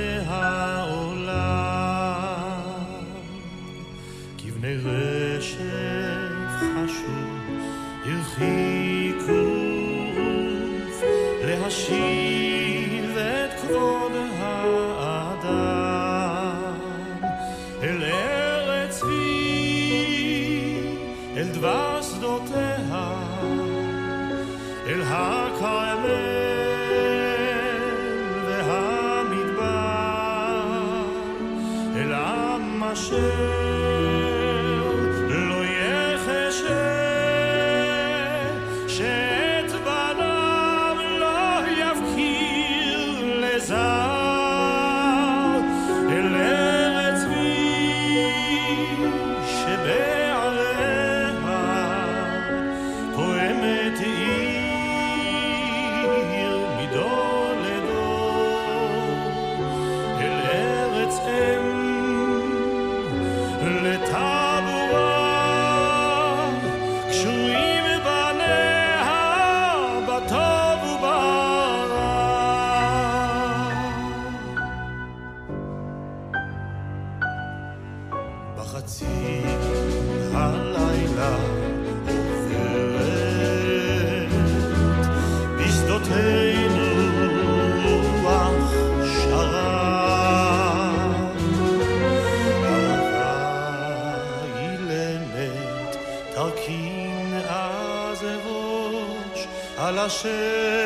[100.07, 100.80] 是。